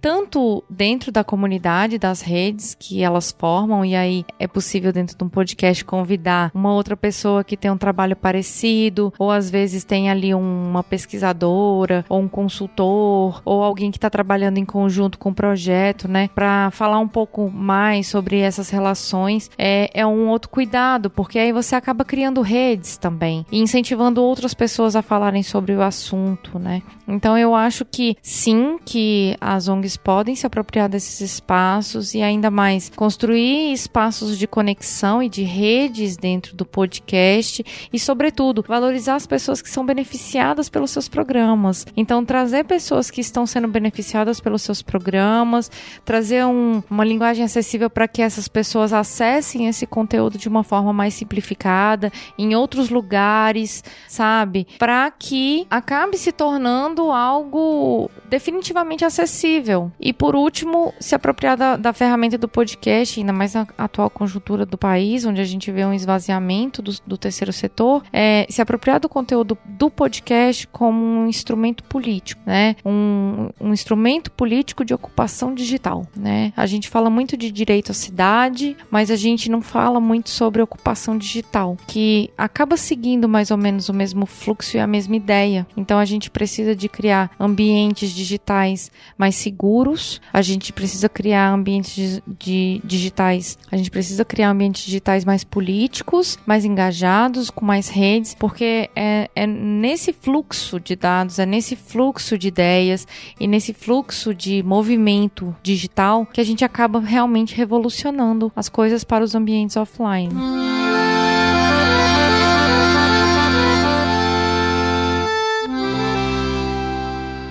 Tanto 0.00 0.62
dentro 0.70 1.10
da 1.12 1.24
comunidade, 1.24 1.98
das 1.98 2.22
redes 2.22 2.74
que 2.78 3.02
elas 3.02 3.34
formam, 3.36 3.84
e 3.84 3.94
aí 3.94 4.24
é 4.38 4.46
possível 4.46 4.92
dentro 4.92 5.16
de 5.16 5.24
um 5.24 5.28
podcast 5.28 5.84
convidar 5.84 6.50
uma 6.54 6.72
outra 6.72 6.96
pessoa 6.96 7.44
que 7.44 7.56
tem 7.56 7.70
um 7.70 7.76
trabalho 7.76 8.16
parecido, 8.16 9.12
ou 9.18 9.30
às 9.30 9.50
vezes 9.50 9.84
tem 9.84 10.10
ali 10.10 10.34
uma 10.34 10.82
pesquisadora, 10.82 12.04
ou 12.08 12.20
um 12.20 12.28
consultor, 12.28 13.42
ou 13.44 13.62
alguém 13.62 13.90
que 13.90 13.98
está 13.98 14.08
trabalhando 14.08 14.58
em 14.58 14.64
conjunto 14.64 15.18
com 15.18 15.30
o 15.30 15.34
projeto, 15.34 16.08
né? 16.08 16.28
Para 16.34 16.70
falar 16.70 16.98
um 16.98 17.08
pouco 17.08 17.50
mais 17.50 18.06
sobre 18.06 18.38
essas 18.38 18.70
relações, 18.70 19.50
é, 19.66 19.88
é 19.94 20.06
um 20.06 20.28
outro 20.28 20.50
cuidado, 20.50 21.08
porque 21.08 21.38
aí 21.38 21.50
você 21.50 21.74
acaba 21.74 22.04
criando 22.04 22.42
redes 22.42 22.98
também 22.98 23.46
e 23.50 23.60
incentivando 23.60 24.22
outras 24.22 24.52
pessoas 24.52 24.94
a 24.94 25.00
falarem 25.00 25.42
sobre 25.42 25.72
o 25.72 25.80
assunto, 25.80 26.58
né? 26.58 26.82
Então 27.08 27.38
eu 27.38 27.54
acho 27.54 27.82
que 27.82 28.14
sim, 28.20 28.76
que 28.84 29.34
as 29.40 29.66
ONGs 29.66 29.96
podem 29.96 30.36
se 30.36 30.46
apropriar 30.46 30.86
desses 30.86 31.22
espaços 31.22 32.12
e 32.12 32.20
ainda 32.20 32.50
mais 32.50 32.90
construir 32.94 33.72
espaços 33.72 34.36
de 34.38 34.46
conexão 34.46 35.22
e 35.22 35.30
de 35.30 35.42
redes 35.42 36.18
dentro 36.18 36.54
do 36.54 36.66
podcast 36.66 37.64
e, 37.90 37.98
sobretudo, 37.98 38.62
valorizar 38.68 39.14
as 39.14 39.26
pessoas 39.26 39.62
que 39.62 39.70
são 39.70 39.86
beneficiadas 39.86 40.68
pelos 40.68 40.90
seus 40.90 41.08
programas. 41.08 41.86
Então, 41.96 42.22
trazer 42.22 42.64
pessoas 42.64 43.10
que 43.10 43.22
estão 43.22 43.46
sendo 43.46 43.68
beneficiadas 43.68 44.40
pelos 44.40 44.60
seus 44.60 44.82
programas, 44.82 45.70
trazer 46.04 46.44
um, 46.44 46.82
uma 46.90 47.04
linguagem 47.04 47.44
acessível 47.44 47.88
para 47.88 48.06
que 48.06 48.20
essas 48.20 48.46
pessoas 48.46 48.92
acessem 48.92 49.53
esse 49.62 49.86
conteúdo 49.86 50.38
de 50.38 50.48
uma 50.48 50.64
forma 50.64 50.92
mais 50.92 51.14
simplificada, 51.14 52.12
em 52.38 52.54
outros 52.54 52.90
lugares, 52.90 53.82
sabe? 54.08 54.66
Para 54.78 55.10
que 55.10 55.66
acabe 55.70 56.16
se 56.18 56.32
tornando 56.32 57.10
algo 57.10 58.10
definitivamente 58.28 59.04
acessível. 59.04 59.92
E 60.00 60.12
por 60.12 60.34
último, 60.34 60.92
se 60.98 61.14
apropriar 61.14 61.56
da, 61.56 61.76
da 61.76 61.92
ferramenta 61.92 62.36
do 62.36 62.48
podcast, 62.48 63.20
ainda 63.20 63.32
mais 63.32 63.54
na 63.54 63.66
atual 63.78 64.10
conjuntura 64.10 64.66
do 64.66 64.76
país, 64.76 65.24
onde 65.24 65.40
a 65.40 65.44
gente 65.44 65.70
vê 65.70 65.84
um 65.84 65.92
esvaziamento 65.92 66.82
do, 66.82 66.92
do 67.06 67.16
terceiro 67.16 67.52
setor, 67.52 68.02
é, 68.12 68.46
se 68.48 68.60
apropriar 68.60 68.98
do 68.98 69.08
conteúdo 69.08 69.56
do 69.64 69.90
podcast 69.90 70.66
como 70.68 70.98
um 70.98 71.28
instrumento 71.28 71.84
político, 71.84 72.42
né? 72.44 72.76
Um, 72.84 73.50
um 73.60 73.72
instrumento 73.72 74.30
político 74.30 74.84
de 74.84 74.92
ocupação 74.94 75.54
digital, 75.54 76.06
né? 76.16 76.52
A 76.56 76.66
gente 76.66 76.88
fala 76.88 77.08
muito 77.08 77.36
de 77.36 77.50
direito 77.50 77.92
à 77.92 77.94
cidade, 77.94 78.76
mas 78.90 79.10
a 79.10 79.16
gente 79.16 79.43
não 79.50 79.60
fala 79.60 80.00
muito 80.00 80.30
sobre 80.30 80.62
ocupação 80.62 81.16
digital, 81.16 81.76
que 81.86 82.30
acaba 82.36 82.76
seguindo 82.76 83.28
mais 83.28 83.50
ou 83.50 83.56
menos 83.56 83.88
o 83.88 83.94
mesmo 83.94 84.26
fluxo 84.26 84.76
e 84.76 84.80
a 84.80 84.86
mesma 84.86 85.16
ideia. 85.16 85.66
Então 85.76 85.98
a 85.98 86.04
gente 86.04 86.30
precisa 86.30 86.74
de 86.74 86.88
criar 86.88 87.30
ambientes 87.38 88.10
digitais 88.10 88.90
mais 89.16 89.34
seguros, 89.34 90.20
a 90.32 90.42
gente 90.42 90.72
precisa 90.72 91.08
criar 91.08 91.52
ambientes 91.52 92.20
de 92.38 92.80
digitais, 92.84 93.58
a 93.70 93.76
gente 93.76 93.90
precisa 93.90 94.24
criar 94.24 94.50
ambientes 94.50 94.84
digitais 94.84 95.24
mais 95.24 95.44
políticos, 95.44 96.38
mais 96.46 96.64
engajados, 96.64 97.50
com 97.50 97.64
mais 97.64 97.88
redes, 97.88 98.34
porque 98.34 98.90
é, 98.94 99.30
é 99.34 99.46
nesse 99.46 100.12
fluxo 100.12 100.80
de 100.80 100.96
dados, 100.96 101.38
é 101.38 101.46
nesse 101.46 101.76
fluxo 101.76 102.36
de 102.38 102.48
ideias 102.48 103.06
e 103.38 103.46
nesse 103.46 103.72
fluxo 103.72 104.34
de 104.34 104.62
movimento 104.62 105.54
digital 105.62 106.26
que 106.26 106.40
a 106.40 106.44
gente 106.44 106.64
acaba 106.64 107.00
realmente 107.00 107.54
revolucionando 107.54 108.52
as 108.54 108.68
coisas 108.68 109.04
para 109.04 109.24
os 109.24 109.33
ambientes 109.34 109.76
offline. 109.76 110.30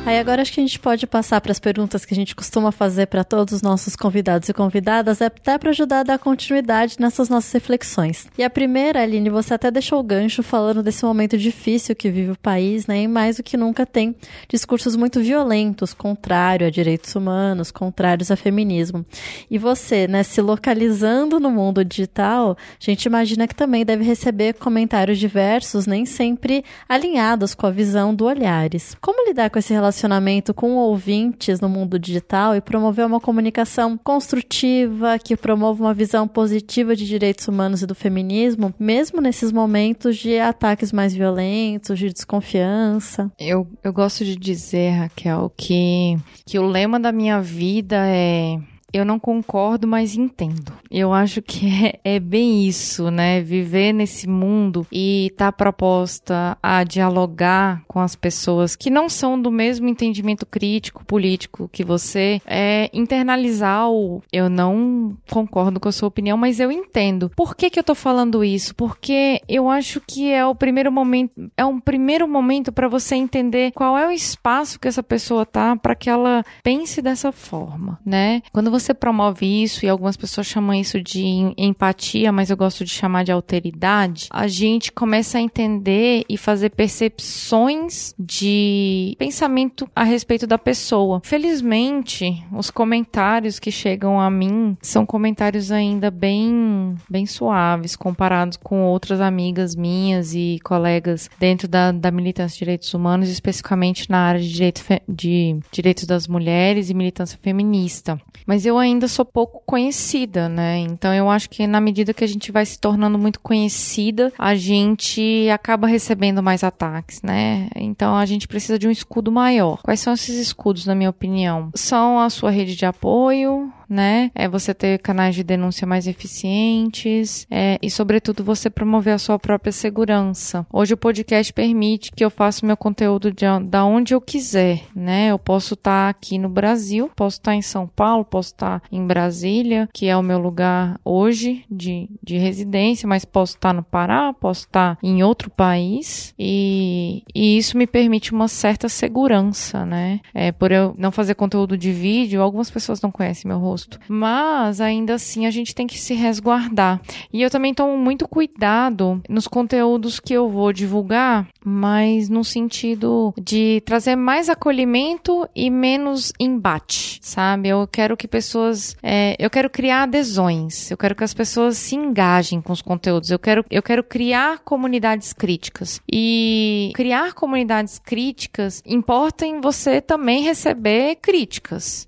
Aí 0.05 0.19
agora 0.19 0.41
acho 0.41 0.51
que 0.51 0.59
a 0.59 0.63
gente 0.63 0.77
pode 0.79 1.07
passar 1.07 1.39
para 1.39 1.53
as 1.53 1.59
perguntas 1.59 2.03
que 2.03 2.13
a 2.13 2.15
gente 2.15 2.35
costuma 2.35 2.73
fazer 2.73 3.07
para 3.07 3.23
todos 3.23 3.53
os 3.53 3.61
nossos 3.61 3.95
convidados 3.95 4.49
e 4.49 4.53
convidadas, 4.53 5.21
é 5.21 5.27
até 5.27 5.57
para 5.57 5.69
ajudar 5.69 6.01
a 6.01 6.03
dar 6.03 6.19
continuidade 6.19 6.97
nessas 6.99 7.29
nossas 7.29 7.53
reflexões. 7.53 8.27
E 8.37 8.43
a 8.43 8.49
primeira, 8.49 9.01
Aline, 9.01 9.29
você 9.29 9.53
até 9.53 9.71
deixou 9.71 10.01
o 10.01 10.03
gancho 10.03 10.43
falando 10.43 10.83
desse 10.83 11.05
momento 11.05 11.37
difícil 11.37 11.95
que 11.95 12.11
vive 12.11 12.31
o 12.31 12.37
país, 12.37 12.85
né? 12.85 13.03
E 13.03 13.07
mais 13.07 13.37
do 13.37 13.43
que 13.43 13.55
nunca 13.55 13.85
tem 13.85 14.13
discursos 14.49 14.97
muito 14.97 15.21
violentos, 15.21 15.93
contrário 15.93 16.67
a 16.67 16.69
direitos 16.69 17.15
humanos, 17.15 17.71
contrários 17.71 18.29
a 18.29 18.35
feminismo. 18.35 19.05
E 19.49 19.57
você, 19.57 20.05
né, 20.05 20.21
se 20.21 20.41
localizando 20.41 21.39
no 21.39 21.49
mundo 21.49 21.83
digital, 21.83 22.57
a 22.59 22.83
gente 22.83 23.05
imagina 23.05 23.47
que 23.47 23.55
também 23.55 23.85
deve 23.85 24.03
receber 24.03 24.55
comentários 24.55 25.17
diversos, 25.17 25.87
nem 25.87 26.05
sempre 26.05 26.65
alinhados 26.89 27.55
com 27.55 27.65
a 27.65 27.71
visão 27.71 28.13
do 28.13 28.25
Olhares. 28.25 28.97
Como 28.99 29.25
lidar 29.25 29.49
com 29.49 29.57
esse 29.57 29.71
relacionamento 29.71 29.92
relacionamento 29.93 30.53
com 30.53 30.75
ouvintes 30.75 31.61
no 31.61 31.69
mundo 31.69 31.99
digital 31.99 32.55
e 32.55 32.61
promover 32.61 33.05
uma 33.05 33.19
comunicação 33.19 33.97
construtiva 33.97 35.19
que 35.19 35.37
promova 35.37 35.83
uma 35.83 35.93
visão 35.93 36.27
positiva 36.27 36.95
de 36.95 37.05
direitos 37.05 37.47
humanos 37.47 37.83
e 37.83 37.85
do 37.85 37.93
feminismo, 37.93 38.73
mesmo 38.79 39.21
nesses 39.21 39.51
momentos 39.51 40.17
de 40.17 40.39
ataques 40.39 40.91
mais 40.91 41.13
violentos, 41.13 41.99
de 41.99 42.11
desconfiança. 42.11 43.31
Eu, 43.39 43.67
eu 43.83 43.93
gosto 43.93 44.25
de 44.25 44.35
dizer, 44.35 44.91
Raquel, 44.91 45.51
que, 45.55 46.17
que 46.45 46.57
o 46.57 46.65
lema 46.65 46.99
da 46.99 47.11
minha 47.11 47.39
vida 47.39 47.97
é 48.07 48.57
eu 48.93 49.03
não 49.03 49.19
concordo, 49.19 49.87
mas 49.87 50.15
entendo. 50.15 50.71
Eu 50.91 51.11
acho 51.11 51.41
que 51.41 51.67
é, 52.03 52.15
é 52.15 52.19
bem 52.19 52.65
isso, 52.65 53.09
né? 53.09 53.41
Viver 53.41 53.93
nesse 53.93 54.29
mundo 54.29 54.85
e 54.91 55.27
estar 55.31 55.51
tá 55.51 55.51
proposta 55.51 56.57
a 56.61 56.83
dialogar 56.83 57.83
com 57.87 57.99
as 57.99 58.15
pessoas 58.15 58.75
que 58.75 58.89
não 58.89 59.09
são 59.09 59.41
do 59.41 59.51
mesmo 59.51 59.87
entendimento 59.87 60.45
crítico 60.45 61.05
político 61.05 61.69
que 61.71 61.83
você, 61.83 62.41
é 62.45 62.89
internalizar 62.93 63.89
o 63.89 64.21
eu 64.31 64.49
não 64.49 65.15
concordo 65.31 65.79
com 65.79 65.89
a 65.89 65.91
sua 65.91 66.07
opinião, 66.07 66.37
mas 66.37 66.59
eu 66.59 66.71
entendo. 66.71 67.31
Por 67.35 67.55
que 67.55 67.69
que 67.69 67.79
eu 67.79 67.83
tô 67.83 67.95
falando 67.95 68.43
isso? 68.43 68.75
Porque 68.75 69.41
eu 69.47 69.69
acho 69.69 70.01
que 70.01 70.31
é 70.31 70.45
o 70.45 70.55
primeiro 70.55 70.91
momento, 70.91 71.31
é 71.55 71.65
um 71.65 71.79
primeiro 71.79 72.27
momento 72.27 72.71
para 72.71 72.87
você 72.87 73.15
entender 73.15 73.71
qual 73.71 73.97
é 73.97 74.07
o 74.07 74.11
espaço 74.11 74.79
que 74.79 74.87
essa 74.87 75.01
pessoa 75.01 75.45
tá 75.45 75.75
para 75.75 75.95
que 75.95 76.09
ela 76.09 76.43
pense 76.63 77.01
dessa 77.01 77.31
forma, 77.31 77.99
né? 78.05 78.41
Quando 78.51 78.69
você 78.69 78.82
você 78.84 78.93
promove 78.93 79.45
isso, 79.63 79.86
e 79.86 79.89
algumas 79.89 80.17
pessoas 80.17 80.47
chamam 80.47 80.73
isso 80.73 81.01
de 81.01 81.53
empatia, 81.57 82.31
mas 82.31 82.49
eu 82.49 82.57
gosto 82.57 82.84
de 82.84 82.91
chamar 82.91 83.23
de 83.23 83.31
alteridade, 83.31 84.27
a 84.29 84.47
gente 84.47 84.91
começa 84.91 85.38
a 85.38 85.41
entender 85.41 86.23
e 86.27 86.38
fazer 86.38 86.69
percepções 86.71 88.13
de 88.17 89.15
pensamento 89.17 89.89
a 89.95 90.03
respeito 90.03 90.45
da 90.45 90.57
pessoa. 90.57 91.21
Felizmente, 91.23 92.43
os 92.51 92.69
comentários 92.69 93.59
que 93.59 93.71
chegam 93.71 94.19
a 94.19 94.29
mim 94.29 94.77
são 94.81 95.05
comentários 95.05 95.71
ainda 95.71 96.11
bem, 96.11 96.95
bem 97.09 97.25
suaves 97.25 97.95
comparados 97.95 98.57
com 98.57 98.84
outras 98.84 99.21
amigas 99.21 99.75
minhas 99.75 100.34
e 100.34 100.59
colegas 100.63 101.29
dentro 101.39 101.67
da, 101.67 101.91
da 101.91 102.11
militância 102.11 102.55
de 102.55 102.59
direitos 102.59 102.93
humanos, 102.93 103.29
especificamente 103.29 104.09
na 104.09 104.19
área 104.19 104.41
de, 104.41 104.49
direito 104.53 104.84
de 105.07 105.59
direitos 105.71 106.05
das 106.05 106.27
mulheres 106.27 106.89
e 106.89 106.93
militância 106.93 107.39
feminista. 107.41 108.19
Mas 108.45 108.65
eu 108.65 108.72
eu 108.74 108.80
ainda 108.80 109.07
sou 109.07 109.24
pouco 109.24 109.61
conhecida, 109.65 110.49
né? 110.49 110.80
Então 110.80 111.13
eu 111.13 111.30
acho 111.30 111.49
que 111.49 111.65
na 111.67 111.80
medida 111.80 112.13
que 112.13 112.24
a 112.24 112.28
gente 112.28 112.51
vai 112.51 112.65
se 112.65 112.80
tornando 112.80 113.17
muito 113.17 113.39
conhecida, 113.39 114.32
a 114.38 114.55
gente 114.55 115.47
acaba 115.51 115.88
recebendo 115.88 116.41
mais 116.41 116.63
ataques, 116.63 117.21
né? 117.21 117.69
Então 117.76 118.15
a 118.15 118.26
gente 118.26 118.47
precisa 118.47 118.78
de 118.78 118.88
um 118.88 118.91
escudo 118.91 119.32
maior. 119.32 119.82
Quais 119.84 119.99
são 119.99 120.13
esses 120.13 120.38
escudos, 120.38 120.86
na 120.86 120.95
minha 120.95 121.09
opinião? 121.09 121.71
São 121.76 122.19
a 122.19 122.30
sua 122.30 122.51
rede 122.51 122.76
de 122.76 122.86
apoio, 122.86 123.71
né? 123.89 124.31
É 124.34 124.47
você 124.47 124.73
ter 124.73 124.99
canais 124.99 125.36
de 125.36 125.43
denúncia 125.43 125.86
mais 125.86 126.07
eficientes 126.07 127.45
é, 127.49 127.77
e, 127.81 127.89
sobretudo, 127.89 128.43
você 128.43 128.69
promover 128.69 129.13
a 129.13 129.17
sua 129.17 129.38
própria 129.38 129.71
segurança. 129.71 130.65
Hoje 130.71 130.93
o 130.93 130.97
podcast 130.97 131.51
permite 131.53 132.11
que 132.11 132.23
eu 132.23 132.29
faça 132.29 132.65
meu 132.65 132.77
conteúdo 132.77 133.31
de, 133.31 133.45
onde 133.84 134.13
eu 134.13 134.21
quiser, 134.21 134.84
né? 134.95 135.27
Eu 135.27 135.39
posso 135.39 135.73
estar 135.73 136.05
tá 136.05 136.09
aqui 136.09 136.38
no 136.38 136.49
Brasil, 136.49 137.11
posso 137.15 137.38
estar 137.38 137.51
tá 137.51 137.55
em 137.55 137.61
São 137.61 137.88
Paulo, 137.88 138.25
posso 138.25 138.53
estar 138.53 138.79
tá 138.79 138.88
em 138.91 139.05
Brasília, 139.05 139.89
que 139.93 140.07
é 140.07 140.15
o 140.15 140.23
meu 140.23 140.39
lugar 140.39 140.99
hoje 141.03 141.65
de, 141.69 142.09
de 142.21 142.38
residência, 142.38 143.07
mas 143.07 143.25
posso 143.25 143.55
estar 143.55 143.73
no 143.73 143.84
Pará, 143.84 144.34
posso 144.34 144.61
estar 144.61 144.97
em 145.03 145.23
outro 145.23 145.49
país 145.49 146.34
e, 146.38 147.23
e 147.34 147.57
isso 147.57 147.77
me 147.77 147.86
permite 147.86 148.31
uma 148.31 148.47
certa 148.47 148.88
segurança, 148.88 149.86
né? 149.86 150.19
É, 150.34 150.51
por 150.51 150.71
eu 150.71 150.95
não 150.97 151.11
fazer 151.11 151.36
conteúdo 151.36 151.77
de 151.77 151.91
vídeo, 151.91 152.41
algumas 152.41 152.71
pessoas 152.71 153.01
não 153.01 153.11
conhecem 153.11 153.47
meu 153.47 153.59
rosto 153.59 153.72
mas 154.07 154.80
ainda 154.82 155.15
assim 155.15 155.45
a 155.45 155.51
gente 155.51 155.74
tem 155.74 155.88
que 155.88 155.99
se 155.99 156.13
resguardar. 156.13 157.01
E 157.32 157.41
eu 157.41 157.49
também 157.49 157.74
tomo 157.74 157.97
muito 157.97 158.28
cuidado 158.28 159.21
nos 159.30 159.47
conteúdos 159.47 160.19
que 160.19 160.34
eu 160.34 160.49
vou 160.49 160.71
divulgar, 160.71 161.47
mas 161.63 162.30
no 162.30 162.43
sentido 162.43 163.34
de 163.41 163.82
trazer 163.86 164.15
mais 164.15 164.49
acolhimento 164.49 165.47
e 165.55 165.69
menos 165.69 166.32
embate, 166.39 167.19
sabe? 167.21 167.69
Eu 167.69 167.88
quero 167.88 168.17
que 168.17 168.28
pessoas, 168.28 168.95
é, 169.01 169.36
eu 169.39 169.49
quero 169.49 169.69
criar 169.69 170.03
adesões, 170.03 170.91
eu 170.91 170.97
quero 170.97 171.15
que 171.15 171.24
as 171.24 171.34
pessoas 171.34 171.78
se 171.78 171.95
engajem 171.95 172.61
com 172.61 172.74
os 172.74 172.82
conteúdos, 172.82 173.30
eu 173.30 173.39
quero, 173.39 173.65
eu 173.69 173.82
quero 173.82 174.03
criar 174.03 174.59
comunidades 174.59 175.34
críticas. 175.34 176.01
E 176.11 176.91
criar 176.95 177.34
comunidades 177.34 177.99
críticas 177.99 178.82
importa 178.86 179.45
em 179.45 179.59
você 179.61 180.01
também 180.01 180.43
receber 180.43 181.15
críticas 181.15 182.07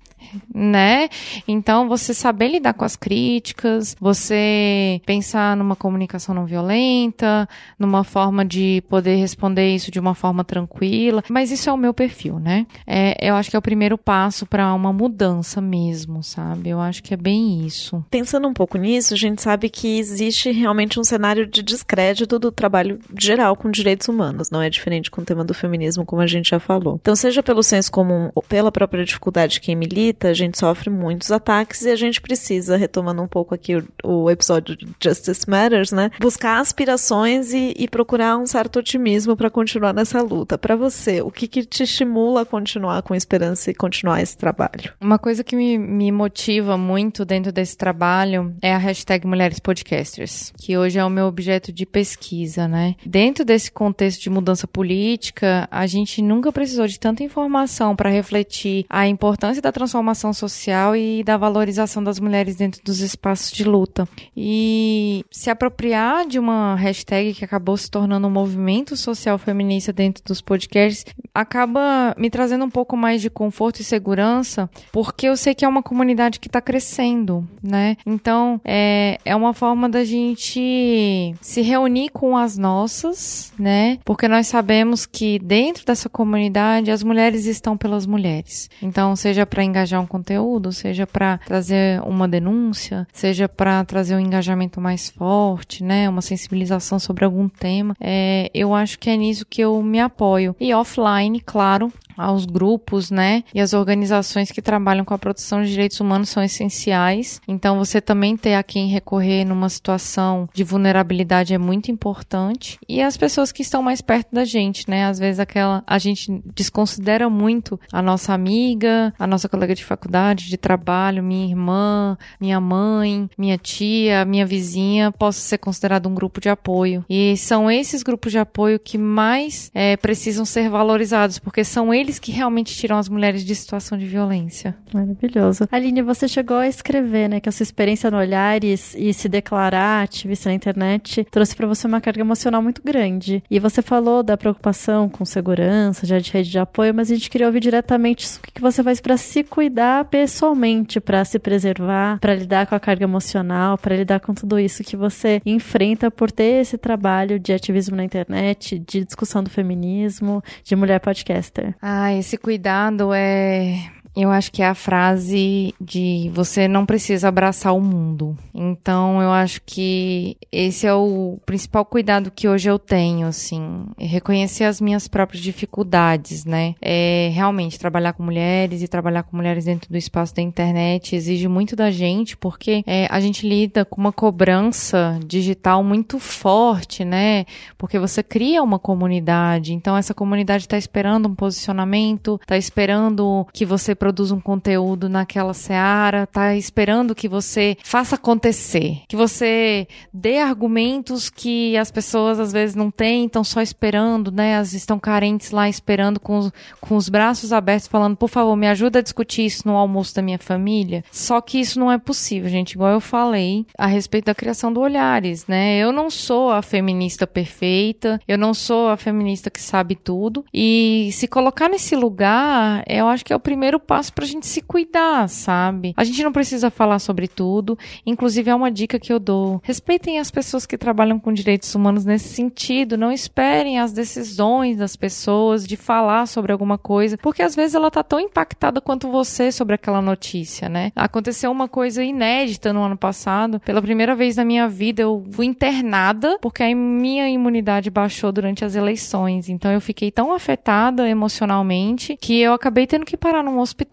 né? 0.54 1.08
Então, 1.46 1.88
você 1.88 2.14
saber 2.14 2.48
lidar 2.48 2.74
com 2.74 2.84
as 2.84 2.96
críticas, 2.96 3.96
você 4.00 5.00
pensar 5.04 5.56
numa 5.56 5.76
comunicação 5.76 6.34
não 6.34 6.46
violenta, 6.46 7.48
numa 7.78 8.04
forma 8.04 8.44
de 8.44 8.82
poder 8.88 9.16
responder 9.16 9.74
isso 9.74 9.90
de 9.90 10.00
uma 10.00 10.14
forma 10.14 10.44
tranquila. 10.44 11.22
Mas 11.28 11.50
isso 11.50 11.68
é 11.68 11.72
o 11.72 11.76
meu 11.76 11.92
perfil, 11.92 12.38
né? 12.38 12.66
É, 12.86 13.28
eu 13.28 13.34
acho 13.34 13.50
que 13.50 13.56
é 13.56 13.58
o 13.58 13.62
primeiro 13.62 13.98
passo 13.98 14.46
para 14.46 14.72
uma 14.74 14.92
mudança 14.92 15.60
mesmo, 15.60 16.22
sabe? 16.22 16.70
Eu 16.70 16.80
acho 16.80 17.02
que 17.02 17.14
é 17.14 17.16
bem 17.16 17.64
isso. 17.66 18.04
Pensando 18.10 18.48
um 18.48 18.54
pouco 18.54 18.78
nisso, 18.78 19.14
a 19.14 19.16
gente 19.16 19.42
sabe 19.42 19.68
que 19.68 19.98
existe 19.98 20.50
realmente 20.50 20.98
um 20.98 21.04
cenário 21.04 21.46
de 21.46 21.62
descrédito 21.62 22.38
do 22.38 22.50
trabalho 22.50 22.98
geral 23.18 23.56
com 23.56 23.70
direitos 23.70 24.08
humanos. 24.08 24.50
Não 24.50 24.62
é 24.62 24.70
diferente 24.70 25.10
com 25.10 25.20
o 25.20 25.24
tema 25.24 25.44
do 25.44 25.54
feminismo, 25.54 26.04
como 26.04 26.22
a 26.22 26.26
gente 26.26 26.50
já 26.50 26.60
falou. 26.60 26.98
Então, 27.00 27.14
seja 27.14 27.42
pelo 27.42 27.62
senso 27.62 27.90
comum 27.90 28.30
ou 28.34 28.42
pela 28.42 28.72
própria 28.72 29.04
dificuldade 29.04 29.54
de 29.54 29.60
quem 29.60 29.76
a 30.24 30.32
gente 30.32 30.58
sofre 30.58 30.90
muitos 30.90 31.30
ataques 31.30 31.82
e 31.82 31.90
a 31.90 31.96
gente 31.96 32.20
precisa, 32.20 32.76
retomando 32.76 33.22
um 33.22 33.28
pouco 33.28 33.54
aqui 33.54 33.76
o, 33.76 33.84
o 34.04 34.30
episódio 34.30 34.76
de 34.76 34.88
Justice 35.02 35.48
Matters, 35.48 35.92
né? 35.92 36.10
Buscar 36.20 36.60
aspirações 36.60 37.52
e, 37.52 37.74
e 37.76 37.88
procurar 37.88 38.38
um 38.38 38.46
certo 38.46 38.78
otimismo 38.78 39.36
para 39.36 39.50
continuar 39.50 39.92
nessa 39.92 40.22
luta. 40.22 40.56
Para 40.56 40.76
você, 40.76 41.20
o 41.20 41.30
que, 41.30 41.46
que 41.46 41.64
te 41.64 41.82
estimula 41.82 42.42
a 42.42 42.46
continuar 42.46 43.02
com 43.02 43.14
esperança 43.14 43.70
e 43.70 43.74
continuar 43.74 44.22
esse 44.22 44.36
trabalho? 44.36 44.92
Uma 45.00 45.18
coisa 45.18 45.44
que 45.44 45.56
me, 45.56 45.76
me 45.76 46.10
motiva 46.12 46.78
muito 46.78 47.24
dentro 47.24 47.52
desse 47.52 47.76
trabalho 47.76 48.54
é 48.62 48.72
a 48.72 48.78
hashtag 48.78 49.26
Mulheres 49.26 49.58
Podcasters, 49.58 50.52
que 50.56 50.78
hoje 50.78 50.98
é 50.98 51.04
o 51.04 51.10
meu 51.10 51.26
objeto 51.26 51.72
de 51.72 51.84
pesquisa, 51.84 52.66
né? 52.68 52.94
Dentro 53.04 53.44
desse 53.44 53.70
contexto 53.70 54.22
de 54.22 54.30
mudança 54.30 54.66
política, 54.66 55.68
a 55.70 55.86
gente 55.86 56.22
nunca 56.22 56.52
precisou 56.52 56.86
de 56.86 56.98
tanta 56.98 57.22
informação 57.22 57.94
para 57.94 58.10
refletir 58.10 58.86
a 58.88 59.06
importância 59.06 59.60
da 59.60 59.72
transformação 59.72 60.05
transformação 60.06 60.32
social 60.32 60.94
e 60.94 61.24
da 61.24 61.36
valorização 61.36 62.02
das 62.02 62.20
mulheres 62.20 62.56
dentro 62.56 62.80
dos 62.84 63.00
espaços 63.00 63.50
de 63.50 63.64
luta. 63.64 64.08
E 64.36 65.24
se 65.30 65.50
apropriar 65.50 66.26
de 66.26 66.38
uma 66.38 66.76
hashtag 66.76 67.34
que 67.34 67.44
acabou 67.44 67.76
se 67.76 67.90
tornando 67.90 68.28
um 68.28 68.30
movimento 68.30 68.96
social 68.96 69.38
feminista 69.38 69.92
dentro 69.92 70.22
dos 70.24 70.40
podcasts 70.40 71.04
acaba 71.34 72.14
me 72.16 72.30
trazendo 72.30 72.64
um 72.64 72.70
pouco 72.70 72.96
mais 72.96 73.20
de 73.20 73.28
conforto 73.28 73.80
e 73.80 73.84
segurança, 73.84 74.70
porque 74.92 75.26
eu 75.26 75.36
sei 75.36 75.54
que 75.54 75.64
é 75.64 75.68
uma 75.68 75.82
comunidade 75.82 76.38
que 76.40 76.48
está 76.48 76.60
crescendo, 76.60 77.46
né? 77.62 77.96
Então, 78.06 78.60
é, 78.64 79.18
é 79.24 79.34
uma 79.34 79.52
forma 79.52 79.88
da 79.88 80.04
gente 80.04 81.34
se 81.40 81.60
reunir 81.62 82.10
com 82.10 82.36
as 82.36 82.56
nossas, 82.56 83.52
né? 83.58 83.98
Porque 84.04 84.28
nós 84.28 84.46
sabemos 84.46 85.04
que 85.04 85.38
dentro 85.38 85.84
dessa 85.84 86.08
comunidade 86.08 86.90
as 86.90 87.02
mulheres 87.02 87.44
estão 87.46 87.76
pelas 87.76 88.06
mulheres. 88.06 88.70
Então, 88.80 89.14
seja 89.16 89.44
para 89.44 89.64
engajar 89.64 89.95
um 90.00 90.06
conteúdo, 90.06 90.72
seja 90.72 91.06
para 91.06 91.38
trazer 91.38 92.00
uma 92.02 92.28
denúncia, 92.28 93.06
seja 93.12 93.48
para 93.48 93.84
trazer 93.84 94.16
um 94.16 94.20
engajamento 94.20 94.80
mais 94.80 95.10
forte, 95.10 95.82
né, 95.82 96.08
uma 96.08 96.22
sensibilização 96.22 96.98
sobre 96.98 97.24
algum 97.24 97.48
tema. 97.48 97.94
É, 98.00 98.50
eu 98.54 98.74
acho 98.74 98.98
que 98.98 99.10
é 99.10 99.16
nisso 99.16 99.46
que 99.48 99.60
eu 99.60 99.82
me 99.82 100.00
apoio. 100.00 100.54
E 100.60 100.72
offline, 100.74 101.40
claro, 101.40 101.92
aos 102.16 102.46
grupos, 102.46 103.10
né? 103.10 103.44
E 103.54 103.60
as 103.60 103.72
organizações 103.72 104.50
que 104.50 104.62
trabalham 104.62 105.04
com 105.04 105.14
a 105.14 105.18
proteção 105.18 105.62
de 105.62 105.70
direitos 105.70 106.00
humanos 106.00 106.28
são 106.28 106.42
essenciais. 106.42 107.40
Então, 107.46 107.78
você 107.78 108.00
também 108.00 108.36
ter 108.36 108.54
a 108.54 108.62
quem 108.62 108.88
recorrer 108.88 109.44
numa 109.44 109.68
situação 109.68 110.48
de 110.52 110.64
vulnerabilidade 110.64 111.54
é 111.54 111.58
muito 111.58 111.90
importante. 111.90 112.78
E 112.88 113.02
as 113.02 113.16
pessoas 113.16 113.52
que 113.52 113.62
estão 113.62 113.82
mais 113.82 114.00
perto 114.00 114.28
da 114.32 114.44
gente, 114.44 114.88
né? 114.88 115.06
Às 115.06 115.18
vezes 115.18 115.40
aquela 115.40 115.82
a 115.86 115.98
gente 115.98 116.42
desconsidera 116.54 117.28
muito 117.28 117.78
a 117.92 118.00
nossa 118.00 118.32
amiga, 118.32 119.12
a 119.18 119.26
nossa 119.26 119.48
colega 119.48 119.74
de 119.74 119.84
faculdade, 119.84 120.48
de 120.48 120.56
trabalho, 120.56 121.22
minha 121.22 121.46
irmã, 121.46 122.16
minha 122.40 122.60
mãe, 122.60 123.28
minha 123.36 123.58
tia, 123.58 124.24
minha 124.24 124.46
vizinha, 124.46 125.12
possa 125.12 125.40
ser 125.40 125.58
considerado 125.58 126.08
um 126.08 126.14
grupo 126.14 126.40
de 126.40 126.48
apoio. 126.48 127.04
E 127.08 127.36
são 127.36 127.70
esses 127.70 128.02
grupos 128.02 128.32
de 128.32 128.38
apoio 128.38 128.78
que 128.78 128.98
mais 128.98 129.70
é, 129.74 129.96
precisam 129.96 130.44
ser 130.44 130.68
valorizados, 130.68 131.38
porque 131.38 131.64
são 131.64 131.92
eles 131.92 132.05
eles 132.06 132.18
que 132.20 132.30
realmente 132.30 132.74
tiram 132.74 132.96
as 132.96 133.08
mulheres 133.08 133.44
de 133.44 133.54
situação 133.54 133.98
de 133.98 134.06
violência. 134.06 134.76
Maravilhoso. 134.94 135.66
Aline, 135.72 136.02
você 136.02 136.28
chegou 136.28 136.58
a 136.58 136.68
escrever, 136.68 137.28
né, 137.28 137.40
que 137.40 137.48
a 137.48 137.52
sua 137.52 137.64
experiência 137.64 138.10
no 138.10 138.16
Olhares 138.16 138.94
e 138.96 139.12
se 139.12 139.28
declarar 139.28 140.04
ativista 140.04 140.48
na 140.48 140.54
internet 140.54 141.26
trouxe 141.30 141.56
para 141.56 141.66
você 141.66 141.86
uma 141.86 142.00
carga 142.00 142.20
emocional 142.20 142.62
muito 142.62 142.80
grande. 142.82 143.42
E 143.50 143.58
você 143.58 143.82
falou 143.82 144.22
da 144.22 144.36
preocupação 144.36 145.08
com 145.08 145.24
segurança, 145.24 146.06
já 146.06 146.18
de 146.18 146.30
rede 146.30 146.50
de 146.50 146.58
apoio, 146.58 146.94
mas 146.94 147.10
a 147.10 147.14
gente 147.14 147.28
queria 147.28 147.46
ouvir 147.46 147.60
diretamente 147.60 148.26
o 148.38 148.52
que 148.52 148.60
você 148.60 148.82
faz 148.82 149.00
para 149.00 149.16
se 149.16 149.42
cuidar 149.42 150.04
pessoalmente, 150.04 151.00
para 151.00 151.24
se 151.24 151.38
preservar, 151.38 152.20
para 152.20 152.34
lidar 152.34 152.66
com 152.66 152.74
a 152.76 152.80
carga 152.80 153.04
emocional, 153.04 153.76
para 153.76 153.96
lidar 153.96 154.20
com 154.20 154.32
tudo 154.32 154.60
isso 154.60 154.84
que 154.84 154.96
você 154.96 155.42
enfrenta 155.44 156.10
por 156.10 156.30
ter 156.30 156.60
esse 156.60 156.78
trabalho 156.78 157.38
de 157.40 157.52
ativismo 157.52 157.96
na 157.96 158.04
internet, 158.04 158.78
de 158.78 159.04
discussão 159.04 159.42
do 159.42 159.50
feminismo, 159.50 160.42
de 160.62 160.76
mulher 160.76 161.00
podcaster. 161.00 161.74
Ah, 161.82 161.95
ah, 161.96 162.12
esse 162.12 162.36
cuidado 162.36 163.12
é 163.14 163.90
eu 164.16 164.30
acho 164.30 164.50
que 164.50 164.62
é 164.62 164.66
a 164.66 164.74
frase 164.74 165.74
de 165.80 166.30
você 166.32 166.66
não 166.66 166.86
precisa 166.86 167.28
abraçar 167.28 167.74
o 167.74 167.80
mundo. 167.80 168.36
Então, 168.54 169.20
eu 169.20 169.30
acho 169.30 169.60
que 169.64 170.36
esse 170.50 170.86
é 170.86 170.94
o 170.94 171.38
principal 171.44 171.84
cuidado 171.84 172.30
que 172.30 172.48
hoje 172.48 172.70
eu 172.70 172.78
tenho, 172.78 173.26
assim, 173.26 173.86
reconhecer 173.98 174.64
as 174.64 174.80
minhas 174.80 175.06
próprias 175.06 175.42
dificuldades, 175.42 176.44
né? 176.44 176.74
É 176.80 177.30
realmente 177.34 177.78
trabalhar 177.78 178.14
com 178.14 178.22
mulheres 178.22 178.82
e 178.82 178.88
trabalhar 178.88 179.22
com 179.22 179.36
mulheres 179.36 179.66
dentro 179.66 179.90
do 179.90 179.98
espaço 179.98 180.34
da 180.34 180.42
internet 180.42 181.14
exige 181.14 181.48
muito 181.48 181.76
da 181.76 181.90
gente, 181.90 182.36
porque 182.36 182.82
é, 182.86 183.06
a 183.10 183.20
gente 183.20 183.46
lida 183.46 183.84
com 183.84 184.00
uma 184.00 184.12
cobrança 184.12 185.18
digital 185.26 185.84
muito 185.84 186.18
forte, 186.18 187.04
né? 187.04 187.44
Porque 187.76 187.98
você 187.98 188.22
cria 188.22 188.62
uma 188.62 188.78
comunidade, 188.78 189.74
então 189.74 189.96
essa 189.96 190.14
comunidade 190.14 190.64
está 190.64 190.78
esperando 190.78 191.28
um 191.28 191.34
posicionamento, 191.34 192.38
está 192.42 192.56
esperando 192.56 193.46
que 193.52 193.66
você 193.66 193.94
produz 194.06 194.30
um 194.30 194.38
conteúdo 194.38 195.08
naquela 195.08 195.52
seara, 195.52 196.28
tá 196.28 196.54
esperando 196.54 197.12
que 197.12 197.28
você 197.28 197.76
faça 197.82 198.14
acontecer, 198.14 199.00
que 199.08 199.16
você 199.16 199.88
dê 200.14 200.38
argumentos 200.38 201.28
que 201.28 201.76
as 201.76 201.90
pessoas 201.90 202.38
às 202.38 202.52
vezes 202.52 202.76
não 202.76 202.88
têm, 202.88 203.26
estão 203.26 203.42
só 203.42 203.60
esperando, 203.60 204.30
né? 204.30 204.52
Elas 204.52 204.74
estão 204.74 204.96
carentes 204.96 205.50
lá 205.50 205.68
esperando 205.68 206.20
com 206.20 206.38
os, 206.38 206.52
com 206.80 206.94
os 206.94 207.08
braços 207.08 207.52
abertos, 207.52 207.88
falando, 207.88 208.16
por 208.16 208.28
favor, 208.28 208.54
me 208.54 208.68
ajuda 208.68 209.00
a 209.00 209.02
discutir 209.02 209.44
isso 209.44 209.66
no 209.66 209.74
almoço 209.74 210.14
da 210.14 210.22
minha 210.22 210.38
família. 210.38 211.02
Só 211.10 211.40
que 211.40 211.58
isso 211.58 211.80
não 211.80 211.90
é 211.90 211.98
possível, 211.98 212.48
gente, 212.48 212.74
igual 212.74 212.92
eu 212.92 213.00
falei 213.00 213.66
a 213.76 213.88
respeito 213.88 214.26
da 214.26 214.36
criação 214.36 214.72
do 214.72 214.80
Olhares, 214.80 215.48
né? 215.48 215.78
Eu 215.78 215.90
não 215.90 216.08
sou 216.10 216.52
a 216.52 216.62
feminista 216.62 217.26
perfeita, 217.26 218.20
eu 218.28 218.38
não 218.38 218.54
sou 218.54 218.88
a 218.88 218.96
feminista 218.96 219.50
que 219.50 219.60
sabe 219.60 219.96
tudo, 219.96 220.44
e 220.54 221.10
se 221.12 221.26
colocar 221.26 221.68
nesse 221.68 221.96
lugar, 221.96 222.84
eu 222.86 223.08
acho 223.08 223.24
que 223.24 223.32
é 223.32 223.36
o 223.36 223.40
primeiro 223.40 223.80
passo 223.80 223.95
espaço 223.96 224.12
pra 224.12 224.26
gente 224.26 224.46
se 224.46 224.60
cuidar, 224.60 225.28
sabe? 225.28 225.94
A 225.96 226.04
gente 226.04 226.22
não 226.22 226.32
precisa 226.32 226.70
falar 226.70 226.98
sobre 226.98 227.26
tudo. 227.26 227.78
Inclusive, 228.04 228.50
é 228.50 228.54
uma 228.54 228.70
dica 228.70 228.98
que 228.98 229.12
eu 229.12 229.18
dou. 229.18 229.60
Respeitem 229.62 230.18
as 230.18 230.30
pessoas 230.30 230.66
que 230.66 230.76
trabalham 230.76 231.18
com 231.18 231.32
direitos 231.32 231.74
humanos 231.74 232.04
nesse 232.04 232.28
sentido. 232.28 232.96
Não 232.96 233.10
esperem 233.10 233.78
as 233.78 233.92
decisões 233.92 234.76
das 234.76 234.96
pessoas 234.96 235.66
de 235.66 235.76
falar 235.76 236.26
sobre 236.26 236.52
alguma 236.52 236.76
coisa, 236.76 237.16
porque 237.18 237.42
às 237.42 237.54
vezes 237.54 237.74
ela 237.74 237.90
tá 237.90 238.02
tão 238.02 238.20
impactada 238.20 238.80
quanto 238.80 239.10
você 239.10 239.50
sobre 239.50 239.74
aquela 239.74 240.02
notícia, 240.02 240.68
né? 240.68 240.92
Aconteceu 240.94 241.50
uma 241.50 241.68
coisa 241.68 242.02
inédita 242.02 242.72
no 242.72 242.82
ano 242.82 242.96
passado. 242.96 243.60
Pela 243.60 243.80
primeira 243.80 244.14
vez 244.14 244.36
na 244.36 244.44
minha 244.44 244.68
vida, 244.68 245.02
eu 245.02 245.24
fui 245.30 245.46
internada 245.46 246.38
porque 246.40 246.62
a 246.62 246.74
minha 246.74 247.28
imunidade 247.28 247.90
baixou 247.90 248.30
durante 248.30 248.64
as 248.64 248.74
eleições. 248.74 249.48
Então 249.48 249.72
eu 249.72 249.80
fiquei 249.80 250.10
tão 250.10 250.32
afetada 250.32 251.08
emocionalmente 251.08 252.16
que 252.20 252.40
eu 252.40 252.52
acabei 252.52 252.86
tendo 252.86 253.06
que 253.06 253.16
parar 253.16 253.42
num 253.42 253.58
hospital. 253.58 253.85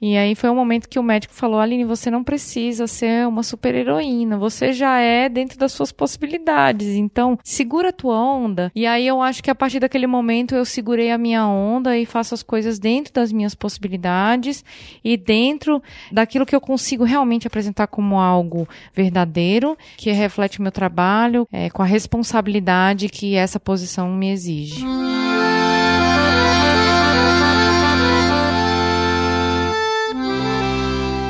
E 0.00 0.16
aí 0.16 0.34
foi 0.34 0.50
um 0.50 0.54
momento 0.54 0.88
que 0.88 0.98
o 0.98 1.02
médico 1.02 1.34
falou: 1.34 1.60
Aline, 1.60 1.84
você 1.84 2.10
não 2.10 2.24
precisa 2.24 2.86
ser 2.86 3.26
uma 3.26 3.42
super 3.42 3.74
heroína, 3.74 4.38
você 4.38 4.72
já 4.72 4.98
é 4.98 5.28
dentro 5.28 5.58
das 5.58 5.72
suas 5.72 5.92
possibilidades. 5.92 6.88
Então 6.96 7.38
segura 7.42 7.90
a 7.90 7.92
tua 7.92 8.16
onda. 8.16 8.70
E 8.74 8.86
aí 8.86 9.06
eu 9.06 9.20
acho 9.20 9.42
que 9.42 9.50
a 9.50 9.54
partir 9.54 9.80
daquele 9.80 10.06
momento 10.06 10.54
eu 10.54 10.64
segurei 10.64 11.10
a 11.10 11.18
minha 11.18 11.46
onda 11.46 11.96
e 11.96 12.06
faço 12.06 12.34
as 12.34 12.42
coisas 12.42 12.78
dentro 12.78 13.12
das 13.12 13.32
minhas 13.32 13.54
possibilidades 13.54 14.64
e 15.04 15.16
dentro 15.16 15.82
daquilo 16.10 16.46
que 16.46 16.54
eu 16.54 16.60
consigo 16.60 17.04
realmente 17.04 17.46
apresentar 17.46 17.86
como 17.86 18.18
algo 18.18 18.68
verdadeiro, 18.94 19.76
que 19.96 20.10
reflete 20.10 20.58
o 20.58 20.62
meu 20.62 20.72
trabalho, 20.72 21.46
é, 21.52 21.70
com 21.70 21.82
a 21.82 21.86
responsabilidade 21.86 23.08
que 23.08 23.34
essa 23.34 23.58
posição 23.58 24.10
me 24.14 24.30
exige. 24.30 24.84